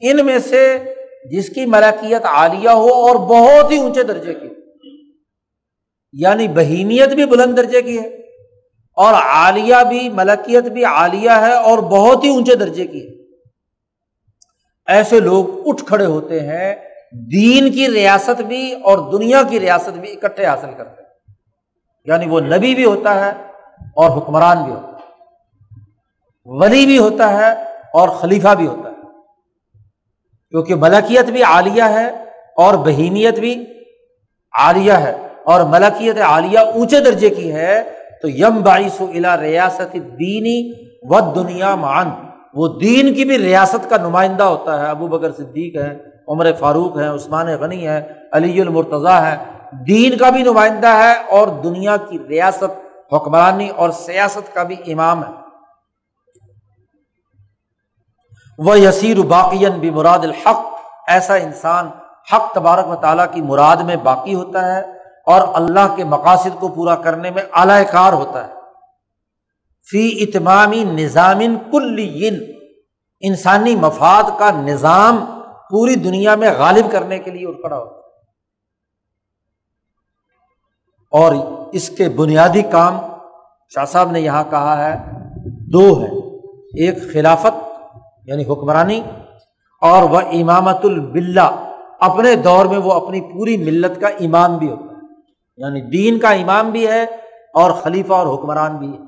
[0.00, 4.48] ان میں سے جس کی ملکیت عالیہ ہو اور بہت ہی اونچے درجے کی
[6.12, 8.06] یعنی بہیمیت بھی بلند درجے کی ہے
[8.94, 13.14] اور عالیہ بھی، ملکیت بھی عالیہ ہے اور بہت ہی اونچے درجے کی ہے۔
[14.86, 16.74] ایسے لوگ اٹھ کھڑے ہوتے ہیں،
[17.12, 21.08] دین کی ریاست بھی اور دنیا کی ریاست بھی اکٹھے حاصل کرتے ہیں۔
[22.04, 23.30] یعنی وہ نبی بھی ہوتا ہے
[23.96, 25.12] اور حکمران بھی ہوتا ہے،
[26.44, 27.62] ولی بھی ہوتا ہے
[27.92, 28.87] اور خلیفہ بھی ہوتا ہے۔
[30.50, 32.06] کیونکہ ملکیت بھی عالیہ ہے
[32.56, 33.52] اور بہیمیت بھی
[34.52, 37.82] عالیہ ہے اور ملکیت عالیہ اونچے درجے کی ہے،
[38.22, 40.72] تو یم باعث الا ریاست دینی
[41.02, 42.10] و دنیا مان
[42.54, 45.96] وہ دین کی بھی ریاست کا نمائندہ ہوتا ہے۔ ابو بکر صدیق ہے
[46.28, 48.00] عمر فاروق ہے عثمان غنی ہے
[48.32, 49.36] علی المرتضیٰ ہے
[49.86, 52.72] دین کا بھی نمائندہ ہے اور دنیا کی ریاست،
[53.12, 55.32] حکمرانی اور سیاست کا بھی امام ہے۔
[58.58, 60.58] وہ یسیر باقین بھی مراد الحق
[61.08, 61.90] ایسا انسان
[62.32, 64.80] حق تبارک و تعالیٰ کی مراد میں باقی ہوتا ہے
[65.26, 68.52] اور اللہ کے مقاصد کو پورا کرنے میں اعلی کار ہوتا ہے۔
[69.90, 71.40] فی اتمامی نظام
[71.72, 71.96] کل
[73.20, 75.24] انسانی مفاد کا نظام
[75.70, 78.00] پوری دنیا میں غالب کرنے کے لیے اٹھ کھڑا ہوتا ہے۔
[81.10, 81.34] اور
[81.72, 82.98] اس کے بنیادی کام
[83.74, 84.96] شاہ صاحب نے یہاں کہا ہے،
[85.72, 86.38] دو ہے
[86.86, 87.67] ایک خلافت
[88.28, 89.00] یعنی حکمرانی،
[89.80, 94.82] اور وہ امامت البلہ، اپنے دور میں وہ اپنی پوری ملت کا امام بھی ہوتا
[94.82, 95.06] ہے۔
[95.56, 97.02] یعنی دین کا امام بھی ہے
[97.54, 98.98] اور خلیفہ اور حکمران بھی ہے۔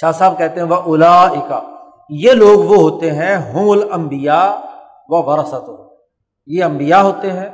[0.00, 1.28] شاہ صاحب کہتے ہیں وہ الا
[2.10, 4.52] یہ لوگ وہ ہوتے ہیں، ہم الانبیاء
[5.08, 5.70] و ورثت
[6.46, 7.46] یہ انبیاء ہوتے ہیں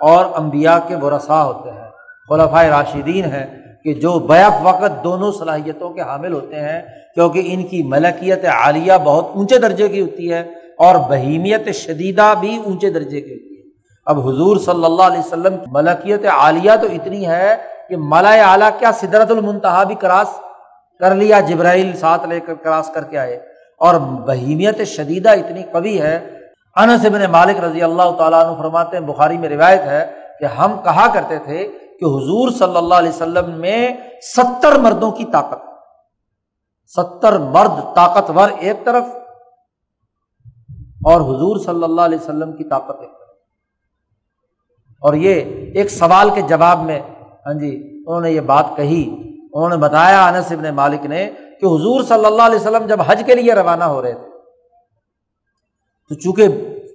[0.00, 1.88] اور انبیاء کے ورثا ہوتے ہیں۔
[2.28, 6.80] خلفۂ راشدین ہیں۔ کہ جو بیک وقت دونوں صلاحیتوں کے حامل ہوتے ہیں،
[7.14, 10.40] کیونکہ ان کی ملکیت عالیہ بہت اونچے درجے کی ہوتی ہے
[10.78, 13.60] اور بہیمیت شدیدہ بھی اونچے درجے کی ہوتی ہے۔
[14.06, 17.56] اب حضور صلی اللہ علیہ وسلم کی ملکیت عالیہ تو اتنی ہے
[17.88, 20.40] کہ ملا اعلیٰ کیا سدرت المنتہا بھی کراس
[21.00, 23.36] کر لیا، جبرائیل ساتھ لے کر کراس کر کے آئے۔
[23.78, 26.18] اور بہیمیت شدیدہ اتنی کبھی ہے۔
[26.76, 30.06] انس ابن مالک رضی اللہ تعالیٰ عنہ فرماتے ہیں، بخاری میں روایت ہے
[30.40, 31.68] کہ ہم کہا کرتے تھے
[32.00, 33.96] کہ حضور صلی اللہ علیہ وسلم میں
[34.36, 35.62] ستر مردوں کی طاقت۔
[36.96, 39.04] ستر مرد طاقتور ایک طرف
[41.04, 43.36] اور حضور صلی اللہ علیہ وسلم کی طاقت ایک طرف۔
[45.00, 45.34] اور یہ
[45.74, 47.00] ایک سوال کے جواب میں
[47.46, 49.10] ہاں جی انہوں نے یہ بات کہی۔
[49.52, 53.22] انہوں نے بتایا، انس ابن مالک نے کہ حضور صلی اللہ علیہ وسلم جب حج
[53.26, 54.28] کے لیے روانہ ہو رہے تھے،
[56.08, 56.48] تو چونکہ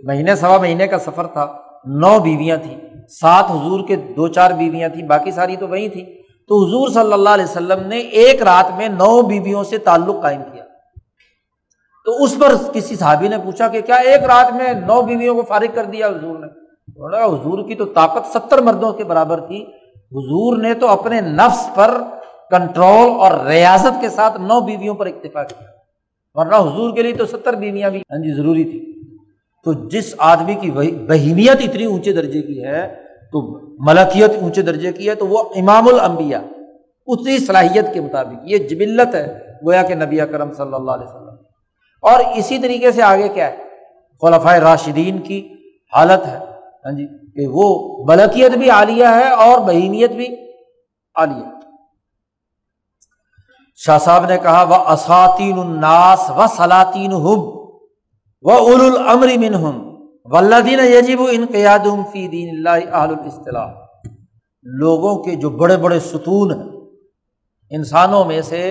[0.04, 4.90] مہینے، سوا مہینے کا سفر تھا، نو بیویاں تھیں۔ سات حضور کے دو چار بیویاں
[4.90, 6.06] تھیں، باقی ساری تو وہی تھیں۔
[6.48, 10.42] تو حضور صلی اللہ علیہ وسلم نے ایک رات میں نو بیویوں سے تعلق قائم
[10.54, 10.64] کیا۔
[12.06, 15.42] تو اس پر کسی صحابی نے پوچھا کہ کیا ایک رات میں نو بیویوں کو
[15.42, 16.48] فارغ کر دیا حضور نے؟
[17.26, 19.62] حضور کی تو طاقت ستر مردوں کے برابر تھی۔
[20.12, 22.02] حضور نے تو اپنے نفس پر
[22.52, 25.68] کنٹرول اور ریاضت کے ساتھ نو بیویوں پر اکتفا کیا۔
[26.34, 28.95] ورنہ حضور کے لیے تو ستر بیویاں بھی ہاں جی ضروری تھی
[29.66, 30.72] تو جس آدمی کی
[31.08, 32.96] بہیمیت اتنی اونچے درجے کی ہے،
[33.32, 36.40] تو ملکیت اونچے درجے کی ہے، تو وہ امام الانبیاء،
[37.08, 41.36] اتنی صلاحیت کے مطابق یہ جبلت ہے، گویا کہ نبی کرم صلی اللہ علیہ وسلم۔
[42.02, 43.58] اور اسی طریقے سے آگے کیا ہے؟
[44.22, 45.54] خلفۂ راشدین کی
[45.94, 46.38] حالت ہے۔
[46.86, 50.36] ہاں جی کہ وہ ملکیت بھی عالیہ ہے اور بہیمیت بھی
[51.16, 51.50] عالیہ
[53.76, 57.55] شاہ صاحب نے کہا وہ اساتین الناس و سلاطین ہم
[58.46, 59.78] وہ اول العمر من ہم
[60.34, 63.70] ولدین انقیاد فی دین اللہ اہل الاصطلاح
[64.66, 66.70] لوگوں کے جو بڑے بڑے ستون ہیں
[67.72, 68.64] انسانوں میں سے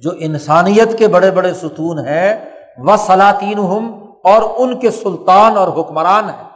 [0.00, 2.30] جو انسانیت کے بڑے بڑے ستون ہیں
[2.86, 3.90] وہ سلاطین ہم
[4.24, 6.46] اور ان کے سلطان اور حکمران ہیں۔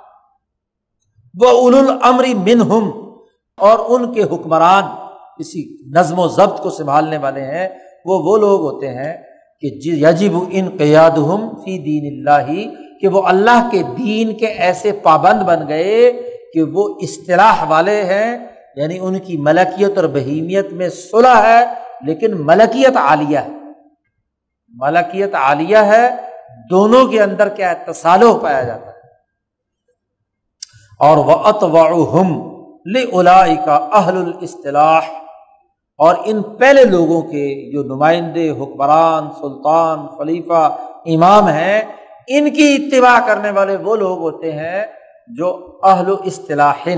[1.35, 2.91] وہ اول العمری من ہم
[3.59, 4.85] اور ان کے حکمران
[5.39, 5.63] کسی
[5.97, 7.69] نظم و ضبط کو سنبھالنے والے ہیں،
[8.05, 9.13] وہ وہ لوگ ہوتے ہیں
[9.63, 12.71] کہ جی- یجب ان قیاد ہم فی دین اللہ،
[13.01, 16.13] کہ وہ اللہ کے دین کے ایسے پابند بن گئے
[16.55, 18.39] کہ وہ اصطلاح والے ہیں
[18.77, 21.65] یعنی ان کی ملکیت اور بہیمیت میں صلح ہے،
[22.01, 23.49] لیکن ملکیت عالیہ ہے۔
[24.69, 26.09] ملکیت عالیہ ہے،
[26.71, 28.93] دونوں کے اندر کیا ہے؟ تصالح پایا جاتا ہے۔
[30.99, 32.53] اور وہ اتواہم
[32.87, 35.01] لا کا اہل الاصطلاح
[36.03, 40.77] اور ان پہلے لوگوں کے جو نمائندے، حکمران، سلطان، خلیفہ،
[41.07, 41.83] امام ہیں،
[42.29, 44.85] ان کی اتباع کرنے والے وہ لوگ ہوتے ہیں
[45.37, 46.89] جو اہل و اصطلاح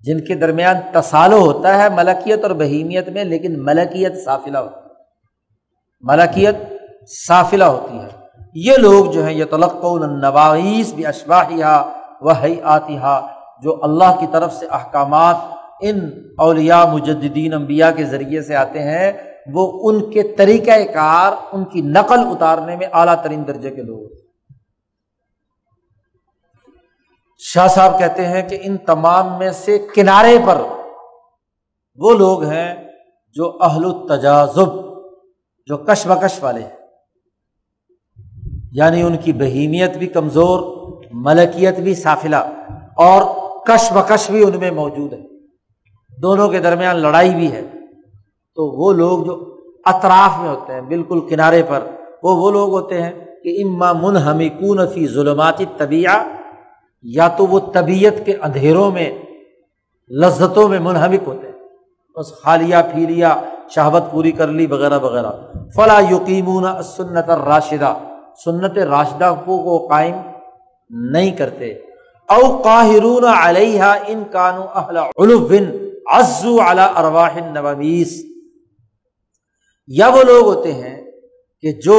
[0.00, 4.94] جن کے درمیان تصالو ہوتا ہے ملکیت اور بہیمیت میں، لیکن ملکیت سافلہ ہوتی ہے۔
[6.00, 6.56] ملکیت
[7.26, 8.08] سافلہ ہوتی ہے۔
[8.54, 11.90] یہ لوگ جو ہیں یہ تلق النواعیس بھی اشباہیہ
[12.20, 13.20] و حیاتیہ
[13.62, 15.36] جو اللہ کی طرف سے احکامات
[15.82, 19.12] ان اولیاء مجدین انبیاء کے ذریعے سے آتے ہیں،
[19.52, 24.10] وہ ان کے طریقۂ کار، ان کی نقل اتارنے میں اعلیٰ ترین درجے کے لوگ
[27.38, 30.62] شاہ صاحب کہتے ہیں کہ ان تمام میں سے کنارے پر
[31.96, 32.74] وہ لوگ ہیں
[33.34, 34.68] جو اہل التجازب
[35.66, 36.76] جو کش بکش والے ہیں۔
[38.72, 40.82] یعنی ان کی بہیمیت بھی کمزور،
[41.12, 42.36] ملکیت بھی سافلہ
[42.96, 43.22] اور
[43.66, 45.31] کش بکش بھی ان میں موجود ہے۔
[46.22, 47.62] دونوں کے درمیان لڑائی بھی ہے۔
[48.54, 51.80] تو وہ لوگ جو اطراف میں ہوتے ہیں، بالکل کنارے پر،
[52.22, 53.12] وہ وہ لوگ ہوتے ہیں
[53.44, 54.48] کہ اما منہمی
[54.94, 56.24] فی ظلماتی طبیعہ
[57.02, 59.18] یا تو وہ طبیعت کے اندھیروں میں،
[60.10, 61.54] لذتوں میں منہمک ہوتے ہیں۔
[62.18, 65.30] بس خالیہ پھیلیا شہبت پوری کر لی، وغیرہ وغیرہ۔
[65.76, 67.94] فلاں یقیمون سنت راشدہ
[68.44, 70.14] سنت راشدہ کو قائم
[70.90, 71.70] نہیں کرتے۔
[72.30, 78.12] او قاہرون علیہ ان کانو اہل علوبن عزو علی ارواح النوامیس
[79.86, 81.04] یا وہ لوگ ہوتے ہیں
[81.60, 81.98] کہ جو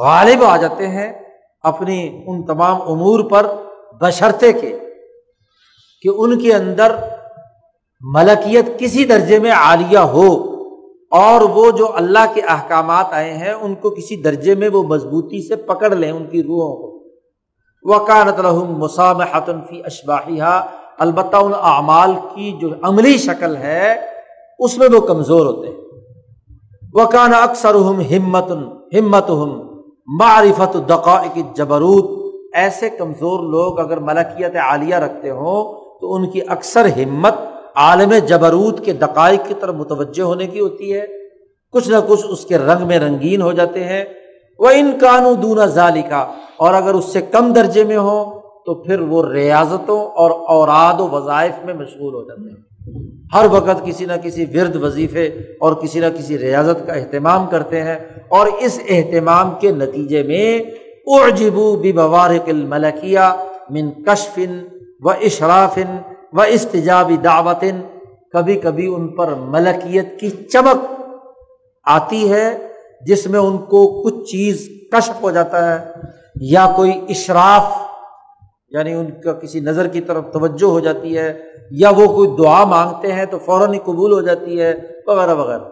[0.00, 1.12] غالب آ جاتے ہیں
[1.64, 3.46] اپنی ان تمام امور پر
[4.00, 4.78] بشرتے کے،
[6.04, 6.96] کہ ان کے اندر
[8.00, 10.28] ملکیت کسی درجے میں عالیہ ہو
[11.12, 15.48] اور وہ جو اللہ کے احکامات آئے ہیں، ان کو کسی درجے میں وہ مضبوطی
[15.48, 16.90] سے پکڑ لیں ان کی روحوں کو۔
[17.84, 19.18] وکانت الحم مسام
[19.68, 20.60] فی اشباہیہ
[21.02, 23.94] البتہ ان اعمال کی جو عملی شکل ہے،
[24.58, 25.76] اس میں وہ کمزور ہوتے ہیں۔
[26.92, 28.50] وکان اکثر ہمت
[28.98, 29.62] ہمت ہم
[30.06, 30.76] معرفت
[31.34, 37.34] کی جبروت ایسے کمزور لوگ اگر ملکیت عالیہ رکھتے ہوں، تو ان کی اکثر ہمت
[37.74, 41.06] عالم جبروت کے دقائق کی طرف متوجہ ہونے کی ہوتی ہے۔
[41.72, 44.04] کچھ نہ کچھ اس کے رنگ میں رنگین ہو جاتے ہیں۔
[44.58, 46.26] وہ ان کانو دونا ظالی کا
[46.56, 51.08] اور اگر اس سے کم درجے میں ہو تو پھر وہ ریاضتوں اور اوراد و
[51.08, 52.72] وظائف میں مشغول ہو جاتے ہیں۔
[53.34, 55.26] ہر وقت کسی نہ کسی ورد وظیفے
[55.60, 57.94] اور کسی نہ کسی ریاضت کا اہتمام کرتے ہیں
[58.28, 60.58] اور اس اہتمام کے نتیجے میں
[61.06, 63.18] اعجبو بوارق الملکیہ
[63.70, 64.66] من کشفن
[65.00, 65.96] و اشرافن
[66.32, 67.80] و استجابی دعوتن
[68.32, 71.02] کبھی کبھی ان پر ملکیت کی چمک
[71.84, 72.58] آتی ہے
[73.00, 75.84] جس میں ان کو کچھ چیز کشف ہو جاتا ہے۔
[76.40, 77.81] یا کوئی اشراف
[78.72, 81.38] یعنی ان کا کسی نظر کی طرف توجہ ہو جاتی ہے،
[81.70, 84.74] یا وہ کوئی دعا مانگتے ہیں تو فوراً ہی قبول ہو جاتی ہے،
[85.06, 85.64] وغیرہ وغیرہ۔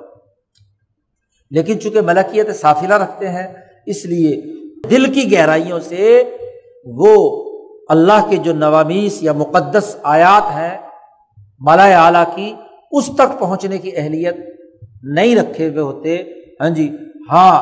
[1.50, 3.46] لیکن چونکہ ملکیت سافلہ رکھتے ہیں،
[3.86, 4.40] اس لیے
[4.90, 6.22] دل کی گہرائیوں سے
[6.84, 7.14] وہ
[7.88, 10.78] اللہ کے جو نوامیس یا مقدس آیات ہیں
[11.60, 12.54] مالا اعلیٰ کی
[12.92, 14.36] اس تک پہنچنے کی اہلیت
[15.02, 16.22] نہیں رکھے ہوئے ہوتے۔
[16.60, 16.96] ہاں جی
[17.30, 17.54] ہاں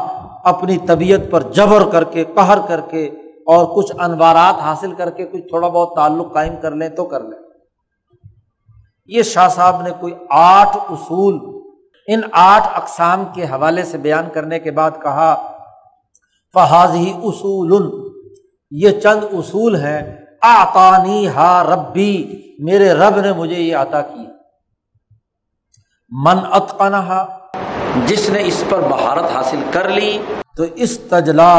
[0.44, 3.10] اپنی طبیعت پر جبر کر کے، قہر کر کے
[3.52, 7.20] اور کچھ انوارات حاصل کر کے کچھ تھوڑا بہت تعلق قائم کر لیں تو کر
[7.20, 7.38] لیں۔
[9.08, 11.38] یہ شاہ صاحب نے کوئی آٹھ اصول
[12.08, 15.34] ان آٹھ اقسام کے حوالے سے بیان کرنے کے بعد کہا
[16.54, 17.72] فہاز ہی اصول
[18.72, 20.00] یہ چند اصول ہیں
[20.42, 22.14] آتانی ہا ربی،
[22.64, 24.26] میرے رب نے مجھے یہ عطا کی
[26.12, 27.24] من اتقنہا،
[28.06, 30.18] جس نے اس پر بہارت حاصل کر لی،
[30.56, 31.54] تو اس تجلا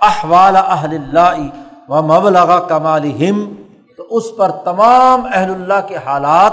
[0.00, 3.10] احوال اہل اللہ و مبلغ کمال
[3.98, 6.52] تو اس پر تمام اہل اللہ کے حالات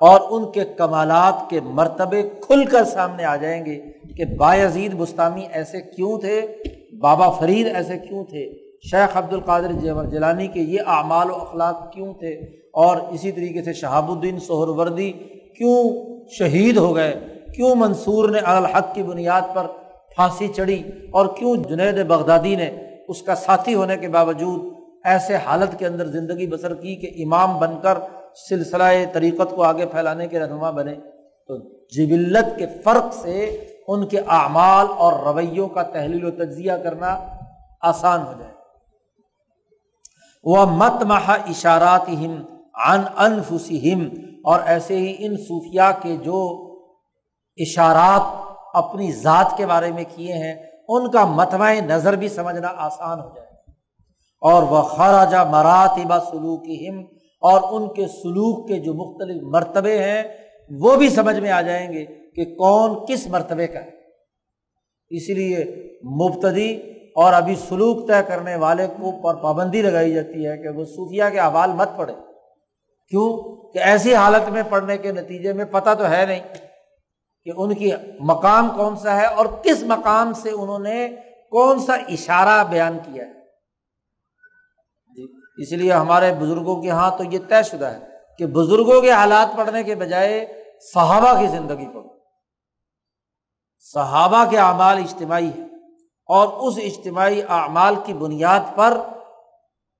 [0.00, 3.78] اور ان کے کمالات کے مرتبے کھل کر سامنے آ جائیں گے
[4.16, 6.40] کہ باعزید بستانی ایسے کیوں تھے،
[7.00, 8.44] بابا فرید ایسے کیوں تھے،
[8.90, 9.72] شیخ عبد القادر
[10.10, 12.32] جیلانی کے یہ اعمال و اخلاق کیوں تھے
[12.82, 15.10] اور اسی طریقے سے شہاب الدین سہر وردی
[15.58, 15.78] کیوں
[16.38, 17.14] شہید ہو گئے؟
[17.54, 19.66] کیوں منصور نے الحق کی بنیاد پر
[20.16, 22.70] پھانسی چڑھی اور کیوں جنید بغدادی نے
[23.08, 24.72] اس کا ساتھی ہونے کے باوجود
[25.04, 27.98] ایسے حالت کے اندر زندگی بسر کی کہ امام بن کر
[28.48, 30.94] سلسلہ طریقت کو آگے پھیلانے کے رہنما بنے
[31.48, 31.58] تو
[31.88, 37.16] جبلت کے فرق سے ان کے اعمال اور رویوں کا تحلیل و تجزیہ کرنا
[37.82, 38.52] آسان ہو جائے۔
[40.44, 42.44] وہ مت مہا اشارات ہم
[42.88, 44.08] ان انفسم
[44.44, 46.68] اور ایسے ہی ان صوفیہ کے جو
[47.56, 50.54] اشارات اپنی ذات کے بارے میں کیے ہیں،
[50.88, 53.48] ان کا متمع نظر بھی سمجھنا آسان ہو جائے
[54.40, 57.00] اور وہ خراجہ مراتبہ سلوک ہم
[57.40, 60.22] اور ان کے سلوک کے جو مختلف مرتبے ہیں،
[60.80, 62.04] وہ بھی سمجھ میں آ جائیں گے
[62.36, 63.90] کہ کون کس مرتبے کا ہے۔
[65.10, 65.64] اسی لیے
[66.04, 66.76] مبتدی
[67.16, 71.24] اور ابھی سلوک طے کرنے والے کو پر پابندی لگائی جاتی ہے کہ وہ صوفیہ
[71.32, 72.12] کے احوال مت پڑے
[73.08, 76.40] کیوں؟ کہ ایسی حالت میں پڑھنے کے نتیجے میں پتہ تو ہے نہیں۔
[77.44, 77.90] کہ ان کی
[78.20, 81.08] مقام کون سا ہے اور کس مقام سے انہوں نے
[81.50, 83.42] کون سا اشارہ بیان کیا ہے۔
[85.58, 87.98] اس لیے ہمارے بزرگوں کے یہاں تو یہ طے شدہ ہے
[88.38, 90.62] کہ بزرگوں کے حالات پڑھنے کے بجائے
[90.94, 92.08] صحابہ کی زندگی پڑھو۔
[93.78, 95.62] صحابہ کے اعمال اجتماعی ہے
[96.26, 98.98] اور اس اجتماعی اعمال کی بنیاد پر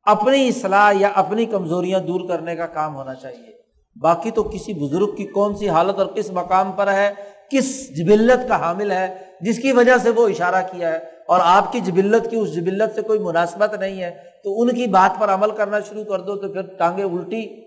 [0.03, 3.63] اپنی اصلاح یا اپنی کمزوریاں دور کرنے کا کام ہونا چاہیے۔
[4.01, 8.49] باقی تو کسی بزرگ کی کون سی حالت اور کس مقام پر ہے کس جبلت
[8.49, 10.99] کا حامل ہے، جس کی وجہ سے وہ اشارہ کیا ہے،
[11.29, 14.11] اور آپ کی جبلت کی اس جبلت سے کوئی مناسبت نہیں ہے،
[14.45, 17.65] تو ان کی بات پر عمل کرنا شروع کر دو، تو پھر ٹانگیں الٹی،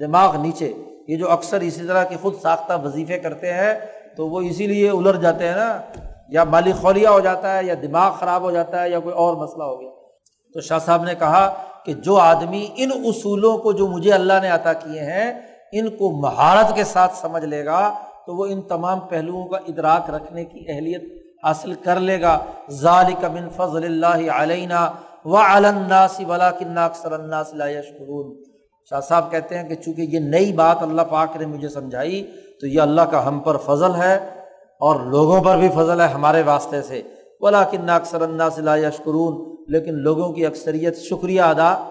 [0.00, 0.72] دماغ نیچے۔
[1.08, 3.74] یہ جو اکثر اسی طرح کے خود ساختہ وظیفے کرتے ہیں،
[4.16, 5.80] تو وہ اسی لیے الر جاتے ہیں نا۔
[6.28, 9.36] یا مالی خولیا ہو جاتا ہے، یا دماغ خراب ہو جاتا ہے، یا کوئی اور
[9.36, 9.90] مسئلہ ہو گیا۔
[10.52, 11.54] تو شاہ صاحب نے کہا
[11.84, 15.40] کہ جو آدمی ان اصولوں کو جو مجھے اللہ نے عطا کیے ہیں،
[15.72, 17.94] ان کو مہارت کے ساتھ سمجھ لے گا
[18.30, 21.02] تو وہ ان تمام پہلوؤں کا ادراک رکھنے کی اہلیت
[21.44, 22.38] حاصل کر لے گا۔
[22.70, 24.90] ذالک من فضل اللہ علینا
[25.24, 26.50] و الناس ولا
[26.84, 28.42] اکثر الناس لا یشکرون۔
[28.90, 32.22] شاہ صاحب کہتے ہیں کہ چونکہ یہ نئی بات اللہ پاک نے مجھے سمجھائی
[32.60, 34.14] تو یہ اللہ کا ہم پر فضل ہے
[34.80, 37.02] اور لوگوں پر بھی فضل ہے ہمارے واسطے سے۔
[37.40, 41.90] ولا کن اکثر الناس لا یشکرون، لیکن لوگوں کی اکثریت شکریہ ادا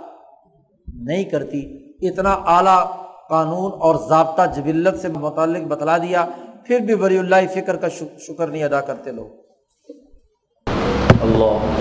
[0.87, 1.61] نہیں کرتی۔
[2.09, 2.85] اتنا اعلیٰ
[3.29, 6.25] قانون اور ضابطہ جبلت سے متعلق بتلا دیا۔
[6.65, 7.87] پھر بھی بری اللہ فکر کا
[8.19, 9.27] شکر نہیں ادا کرتے لوگ۔
[11.21, 11.78] اللہ